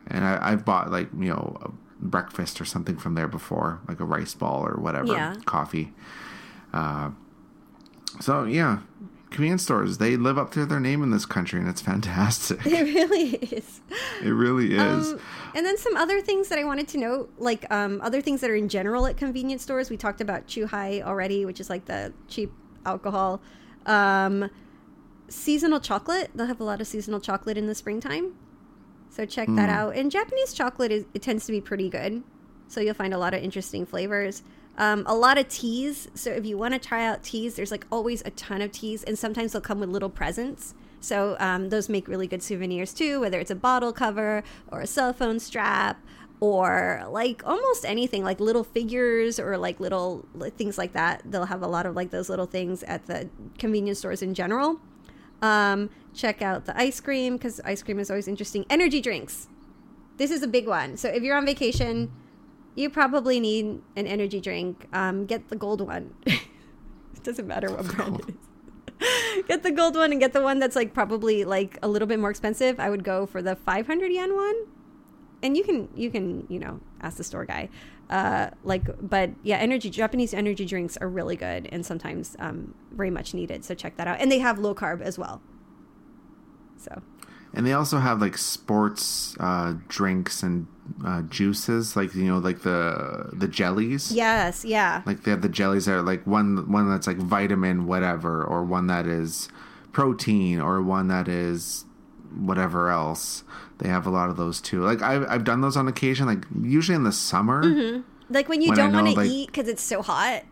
and 0.07 0.25
I, 0.25 0.39
I've 0.53 0.65
bought 0.65 0.91
like 0.91 1.09
you 1.19 1.29
know 1.31 1.57
a 1.63 1.71
breakfast 2.05 2.61
or 2.61 2.65
something 2.65 2.97
from 2.99 3.15
there 3.15 3.27
before, 3.29 3.81
like 3.89 3.99
a 4.01 4.05
rice 4.05 4.35
ball 4.35 4.67
or 4.67 4.75
whatever, 4.81 5.13
Yeah. 5.13 5.35
coffee. 5.47 5.93
Uh, 6.73 7.11
so 8.21 8.45
yeah, 8.45 8.81
convenience 9.31 9.65
stores 9.65 9.99
they 9.99 10.17
live 10.17 10.39
up 10.39 10.53
to 10.53 10.65
their 10.65 10.81
name 10.81 11.03
in 11.03 11.11
this 11.11 11.27
country, 11.27 11.61
and 11.61 11.69
it's 11.69 11.81
fantastic. 11.81 12.65
It 12.67 12.95
really 12.95 13.31
is. 13.31 13.81
it 14.23 14.31
really 14.31 14.75
is. 14.75 15.13
Um, 15.13 15.21
and 15.55 15.67
then 15.67 15.77
some 15.77 15.97
other 15.97 16.21
things 16.21 16.49
that 16.49 16.59
I 16.59 16.65
wanted 16.65 16.89
to 16.89 16.99
note, 16.99 17.33
like 17.39 17.71
um, 17.71 18.01
other 18.03 18.21
things 18.21 18.41
that 18.41 18.51
are 18.51 18.57
in 18.57 18.69
general 18.69 19.07
at 19.07 19.17
convenience 19.17 19.63
stores. 19.63 19.91
We 19.91 19.97
talked 19.97 20.21
about 20.21 20.47
Chuhai 20.47 21.03
already, 21.03 21.45
which 21.45 21.61
is 21.61 21.69
like 21.71 21.87
the 21.87 22.13
cheap 22.29 22.53
alcohol. 22.87 23.41
Um, 23.87 24.51
seasonal 25.29 25.81
chocolate. 25.81 26.31
They'll 26.35 26.47
have 26.47 26.61
a 26.61 26.65
lot 26.65 26.81
of 26.81 26.87
seasonal 26.87 27.21
chocolate 27.21 27.59
in 27.59 27.67
the 27.67 27.75
springtime. 27.75 28.35
So 29.11 29.25
check 29.25 29.49
that 29.55 29.69
out. 29.69 29.95
And 29.95 30.11
Japanese 30.11 30.53
chocolate 30.53 30.91
is 30.91 31.05
it 31.15 31.23
tends 31.23 31.47
to 31.47 31.53
be 31.53 31.61
pretty 31.61 31.89
good. 31.89 32.23
So 32.67 32.81
you'll 32.81 32.95
find 32.95 33.15
a 33.15 33.19
lot 33.19 33.33
of 33.35 33.43
interesting 33.43 33.87
flavors. 33.87 34.43
Um, 34.77 35.05
a 35.07 35.15
lot 35.15 35.39
of 35.39 35.49
teas. 35.49 36.09
So 36.15 36.31
if 36.31 36.45
you 36.45 36.59
want 36.59 36.75
to 36.75 36.81
try 36.81 37.07
out 37.07 37.23
teas, 37.23 37.55
there's 37.57 37.71
like 37.71 37.87
always 37.91 38.23
a 38.25 38.31
ton 38.31 38.61
of 38.61 38.73
teas, 38.73 39.05
and 39.05 39.19
sometimes 39.19 39.53
they'll 39.53 39.63
come 39.63 39.81
with 39.81 39.89
little 39.89 40.11
presents. 40.11 40.75
So 41.01 41.37
um, 41.39 41.69
those 41.69 41.89
make 41.89 42.09
really 42.09 42.27
good 42.27 42.43
souvenirs 42.43 42.95
too, 42.95 43.21
whether 43.21 43.39
it's 43.39 43.51
a 43.51 43.55
bottle 43.55 43.93
cover 43.93 44.43
or 44.69 44.81
a 44.81 44.87
cell 44.87 45.13
phone 45.13 45.39
strap 45.39 46.01
or 46.41 47.05
like 47.11 47.43
almost 47.47 47.85
anything, 47.85 48.25
like 48.25 48.41
little 48.41 48.65
figures 48.65 49.39
or 49.39 49.57
like 49.59 49.81
little 49.81 50.27
things 50.57 50.79
like 50.79 50.93
that. 50.95 51.23
They'll 51.25 51.47
have 51.47 51.63
a 51.63 51.67
lot 51.67 51.87
of 51.87 51.95
like 51.95 52.11
those 52.11 52.29
little 52.29 52.47
things 52.47 52.83
at 52.85 53.07
the 53.07 53.29
convenience 53.59 53.99
stores 53.99 54.23
in 54.23 54.35
general. 54.35 54.81
Um, 55.43 55.91
check 56.15 56.41
out 56.41 56.65
the 56.65 56.77
ice 56.79 57.01
cream 57.01 57.37
because 57.37 57.61
ice 57.65 57.83
cream 57.83 57.99
is 57.99 58.11
always 58.11 58.27
interesting. 58.27 58.65
Energy 58.71 59.01
drinks. 59.01 59.49
This 60.17 60.31
is 60.31 60.43
a 60.43 60.49
big 60.49 60.67
one. 60.67 60.97
So 60.97 61.09
if 61.09 61.23
you're 61.23 61.37
on 61.37 61.45
vacation, 61.45 62.11
you 62.75 62.91
probably 62.91 63.41
need 63.41 63.81
an 63.97 64.07
energy 64.07 64.41
drink. 64.41 64.89
Um, 64.93 65.27
get 65.27 65.49
the 65.49 65.57
gold 65.57 65.81
one. 65.81 66.15
it 66.27 67.23
doesn't 67.23 67.47
matter 67.47 67.71
what 67.71 67.87
brand 67.87 68.21
it 68.21 68.29
is. 68.31 69.45
get 69.49 69.63
the 69.63 69.71
gold 69.71 69.97
one 69.97 70.13
and 70.13 70.21
get 70.21 70.33
the 70.33 70.43
one 70.43 70.59
that's 70.59 70.77
like 70.77 70.95
probably 70.95 71.45
like 71.45 71.79
a 71.83 71.89
little 71.89 72.09
bit 72.09 72.19
more 72.19 72.31
expensive. 72.31 72.79
I 72.81 72.91
would 72.91 73.05
go 73.05 73.27
for 73.27 73.43
the 73.43 73.57
500 73.57 74.13
yen 74.13 74.35
one. 74.35 74.55
And 75.43 75.57
you 75.59 75.65
can 75.65 75.91
you 75.95 76.11
can 76.11 76.47
you 76.49 76.59
know 76.59 76.81
ask 77.03 77.19
the 77.19 77.25
store 77.25 77.45
guy, 77.45 77.69
uh, 78.09 78.49
like 78.63 78.85
but 79.07 79.31
yeah, 79.43 79.57
energy 79.59 79.91
Japanese 79.91 80.33
energy 80.33 80.65
drinks 80.65 80.97
are 80.97 81.09
really 81.09 81.37
good 81.37 81.69
and 81.71 81.85
sometimes 81.85 82.35
um, 82.39 82.75
very 82.93 83.11
much 83.11 83.35
needed. 83.35 83.63
So 83.63 83.75
check 83.75 83.97
that 83.99 84.09
out. 84.09 84.21
And 84.21 84.33
they 84.33 84.39
have 84.39 84.59
low 84.59 84.75
carb 84.75 85.03
as 85.03 85.19
well. 85.19 85.43
So 86.79 87.03
And 87.53 87.67
they 87.67 87.75
also 87.75 87.99
have 87.99 88.23
like 88.23 88.39
sports 88.39 89.37
uh, 89.39 89.75
drinks 89.89 90.43
and 90.43 90.67
uh, 91.05 91.23
juices, 91.23 91.97
like 91.97 92.15
you 92.15 92.25
know, 92.25 92.39
like 92.39 92.63
the 92.63 93.31
the 93.33 93.49
jellies. 93.49 94.13
yes, 94.13 94.65
yeah, 94.65 95.03
Like 95.07 95.23
they 95.25 95.31
have 95.31 95.43
the 95.43 95.49
jellies 95.49 95.87
that 95.87 95.93
are 95.93 96.03
like 96.03 96.27
one 96.27 96.71
one 96.71 96.89
that's 96.91 97.07
like 97.07 97.17
vitamin 97.17 97.87
whatever, 97.87 98.45
or 98.45 98.65
one 98.65 98.87
that 98.89 99.07
is 99.07 99.49
protein, 99.93 100.61
or 100.61 100.83
one 100.83 101.09
that 101.09 101.29
is 101.29 101.85
whatever 102.37 102.91
else. 102.91 103.45
They 103.79 103.89
have 103.89 104.07
a 104.07 104.11
lot 104.11 104.29
of 104.31 104.37
those 104.37 104.61
too. 104.61 104.83
Like 104.83 105.03
I've 105.03 105.27
I've 105.29 105.45
done 105.45 105.61
those 105.61 105.77
on 105.77 105.89
occasion, 105.89 106.27
like 106.27 106.45
usually 106.63 106.97
in 106.97 107.05
the 107.05 107.13
summer. 107.13 107.63
like 108.31 108.49
when 108.49 108.61
you 108.63 108.69
When 108.71 108.79
don't 108.79 108.93
want 108.93 109.07
to 109.09 109.13
like- 109.15 109.31
eat 109.31 109.47
because 109.49 109.69
it's 109.69 109.83
so 109.83 110.03
hot. 110.03 110.43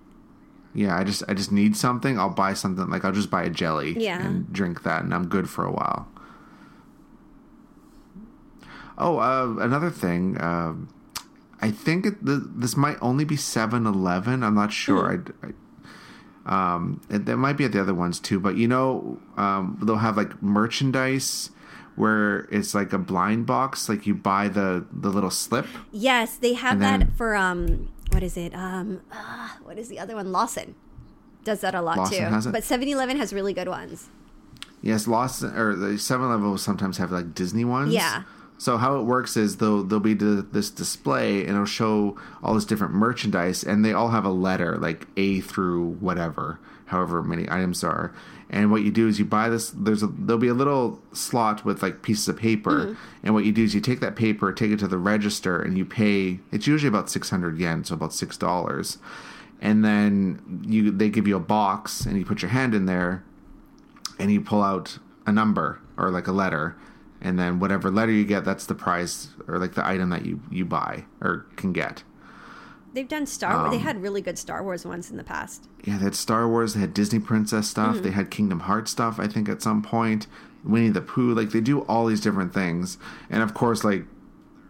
Yeah, 0.74 0.96
I 0.96 1.04
just 1.04 1.22
I 1.28 1.34
just 1.34 1.52
need 1.52 1.76
something. 1.76 2.18
I'll 2.18 2.30
buy 2.30 2.54
something. 2.54 2.88
Like 2.88 3.04
I'll 3.04 3.12
just 3.12 3.30
buy 3.30 3.42
a 3.44 3.50
jelly 3.50 3.94
Yeah. 3.98 4.22
and 4.24 4.50
drink 4.52 4.82
that, 4.84 5.02
and 5.04 5.12
I'm 5.12 5.28
good 5.28 5.48
for 5.50 5.64
a 5.66 5.70
while. 5.70 6.08
Oh, 8.99 9.18
uh, 9.18 9.57
another 9.61 9.90
thing. 9.90 10.40
Um 10.43 10.88
I 11.64 11.70
think 11.70 12.05
it, 12.07 12.26
th- 12.26 12.40
this 12.57 12.76
might 12.76 12.97
only 13.01 13.24
be 13.24 13.36
7-Eleven. 13.36 14.43
I'm 14.43 14.55
not 14.57 14.72
sure. 14.72 15.22
I, 15.43 15.47
I, 15.47 16.74
um, 16.74 17.01
it, 17.09 17.24
there 17.24 17.36
might 17.36 17.53
be 17.57 17.64
at 17.64 17.70
the 17.70 17.80
other 17.80 17.95
ones 17.95 18.18
too. 18.18 18.40
But 18.40 18.57
you 18.57 18.66
know, 18.66 19.20
um, 19.36 19.78
they'll 19.80 19.97
have 19.99 20.16
like 20.16 20.43
merchandise 20.43 21.51
where 21.95 22.49
it's 22.51 22.74
like 22.74 22.93
a 22.93 22.99
blind 22.99 23.47
box. 23.47 23.88
Like 23.88 24.07
you 24.09 24.14
buy 24.14 24.49
the 24.49 24.84
the 24.93 25.09
little 25.09 25.30
slip. 25.30 25.66
Yes, 25.93 26.36
they 26.36 26.55
have 26.55 26.80
that 26.80 26.99
then- 27.01 27.12
for 27.16 27.36
um 27.36 27.93
what 28.11 28.22
is 28.24 28.36
it? 28.36 28.53
Um 28.55 29.03
uh, 29.12 29.51
what 29.62 29.78
is 29.78 29.88
the 29.88 29.99
other 30.01 30.16
one? 30.16 30.32
Lawson 30.32 30.74
does 31.45 31.61
that 31.61 31.74
a 31.76 31.82
lot 31.82 31.97
Lawson 31.97 32.43
too. 32.43 32.53
But 32.53 32.62
7-Eleven 32.62 33.16
has 33.18 33.32
really 33.32 33.53
good 33.53 33.68
ones. 33.68 34.09
Yes, 34.80 35.07
Lawson 35.07 35.57
or 35.57 35.76
the 35.76 35.97
Seven 35.99 36.26
Eleven 36.26 36.51
will 36.51 36.59
sometimes 36.59 36.99
have 36.99 37.12
like 37.12 37.34
Disney 37.34 37.64
ones. 37.64 37.93
Yeah. 37.95 38.24
So 38.59 38.76
how 38.76 39.00
it 39.00 39.03
works 39.03 39.36
is 39.36 39.57
they'll 39.57 39.82
there'll 39.82 40.00
be 40.00 40.14
the, 40.14 40.46
this 40.53 40.70
display 40.70 41.40
and 41.40 41.50
it'll 41.50 41.64
show 41.64 42.16
all 42.42 42.55
this 42.55 42.64
different 42.64 42.94
merchandise 42.94 43.64
and 43.64 43.84
they 43.84 43.92
all 43.92 44.11
have 44.11 44.24
a 44.24 44.30
letter 44.30 44.76
like 44.78 45.09
A 45.16 45.40
through 45.40 45.94
whatever, 45.94 46.61
however 46.86 47.22
many 47.22 47.50
items 47.50 47.82
are. 47.82 48.14
And 48.50 48.70
what 48.70 48.82
you 48.82 48.90
do 48.90 49.09
is 49.09 49.18
you 49.18 49.24
buy 49.24 49.48
this. 49.48 49.70
There's 49.70 50.03
a 50.03 50.07
there'll 50.07 50.38
be 50.38 50.48
a 50.48 50.55
little 50.55 51.00
slot 51.12 51.64
with 51.64 51.82
like 51.82 52.03
pieces 52.03 52.28
of 52.28 52.36
paper, 52.36 52.86
mm-hmm. 52.86 52.94
and 53.24 53.34
what 53.34 53.46
you 53.46 53.53
do 53.53 53.64
is 53.64 53.74
you 53.74 53.80
take 53.80 54.00
that 54.00 54.14
paper, 54.14 54.53
take 54.53 54.70
it 54.70 54.78
to 54.80 54.88
the 54.88 54.98
register, 54.98 55.61
and 55.61 55.78
you 55.78 55.86
pay. 55.86 56.38
It's 56.53 56.66
usually 56.66 56.88
about 56.88 57.09
six 57.09 57.30
hundred 57.30 57.59
yen, 57.59 57.82
so 57.84 57.94
about 57.94 58.12
six 58.12 58.36
dollars. 58.36 58.98
And 59.62 59.82
then 59.82 60.62
you 60.66 60.90
they 60.90 61.09
give 61.09 61.26
you 61.26 61.36
a 61.36 61.40
box, 61.40 62.05
and 62.05 62.18
you 62.18 62.26
put 62.26 62.42
your 62.42 62.50
hand 62.50 62.74
in 62.74 62.84
there, 62.84 63.24
and 64.18 64.30
you 64.30 64.42
pull 64.42 64.62
out 64.62 64.98
a 65.24 65.32
number 65.32 65.80
or 65.96 66.11
like 66.11 66.26
a 66.26 66.32
letter 66.32 66.76
and 67.22 67.38
then 67.38 67.58
whatever 67.60 67.90
letter 67.90 68.12
you 68.12 68.24
get 68.24 68.44
that's 68.44 68.66
the 68.66 68.74
prize 68.74 69.28
or 69.48 69.58
like 69.58 69.72
the 69.74 69.86
item 69.86 70.10
that 70.10 70.26
you 70.26 70.40
you 70.50 70.64
buy 70.64 71.04
or 71.20 71.46
can 71.56 71.72
get 71.72 72.02
They've 72.94 73.08
done 73.08 73.24
Star 73.24 73.56
Wars. 73.56 73.70
They 73.70 73.78
Um, 73.78 73.82
had 73.84 74.02
really 74.02 74.20
good 74.20 74.38
Star 74.38 74.62
Wars 74.62 74.84
ones 74.84 75.10
in 75.10 75.16
the 75.16 75.24
past. 75.24 75.66
yeah 75.84 75.96
they 75.96 76.04
had 76.04 76.14
star 76.14 76.46
wars 76.46 76.74
they 76.74 76.80
had 76.80 76.92
disney 76.92 77.18
princess 77.18 77.66
stuff 77.68 78.02
they 78.02 78.10
had 78.10 78.30
kingdom 78.30 78.60
hearts 78.60 78.90
stuff 78.90 79.18
i 79.18 79.26
think 79.26 79.48
at 79.48 79.62
some 79.62 79.80
point 79.82 80.26
winnie 80.62 80.90
the 80.90 81.00
pooh 81.00 81.32
like 81.34 81.50
they 81.50 81.60
do 81.62 81.80
all 81.82 82.04
these 82.06 82.20
different 82.20 82.52
things 82.52 82.98
and 83.30 83.42
of 83.42 83.54
course 83.54 83.82
like 83.82 84.04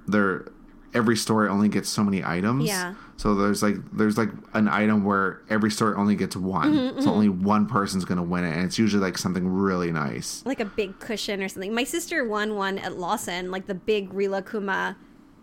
they're 0.06 0.46
every 0.94 1.16
story 1.16 1.48
only 1.48 1.68
gets 1.68 1.88
so 1.88 2.04
many 2.04 2.22
items 2.24 2.66
Yeah. 2.66 2.94
so 3.16 3.34
there's 3.34 3.62
like 3.62 3.76
there's 3.92 4.18
like 4.18 4.28
an 4.52 4.68
item 4.68 5.04
where 5.04 5.40
every 5.48 5.70
story 5.70 5.94
only 5.96 6.16
gets 6.16 6.36
one 6.36 6.72
mm-hmm, 6.72 7.00
so 7.00 7.10
only 7.10 7.28
mm-hmm. 7.28 7.44
one 7.44 7.66
person's 7.66 8.04
gonna 8.04 8.22
win 8.22 8.44
it 8.44 8.54
and 8.54 8.64
it's 8.64 8.78
usually 8.78 9.02
like 9.02 9.16
something 9.16 9.48
really 9.48 9.90
nice 9.90 10.44
Like 10.44 10.60
a 10.60 10.64
big 10.64 10.98
cushion 10.98 11.42
or 11.42 11.48
something. 11.48 11.74
My 11.74 11.84
sister 11.84 12.26
won 12.26 12.56
one 12.56 12.78
at 12.78 12.98
Lawson, 12.98 13.50
like 13.50 13.66
the 13.66 13.74
big 13.74 14.10
Rilakkuma 14.10 14.96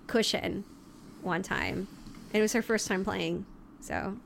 cushion 0.08 0.64
one 1.22 1.42
time. 1.42 1.88
It 2.34 2.42
was 2.42 2.54
her 2.54 2.62
first 2.62 2.88
time 2.88 3.04
playing. 3.04 3.46
So 3.82 4.18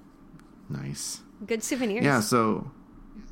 nice 0.69 1.21
good 1.45 1.63
souvenirs. 1.63 2.03
Yeah, 2.03 2.19
so 2.19 2.71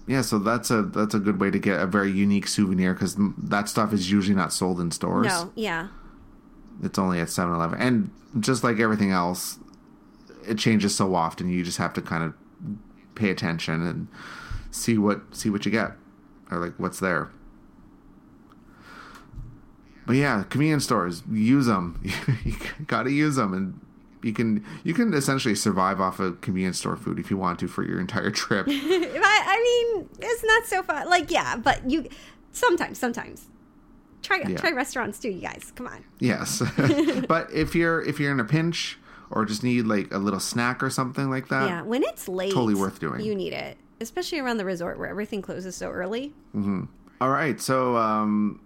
yeah, 0.08 0.22
so 0.22 0.40
that's 0.40 0.72
a 0.72 0.84
that's 0.84 1.14
a 1.14 1.20
good 1.20 1.40
way 1.40 1.52
to 1.52 1.60
get 1.60 1.80
a 1.80 1.86
very 1.86 2.12
unique 2.12 2.48
souvenir 2.48 2.94
because 2.94 3.16
that 3.38 3.70
stuff 3.70 3.94
is 3.94 4.12
usually 4.12 4.36
not 4.36 4.54
sold 4.54 4.80
in 4.80 4.92
stores. 4.92 5.28
No, 5.28 5.52
yeah. 5.56 5.88
It's 6.84 6.98
only 6.98 7.20
at 7.20 7.28
7-Eleven. 7.28 7.80
And 7.80 8.12
just 8.40 8.64
like 8.64 8.80
everything 8.80 9.12
else, 9.12 9.60
it 10.48 10.58
changes 10.58 10.96
so 10.96 11.16
often. 11.16 11.50
You 11.50 11.64
just 11.64 11.78
have 11.78 11.94
to 11.94 12.02
kind 12.02 12.24
of 12.24 12.34
pay 13.16 13.30
attention 13.30 13.86
and 13.86 14.08
see 14.72 14.98
what 14.98 15.36
see 15.36 15.50
what 15.50 15.66
you 15.66 15.72
get 15.72 15.92
or 16.50 16.58
like 16.58 16.74
what's 16.78 17.00
there. 17.00 17.30
But 20.08 20.16
yeah, 20.16 20.44
convenience 20.50 20.86
stores, 20.86 21.24
use 21.32 21.68
them. 21.68 22.02
you 22.44 22.56
got 22.88 23.04
to 23.04 23.12
use 23.12 23.36
them 23.36 23.54
and 23.54 23.80
you 24.24 24.34
can 24.34 24.66
you 24.84 24.94
can 24.94 25.14
essentially 25.14 25.56
survive 25.56 26.00
off 26.00 26.20
of 26.20 26.42
convenience 26.42 26.80
store 26.80 26.96
food 26.96 27.20
if 27.20 27.30
you 27.30 27.38
want 27.38 27.60
to 27.60 27.68
for 27.68 27.84
your 27.84 28.00
entire 28.00 28.32
trip. 28.32 28.68
I, 28.70 28.74
I 28.74 29.94
mean, 29.94 30.10
it's 30.20 30.44
not 30.44 30.66
so 30.66 30.84
fun. 30.84 31.10
Like, 31.10 31.32
yeah, 31.32 31.56
but 31.56 31.90
you 31.90 32.08
sometimes, 32.52 32.98
sometimes 32.98 33.48
try 34.40 34.50
Yeah. 34.50 34.58
try 34.58 34.72
restaurants 34.72 35.20
too. 35.20 35.30
You 35.30 35.42
guys, 35.42 35.72
come 35.76 35.88
on. 35.88 36.04
yes, 36.20 36.62
but 37.28 37.52
if 37.52 37.76
you're 37.76 38.02
if 38.02 38.20
you're 38.20 38.32
in 38.32 38.40
a 38.40 38.46
pinch 38.46 38.98
or 39.30 39.46
just 39.46 39.64
need 39.64 39.86
like 39.86 40.14
a 40.14 40.18
little 40.18 40.40
snack 40.40 40.82
or 40.84 40.90
something 40.90 41.30
like 41.30 41.48
that, 41.50 41.68
yeah, 41.68 41.82
when 41.82 42.04
it's 42.04 42.28
late, 42.28 42.52
totally 42.54 42.76
worth 42.76 43.00
doing. 43.00 43.22
You 43.22 43.34
need 43.36 43.54
it, 43.54 43.78
especially 44.00 44.40
around 44.40 44.58
the 44.58 44.66
resort 44.66 44.98
where 45.00 45.08
everything 45.08 45.42
closes 45.42 45.76
so 45.76 45.90
early. 45.90 46.34
All 47.22 47.30
right, 47.30 47.62
so 47.62 47.96
um, 47.98 48.60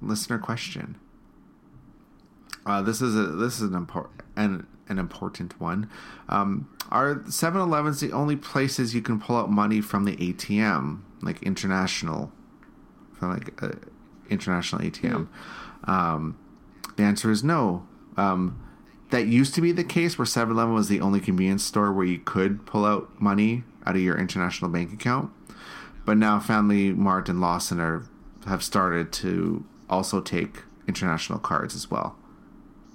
listener 0.00 0.38
question. 0.38 0.96
Uh, 2.66 2.82
this 2.82 3.00
is 3.02 3.16
a 3.16 3.22
this 3.26 3.56
is 3.56 3.62
an 3.62 3.74
important 3.74 4.20
an, 4.36 4.66
an 4.88 4.98
important 4.98 5.60
one. 5.60 5.88
Um, 6.28 6.68
are 6.90 7.16
7-Elevens 7.16 8.00
the 8.00 8.12
only 8.12 8.36
places 8.36 8.94
you 8.94 9.00
can 9.00 9.18
pull 9.18 9.36
out 9.36 9.50
money 9.50 9.80
from 9.80 10.04
the 10.04 10.14
ATM, 10.16 11.00
like 11.22 11.42
international, 11.42 12.30
like 13.30 13.62
uh, 13.62 13.72
international 14.30 14.82
ATM? 14.82 15.28
Um, 15.84 16.38
the 16.96 17.02
answer 17.02 17.30
is 17.30 17.42
no. 17.42 17.86
Um, 18.16 18.60
that 19.10 19.26
used 19.26 19.54
to 19.54 19.60
be 19.60 19.72
the 19.72 19.84
case 19.84 20.18
where 20.18 20.26
7-Eleven 20.26 20.72
was 20.72 20.88
the 20.88 21.00
only 21.00 21.20
convenience 21.20 21.62
store 21.64 21.92
where 21.92 22.06
you 22.06 22.18
could 22.18 22.64
pull 22.66 22.84
out 22.84 23.20
money 23.20 23.64
out 23.86 23.94
of 23.94 24.00
your 24.02 24.18
international 24.18 24.70
bank 24.70 24.92
account. 24.92 25.30
But 26.04 26.16
now 26.16 26.40
Family 26.40 26.92
Mart 26.92 27.28
and 27.28 27.40
Lawson 27.40 27.78
are 27.78 28.04
have 28.46 28.62
started 28.62 29.12
to 29.12 29.64
also 29.88 30.20
take 30.20 30.62
international 30.88 31.38
cards 31.38 31.76
as 31.76 31.90
well, 31.90 32.16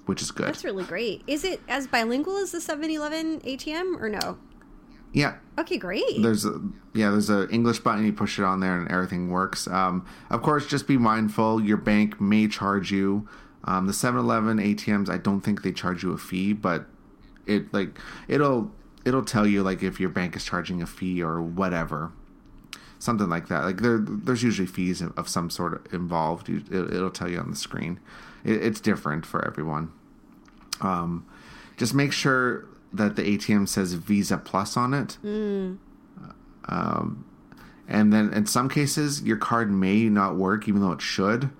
which 0.06 0.20
is 0.20 0.30
good. 0.30 0.48
That's 0.48 0.64
really 0.64 0.84
great. 0.84 1.22
Is 1.26 1.44
it 1.44 1.60
as 1.68 1.86
bilingual 1.86 2.36
as 2.36 2.52
the 2.52 2.58
7-Eleven 2.58 3.40
ATM 3.40 4.00
or 4.00 4.10
no? 4.10 4.38
Yeah, 5.12 5.36
Okay, 5.58 5.78
great. 5.78 6.22
there's 6.22 6.44
a 6.44 6.60
yeah 6.94 7.10
there's 7.10 7.30
a 7.30 7.48
English 7.48 7.78
button 7.80 8.04
you 8.04 8.12
push 8.12 8.38
it 8.38 8.44
on 8.44 8.60
there 8.60 8.78
and 8.78 8.90
everything 8.90 9.30
works. 9.30 9.66
Um, 9.66 10.04
of 10.30 10.42
course, 10.42 10.66
just 10.66 10.86
be 10.86 10.98
mindful. 10.98 11.62
Your 11.62 11.78
bank 11.78 12.20
may 12.20 12.46
charge 12.48 12.90
you. 12.92 13.26
Um, 13.64 13.86
the 13.86 13.92
7-Eleven 13.92 14.58
ATMs, 14.58 15.08
I 15.10 15.18
don't 15.18 15.40
think 15.40 15.62
they 15.62 15.72
charge 15.72 16.02
you 16.02 16.12
a 16.12 16.18
fee, 16.18 16.52
but 16.52 16.86
it 17.46 17.72
like 17.72 17.98
it'll 18.28 18.70
it'll 19.04 19.24
tell 19.24 19.46
you 19.46 19.62
like 19.62 19.82
if 19.82 19.98
your 19.98 20.10
bank 20.10 20.36
is 20.36 20.44
charging 20.44 20.82
a 20.82 20.86
fee 20.86 21.22
or 21.22 21.40
whatever, 21.42 22.12
something 22.98 23.28
like 23.28 23.48
that. 23.48 23.64
Like 23.64 23.78
there 23.80 23.98
there's 23.98 24.42
usually 24.42 24.66
fees 24.68 25.00
of, 25.00 25.16
of 25.18 25.28
some 25.28 25.48
sort 25.50 25.90
involved. 25.92 26.48
It, 26.50 26.70
it'll 26.70 27.10
tell 27.10 27.28
you 27.30 27.38
on 27.38 27.50
the 27.50 27.56
screen. 27.56 27.98
It, 28.44 28.62
it's 28.62 28.80
different 28.80 29.24
for 29.26 29.44
everyone. 29.46 29.90
Um, 30.80 31.26
just 31.76 31.94
make 31.94 32.12
sure 32.12 32.66
that 32.92 33.16
the 33.16 33.22
ATM 33.22 33.68
says 33.68 33.92
Visa 33.94 34.38
Plus 34.38 34.76
on 34.76 34.94
it. 34.94 35.18
Um, 36.64 37.24
and 37.86 38.12
then 38.12 38.32
in 38.32 38.46
some 38.46 38.68
cases, 38.68 39.22
your 39.22 39.36
card 39.36 39.70
may 39.70 40.08
not 40.08 40.36
work, 40.36 40.68
even 40.68 40.80
though 40.80 40.92
it 40.92 41.00
should. 41.00 41.50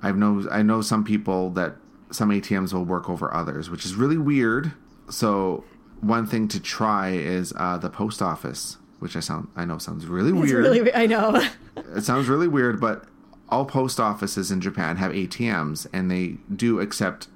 I 0.00 0.12
know 0.12 0.46
I 0.50 0.62
know 0.62 0.82
some 0.82 1.04
people 1.04 1.50
that 1.50 1.76
some 2.10 2.28
ATMs 2.30 2.72
will 2.74 2.84
work 2.84 3.08
over 3.08 3.32
others, 3.32 3.70
which 3.70 3.84
is 3.86 3.94
really 3.94 4.18
weird. 4.18 4.72
So 5.08 5.64
one 6.00 6.26
thing 6.26 6.48
to 6.48 6.60
try 6.60 7.10
is 7.12 7.52
uh, 7.56 7.78
the 7.78 7.88
post 7.88 8.20
office, 8.20 8.76
which 8.98 9.16
I 9.16 9.20
sound 9.20 9.48
I 9.56 9.64
know 9.64 9.78
sounds 9.78 10.06
really 10.06 10.30
It's 10.38 10.50
weird. 10.52 10.62
really, 10.64 10.94
I 10.94 11.06
know. 11.06 11.42
It 11.96 12.02
sounds 12.04 12.28
really 12.28 12.46
weird, 12.48 12.80
but 12.80 13.04
all 13.48 13.64
post 13.64 13.98
offices 14.00 14.50
in 14.50 14.60
Japan 14.60 14.96
have 14.96 15.10
ATMs 15.12 15.86
and 15.92 16.10
they 16.10 16.36
do 16.54 16.78
accept 16.80 17.28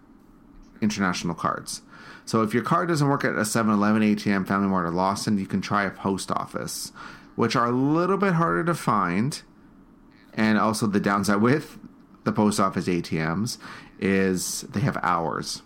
international 0.81 1.35
cards. 1.35 1.83
So 2.29 2.43
if 2.43 2.53
your 2.53 2.63
card 2.63 2.89
doesn't 2.89 3.09
work 3.09 3.25
at 3.25 3.37
a 3.37 3.41
7-Eleven 3.41 4.03
ATM, 4.03 4.47
Family 4.47 4.69
Mart, 4.69 4.85
or 4.85 4.91
Lawson, 4.91 5.39
you 5.39 5.47
can 5.47 5.63
try 5.63 5.85
a 5.85 5.91
post 5.91 6.31
office, 6.31 6.93
which 7.37 7.57
are 7.57 7.65
a 7.65 7.71
little 7.73 8.19
bit 8.19 8.35
harder 8.35 8.63
to 8.65 8.75
find. 8.75 9.41
And 10.35 10.59
also 10.59 10.87
the 10.87 11.01
downside 11.01 11.41
with 11.41 11.79
the 12.25 12.33
post 12.33 12.61
office 12.61 12.87
ATMs 12.87 13.57
is 13.99 14.61
they 14.61 14.81
have 14.81 14.99
hours. 15.03 15.63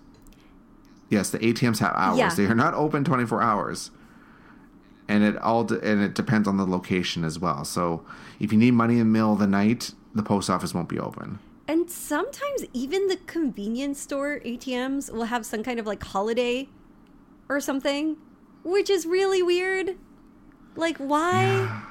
Yes, 1.09 1.31
the 1.31 1.41
ATMs 1.41 1.81
have 1.81 1.95
hours. 1.97 2.19
Yeah. 2.19 2.33
They 2.33 2.45
are 2.45 2.55
not 2.55 2.75
open 2.75 3.03
24 3.03 3.43
hours 3.43 3.91
and 5.09 5.25
it 5.25 5.37
all 5.39 5.65
de- 5.65 5.81
and 5.81 6.01
it 6.01 6.15
depends 6.15 6.47
on 6.47 6.59
the 6.59 6.65
location 6.65 7.25
as 7.25 7.41
well. 7.41 7.65
So 7.65 8.05
if 8.39 8.53
you 8.53 8.59
need 8.59 8.75
money 8.75 8.95
in 8.95 9.01
the 9.01 9.05
middle 9.07 9.33
of 9.33 9.41
the 9.41 9.49
night, 9.49 9.95
the 10.15 10.23
post 10.23 10.49
office 10.49 10.73
won't 10.73 10.89
be 10.89 11.01
open. 11.01 11.41
And 11.69 11.91
sometimes 11.91 12.65
even 12.73 13.09
the 13.09 13.17
convenience 13.17 14.01
store 14.01 14.41
ATMs 14.45 15.13
will 15.13 15.25
have 15.25 15.47
some 15.47 15.63
kind 15.63 15.79
of 15.79 15.87
like 15.87 16.03
holiday 16.03 16.69
or 17.49 17.61
something, 17.61 18.17
which 18.65 18.91
is 18.91 19.07
really 19.07 19.43
weird. 19.43 19.97
Like 20.75 20.97
why? 20.99 21.83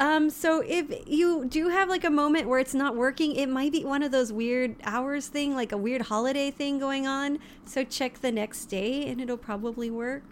Um 0.00 0.30
so 0.30 0.62
if 0.66 0.86
you 1.06 1.44
do 1.46 1.68
have 1.68 1.88
like 1.88 2.04
a 2.04 2.10
moment 2.10 2.48
where 2.48 2.58
it's 2.58 2.74
not 2.74 2.96
working, 2.96 3.36
it 3.36 3.48
might 3.48 3.72
be 3.72 3.84
one 3.84 4.02
of 4.02 4.12
those 4.12 4.32
weird 4.32 4.76
hours 4.82 5.28
thing, 5.28 5.54
like 5.54 5.72
a 5.72 5.76
weird 5.76 6.02
holiday 6.02 6.50
thing 6.50 6.78
going 6.78 7.06
on. 7.06 7.38
So 7.64 7.84
check 7.84 8.20
the 8.20 8.32
next 8.32 8.66
day 8.66 9.06
and 9.06 9.20
it'll 9.20 9.36
probably 9.36 9.90
work. 9.90 10.24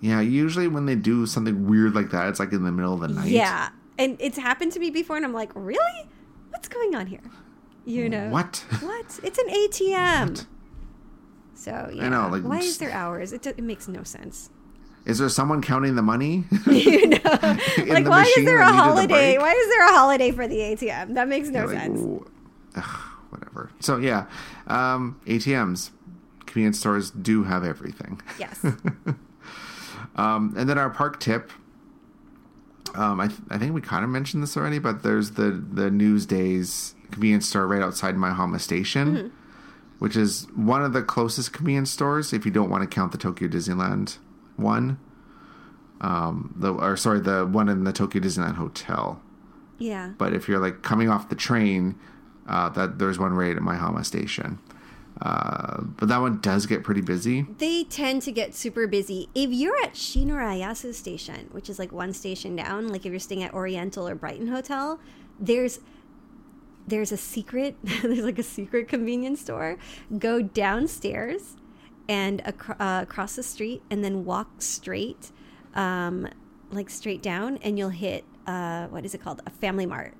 Yeah, 0.00 0.20
usually 0.20 0.68
when 0.68 0.84
they 0.84 0.96
do 0.96 1.24
something 1.24 1.66
weird 1.66 1.94
like 1.94 2.10
that, 2.10 2.28
it's 2.28 2.38
like 2.38 2.52
in 2.52 2.64
the 2.64 2.72
middle 2.72 2.92
of 2.92 3.00
the 3.00 3.08
night. 3.08 3.30
Yeah. 3.30 3.70
And 3.96 4.16
it's 4.20 4.36
happened 4.36 4.72
to 4.72 4.78
me 4.78 4.90
before 4.90 5.16
and 5.16 5.24
I'm 5.24 5.32
like, 5.32 5.50
"Really? 5.54 6.10
What's 6.50 6.68
going 6.68 6.94
on 6.94 7.06
here?" 7.06 7.22
You 7.84 8.08
know. 8.08 8.28
What? 8.30 8.64
What? 8.80 9.20
It's 9.22 9.38
an 9.38 9.48
ATM. 9.48 10.46
So 11.54 11.90
yeah, 11.92 12.08
know, 12.08 12.28
like, 12.30 12.42
why 12.42 12.58
is 12.58 12.78
there 12.78 12.90
hours? 12.90 13.32
It, 13.32 13.42
do- 13.42 13.50
it 13.50 13.62
makes 13.62 13.88
no 13.88 14.02
sense. 14.02 14.50
Is 15.06 15.18
there 15.18 15.28
someone 15.28 15.60
counting 15.62 15.94
the 15.96 16.02
money? 16.02 16.44
you 16.66 17.06
know, 17.08 17.18
like 17.24 18.06
why 18.08 18.24
is 18.36 18.44
there 18.44 18.58
a 18.60 18.72
holiday? 18.72 19.38
Why 19.38 19.52
is 19.52 19.68
there 19.68 19.86
a 19.88 19.92
holiday 19.92 20.30
for 20.30 20.48
the 20.48 20.56
ATM? 20.56 21.14
That 21.14 21.28
makes 21.28 21.48
no 21.48 21.66
Like, 21.66 21.78
sense. 21.78 22.00
ugh, 22.76 22.84
whatever. 23.30 23.70
So 23.80 23.98
yeah, 23.98 24.26
um, 24.66 25.20
ATMs, 25.26 25.90
convenience 26.46 26.78
stores 26.78 27.10
do 27.10 27.44
have 27.44 27.64
everything. 27.64 28.20
Yes. 28.38 28.64
Um, 30.16 30.54
and 30.56 30.68
then 30.68 30.78
our 30.78 30.90
park 30.90 31.18
tip. 31.18 31.50
Um, 32.94 33.18
I, 33.18 33.26
th- 33.26 33.40
I 33.50 33.58
think 33.58 33.74
we 33.74 33.80
kind 33.80 34.04
of 34.04 34.10
mentioned 34.10 34.44
this 34.44 34.56
already, 34.56 34.78
but 34.78 35.02
there's 35.02 35.32
the 35.32 35.50
the 35.50 35.90
Newsdays 35.90 36.94
convenience 37.14 37.48
store 37.48 37.66
right 37.66 37.82
outside 37.82 38.16
Maihama 38.16 38.60
Station, 38.60 39.32
which 39.98 40.16
is 40.16 40.46
one 40.54 40.82
of 40.84 40.92
the 40.92 41.02
closest 41.02 41.52
convenience 41.52 41.90
stores 41.90 42.32
if 42.32 42.44
you 42.44 42.50
don't 42.50 42.68
want 42.68 42.82
to 42.82 42.88
count 42.92 43.12
the 43.12 43.18
Tokyo 43.18 43.48
Disneyland 43.48 44.18
one. 44.56 44.98
Um, 46.00 46.52
the 46.56 46.72
or 46.74 46.96
sorry, 46.96 47.20
the 47.20 47.46
one 47.46 47.68
in 47.68 47.84
the 47.84 47.92
Tokyo 47.92 48.20
Disneyland 48.20 48.56
Hotel. 48.56 49.22
yeah. 49.78 50.12
But 50.18 50.34
if 50.34 50.48
you're 50.48 50.58
like 50.58 50.82
coming 50.82 51.08
off 51.08 51.28
the 51.28 51.36
train, 51.36 51.94
uh, 52.46 52.68
that 52.70 52.98
there's 52.98 53.18
one 53.18 53.32
right 53.32 53.56
at 53.56 53.62
Maihama 53.62 54.04
Station. 54.04 54.58
Uh, 55.22 55.80
but 55.82 56.08
that 56.08 56.18
one 56.18 56.40
does 56.40 56.66
get 56.66 56.82
pretty 56.82 57.00
busy. 57.00 57.46
They 57.58 57.84
tend 57.84 58.22
to 58.22 58.32
get 58.32 58.54
super 58.54 58.86
busy. 58.88 59.28
If 59.34 59.50
you're 59.50 59.76
at 59.84 59.94
Shinurayasu 59.94 60.92
Station, 60.92 61.48
which 61.52 61.70
is 61.70 61.78
like 61.78 61.92
one 61.92 62.12
station 62.12 62.56
down, 62.56 62.88
like 62.88 63.06
if 63.06 63.12
you're 63.12 63.20
staying 63.20 63.44
at 63.44 63.54
Oriental 63.54 64.08
or 64.08 64.16
Brighton 64.16 64.48
Hotel, 64.48 64.98
there's 65.38 65.78
there's 66.86 67.12
a 67.12 67.16
secret 67.16 67.76
there's 67.82 68.20
like 68.20 68.38
a 68.38 68.42
secret 68.42 68.88
convenience 68.88 69.40
store. 69.40 69.78
Go 70.18 70.42
downstairs 70.42 71.56
and 72.08 72.42
acro- 72.46 72.76
uh, 72.78 73.00
across 73.02 73.36
the 73.36 73.42
street, 73.42 73.82
and 73.90 74.04
then 74.04 74.24
walk 74.24 74.60
straight, 74.60 75.30
um, 75.74 76.28
like 76.70 76.90
straight 76.90 77.22
down, 77.22 77.58
and 77.58 77.78
you'll 77.78 77.88
hit 77.88 78.24
uh, 78.46 78.86
what 78.88 79.04
is 79.04 79.14
it 79.14 79.22
called? 79.22 79.40
A 79.46 79.50
Family 79.50 79.86
Mart. 79.86 80.14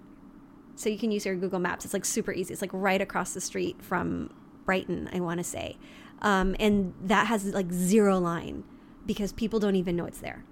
So 0.77 0.89
you 0.89 0.99
can 0.99 1.11
use 1.11 1.25
your 1.25 1.37
Google 1.37 1.61
Maps. 1.61 1.85
It's 1.85 1.95
like 1.95 2.05
super 2.05 2.33
easy. 2.33 2.53
It's 2.53 2.63
like 2.63 2.71
right 2.73 3.01
across 3.01 3.35
the 3.35 3.41
street 3.41 3.81
from 3.83 4.31
Brighton, 4.65 5.09
I 5.13 5.21
want 5.21 5.39
to 5.39 5.45
say. 5.45 5.77
Um, 6.23 6.57
and 6.59 6.95
that 7.03 7.27
has 7.27 7.45
like 7.47 7.71
zero 7.71 8.19
line 8.19 8.65
because 9.07 9.33
people 9.33 9.61
don't 9.61 9.77
even 9.77 9.95
know 9.95 10.07
it's 10.07 10.21
there. 10.21 10.45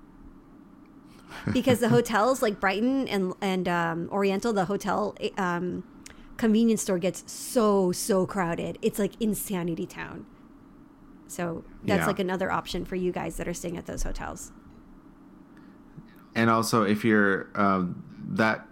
Because 1.52 1.80
the 1.80 1.88
hotels 1.96 2.42
like 2.42 2.60
Brighton 2.60 3.08
and 3.08 3.32
and 3.40 3.68
um, 3.68 4.08
Oriental, 4.12 4.52
the 4.52 4.66
hotel 4.66 5.16
um, 5.38 5.82
convenience 6.43 6.82
store 6.82 6.99
gets 6.99 7.22
so 7.30 7.93
so 7.93 8.26
crowded. 8.26 8.76
It's 8.82 8.99
like 8.99 9.12
insanity 9.20 9.86
town. 9.86 10.26
So 11.28 11.62
that's 11.84 12.01
Yeah. 12.01 12.07
like 12.09 12.18
another 12.18 12.51
option 12.51 12.84
for 12.84 12.97
you 12.97 13.12
guys 13.12 13.36
that 13.36 13.47
are 13.47 13.55
staying 13.55 13.76
at 13.76 13.86
those 13.86 14.03
hotels. 14.03 14.51
and 16.34 16.49
also 16.51 16.82
if 16.82 17.05
you're 17.05 17.47
um, 17.55 18.03
that 18.43 18.66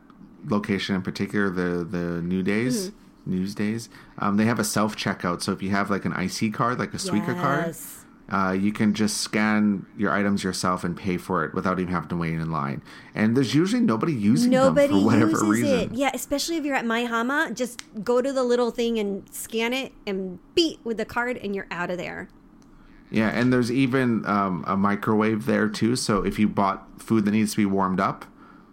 location 0.47 0.97
in 0.97 1.03
particular, 1.03 1.49
the 1.51 1.85
the 1.85 2.21
New 2.23 2.43
Days. 2.43 2.91
News 3.27 3.55
days. 3.55 3.91
Um, 4.19 4.39
they 4.39 4.47
have 4.47 4.59
a 4.59 4.65
self 4.65 4.97
checkout, 4.97 5.43
so 5.43 5.53
if 5.53 5.63
you 5.63 5.71
have 5.71 5.91
like 5.91 6.07
an 6.07 6.13
IC 6.13 6.53
card, 6.55 6.79
like 6.79 6.93
a 6.95 6.97
Suica 6.97 7.35
card, 7.41 7.67
Yes. 7.67 8.00
Uh, 8.31 8.53
you 8.53 8.71
can 8.73 8.95
just 8.95 9.17
scan 9.19 9.85
your 9.97 10.13
items 10.13 10.45
yourself 10.45 10.85
and 10.85 10.97
pay 10.97 11.17
for 11.17 11.45
it 11.45 11.53
without 11.53 11.81
even 11.81 11.93
having 11.93 12.09
to 12.09 12.17
wait 12.17 12.33
in 12.35 12.51
line. 12.53 12.81
And 13.15 13.37
there's 13.37 13.55
usually 13.55 13.83
nobody 13.83 14.13
using 14.13 14.53
Nobody 14.53 14.87
them 14.87 15.01
for 15.01 15.07
whatever 15.07 15.31
uses 15.31 15.49
reason. 15.49 15.79
it. 15.81 15.93
Yeah, 15.95 16.11
especially 16.15 16.57
if 16.57 16.65
you're 16.65 16.77
at 16.77 16.85
Maihama, 16.85 17.55
just 17.55 17.83
go 18.05 18.23
to 18.23 18.33
the 18.33 18.45
little 18.45 18.71
thing 18.71 18.99
and 19.01 19.29
scan 19.35 19.73
it 19.73 19.93
and 20.07 20.39
beat 20.55 20.79
with 20.85 20.97
the 20.97 21.05
card 21.05 21.39
and 21.39 21.57
you're 21.57 21.67
out 21.73 21.91
of 21.91 21.99
there. 21.99 22.29
Yeah, 23.11 23.31
and 23.31 23.53
there's 23.53 23.73
even 23.73 24.25
um, 24.27 24.65
a 24.69 24.77
microwave 24.77 25.47
there 25.47 25.69
too. 25.69 25.97
So 25.97 26.23
if 26.25 26.39
you 26.39 26.49
bought 26.49 27.03
food 27.03 27.25
that 27.25 27.33
needs 27.33 27.51
to 27.51 27.57
be 27.57 27.67
warmed 27.67 27.99
up, 27.99 28.25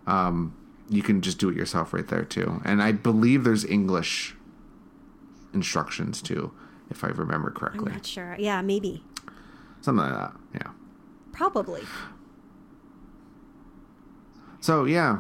um, 0.06 0.56
you 0.88 1.02
can 1.02 1.22
just 1.22 1.40
do 1.40 1.50
it 1.50 1.56
yourself 1.56 1.94
right 1.94 2.08
there 2.08 2.24
too. 2.24 2.62
And 2.64 2.84
I 2.84 2.92
believe 2.92 3.44
there's 3.44 3.66
English 3.66 4.36
instructions 5.54 6.22
too, 6.22 6.52
if 6.90 7.04
I 7.04 7.08
remember 7.08 7.50
I'm 7.50 7.56
correctly. 7.56 7.92
not 7.92 8.06
sure. 8.06 8.36
Yeah, 8.38 8.62
maybe. 8.62 9.04
Something 9.82 10.06
like 10.10 10.14
that. 10.14 10.34
Yeah. 10.56 10.72
Probably. 11.32 11.84
So 14.60 14.86
yeah, 14.86 15.20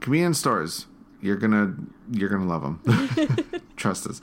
convenience 0.00 0.38
stores. 0.38 0.86
You're 1.20 1.36
gonna 1.36 1.74
you're 2.10 2.28
gonna 2.28 2.46
love 2.46 2.62
them. 2.62 2.80
Trust 3.76 4.06
us. 4.06 4.20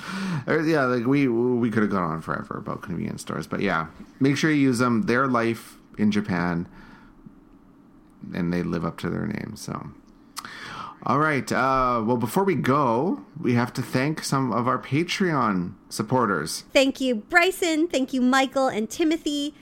Uh, 0.47 0.59
Yeah, 0.59 0.86
like 0.86 1.05
we 1.05 1.27
we 1.27 1.69
could 1.71 1.82
have 1.84 1.91
gone 1.91 2.03
on 2.03 2.21
forever 2.21 2.57
about 2.57 2.82
convenience 2.82 3.21
stores, 3.21 3.47
but 3.47 3.61
yeah, 3.61 3.88
make 4.19 4.36
sure 4.38 4.51
you 4.51 4.57
use 4.61 4.80
them. 4.80 5.03
Their 5.03 5.27
life 5.27 5.77
in 5.97 6.11
Japan, 6.11 6.67
and 8.34 8.51
they 8.53 8.63
live 8.63 8.84
up 8.86 8.97
to 8.99 9.09
their 9.09 9.25
name. 9.25 9.53
So, 9.55 9.91
all 11.05 11.19
right. 11.19 11.49
Uh, 11.49 12.03
well, 12.05 12.17
before 12.17 12.43
we 12.43 12.55
go, 12.55 13.21
we 13.39 13.53
have 13.53 13.71
to 13.73 13.82
thank 13.82 14.23
some 14.23 14.51
of 14.51 14.67
our 14.67 14.77
Patreon 14.77 15.73
supporters. 15.88 16.65
Thank 16.73 16.99
you, 16.99 17.15
Bryson. 17.15 17.88
Thank 17.88 18.13
you, 18.13 18.21
Michael 18.21 18.67
and 18.67 18.89
Timothy. 18.89 19.55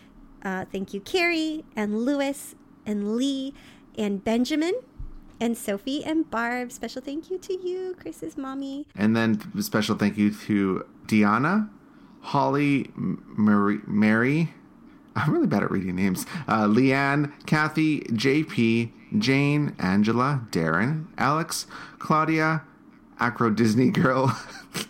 Uh, 0.44 0.66
thank 0.72 0.94
you, 0.94 1.02
Carrie 1.02 1.66
and 1.76 2.06
Lewis 2.06 2.56
and 2.86 3.16
Lee 3.16 3.54
and 3.98 4.24
Benjamin 4.24 4.74
and 5.40 5.58
Sophie 5.58 6.04
and 6.04 6.30
Barb. 6.30 6.72
Special 6.72 7.02
thank 7.02 7.30
you 7.30 7.38
to 7.38 7.54
you, 7.54 7.96
Chris's 8.00 8.38
mommy. 8.38 8.88
And 8.96 9.16
then 9.16 9.62
special 9.62 9.96
thank 9.96 10.18
you 10.18 10.34
to 10.34 10.86
Diana, 11.08 11.70
Holly, 12.22 12.92
Mary. 12.96 14.54
I'm 15.16 15.34
really 15.34 15.48
bad 15.48 15.64
at 15.64 15.72
reading 15.72 15.96
names. 15.96 16.26
Uh, 16.48 16.66
Leanne, 16.66 17.32
Kathy, 17.48 18.02
JP, 18.02 18.92
Jane, 19.18 19.76
Angela, 19.80 20.42
Darren, 20.52 21.08
Alex, 21.18 21.66
Claudia, 21.98 22.62
Acro 23.20 23.50
Disney 23.50 23.90
Girl. 23.90 24.38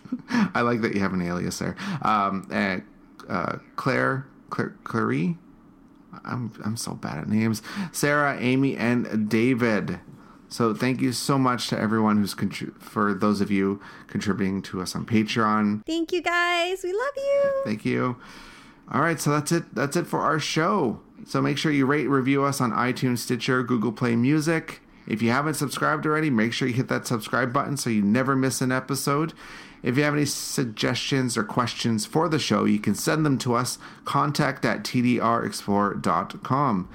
I 0.30 0.60
like 0.60 0.82
that 0.82 0.94
you 0.94 1.00
have 1.00 1.14
an 1.14 1.22
alias 1.22 1.58
there. 1.58 1.76
Um, 2.02 2.46
and, 2.50 2.82
uh, 3.28 3.56
Claire, 3.76 4.26
Clary. 4.50 5.38
I'm 6.24 6.52
I'm 6.64 6.76
so 6.76 6.94
bad 6.94 7.18
at 7.18 7.28
names. 7.28 7.62
Sarah, 7.92 8.36
Amy, 8.40 8.76
and 8.76 9.28
David. 9.28 10.00
So 10.48 10.72
thank 10.72 11.02
you 11.02 11.12
so 11.12 11.38
much 11.38 11.68
to 11.68 11.78
everyone 11.78 12.16
who's 12.16 12.34
contri- 12.34 12.74
for 12.80 13.12
those 13.12 13.42
of 13.42 13.50
you 13.50 13.80
contributing 14.06 14.62
to 14.62 14.80
us 14.80 14.96
on 14.96 15.04
Patreon. 15.04 15.84
Thank 15.84 16.10
you, 16.10 16.22
guys. 16.22 16.82
We 16.82 16.92
love 16.92 17.12
you. 17.16 17.62
Thank 17.66 17.84
you. 17.84 18.16
All 18.90 19.02
right, 19.02 19.20
so 19.20 19.30
that's 19.30 19.52
it. 19.52 19.74
That's 19.74 19.96
it 19.96 20.06
for 20.06 20.20
our 20.20 20.38
show. 20.38 21.00
So 21.26 21.42
make 21.42 21.58
sure 21.58 21.70
you 21.70 21.84
rate, 21.84 22.06
review 22.06 22.44
us 22.44 22.60
on 22.60 22.72
iTunes, 22.72 23.18
Stitcher, 23.18 23.62
Google 23.62 23.92
Play 23.92 24.16
Music. 24.16 24.80
If 25.06 25.20
you 25.20 25.30
haven't 25.30 25.54
subscribed 25.54 26.06
already, 26.06 26.30
make 26.30 26.54
sure 26.54 26.68
you 26.68 26.74
hit 26.74 26.88
that 26.88 27.06
subscribe 27.06 27.52
button 27.52 27.76
so 27.76 27.90
you 27.90 28.00
never 28.02 28.34
miss 28.34 28.62
an 28.62 28.72
episode. 28.72 29.34
If 29.88 29.96
you 29.96 30.04
have 30.04 30.12
any 30.12 30.26
suggestions 30.26 31.38
or 31.38 31.44
questions 31.44 32.04
for 32.04 32.28
the 32.28 32.38
show, 32.38 32.66
you 32.66 32.78
can 32.78 32.94
send 32.94 33.24
them 33.24 33.38
to 33.38 33.54
us. 33.54 33.78
Contact 34.04 34.66
at 34.66 34.82
tdrexplorer.com. 34.82 36.88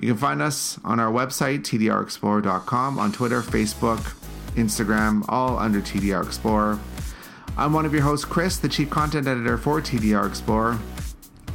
You 0.00 0.08
can 0.08 0.16
find 0.16 0.42
us 0.42 0.80
on 0.82 0.98
our 0.98 1.12
website, 1.12 1.60
tdrexplorer.com, 1.60 2.98
on 2.98 3.12
Twitter, 3.12 3.42
Facebook, 3.42 4.16
Instagram, 4.56 5.24
all 5.28 5.56
under 5.56 5.80
TDR 5.80 6.26
Explorer. 6.26 6.80
I'm 7.56 7.72
one 7.72 7.86
of 7.86 7.92
your 7.92 8.02
hosts, 8.02 8.24
Chris, 8.24 8.56
the 8.56 8.68
chief 8.68 8.90
content 8.90 9.28
editor 9.28 9.56
for 9.56 9.80
TDR 9.80 10.26
Explorer, 10.26 10.80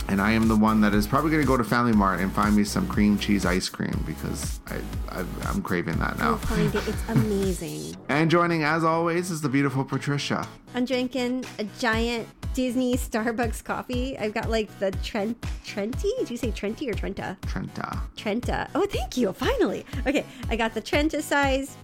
and 0.08 0.22
I 0.22 0.32
am 0.32 0.48
the 0.48 0.56
one 0.56 0.82
that 0.82 0.94
is 0.94 1.08
probably 1.08 1.32
going 1.32 1.42
to 1.42 1.48
go 1.48 1.58
to 1.58 1.64
Family 1.64 1.94
Mart 1.94 2.20
and 2.20 2.32
find 2.32 2.56
me 2.56 2.64
some 2.64 2.88
cream 2.88 3.18
cheese 3.18 3.46
ice 3.46 3.70
cream 3.70 4.04
because 4.06 4.60
I, 4.68 5.24
I'm 5.46 5.62
craving 5.62 5.98
that 6.00 6.18
now. 6.18 6.30
You'll 6.30 6.38
find 6.38 6.76
it. 6.76 6.88
It's 6.88 7.10
amazing. 7.10 7.96
And 8.10 8.30
joining, 8.30 8.64
as 8.64 8.84
always, 8.84 9.32
is 9.32 9.40
the 9.42 9.48
beautiful 9.48 9.86
Patricia. 9.86 10.46
I'm 10.76 10.84
drinking 10.84 11.46
a 11.60 11.64
giant 11.80 12.28
Disney 12.54 12.96
Starbucks 12.96 13.64
coffee. 13.64 14.18
I've 14.18 14.34
got 14.34 14.50
like 14.50 14.68
the 14.80 14.92
Trent 15.04 15.40
Trenti. 15.64 16.12
Did 16.20 16.30
you 16.30 16.36
say 16.38 16.52
Trenti 16.52 16.90
or 16.90 16.94
Trenta? 16.94 17.38
Trenta. 17.48 18.02
Trenta. 18.18 18.70
Oh, 18.76 18.86
thank 18.86 19.16
you. 19.16 19.32
Finally. 19.32 19.86
Okay, 20.06 20.26
I 20.50 20.58
got 20.58 20.74
the 20.74 20.82
Trenta 20.82 21.22
size, 21.22 21.78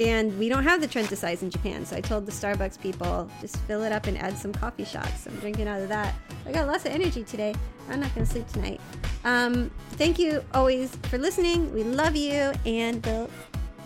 and 0.00 0.36
we 0.38 0.48
don't 0.48 0.64
have 0.64 0.80
the 0.80 0.86
Trenta 0.86 1.16
size 1.16 1.42
in 1.42 1.50
Japan. 1.50 1.84
So 1.84 1.96
I 1.96 2.00
told 2.00 2.26
the 2.26 2.32
Starbucks 2.32 2.80
people 2.80 3.30
just 3.40 3.56
fill 3.60 3.82
it 3.82 3.92
up 3.92 4.06
and 4.06 4.18
add 4.18 4.36
some 4.36 4.52
coffee 4.52 4.84
shots. 4.84 5.26
I'm 5.26 5.36
drinking 5.36 5.68
out 5.68 5.80
of 5.80 5.88
that. 5.88 6.14
I 6.46 6.52
got 6.52 6.66
lots 6.66 6.84
of 6.84 6.92
energy 6.92 7.24
today. 7.24 7.54
I'm 7.88 8.00
not 8.00 8.14
gonna 8.14 8.26
sleep 8.26 8.48
tonight. 8.48 8.80
Um, 9.24 9.70
thank 9.92 10.18
you 10.18 10.44
always 10.54 10.96
for 11.04 11.18
listening. 11.18 11.72
We 11.72 11.84
love 11.84 12.16
you, 12.16 12.52
and 12.66 13.04
we'll 13.04 13.30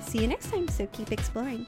see 0.02 0.20
you 0.20 0.28
next 0.28 0.50
time. 0.50 0.68
So 0.68 0.86
keep 0.86 1.12
exploring. 1.12 1.66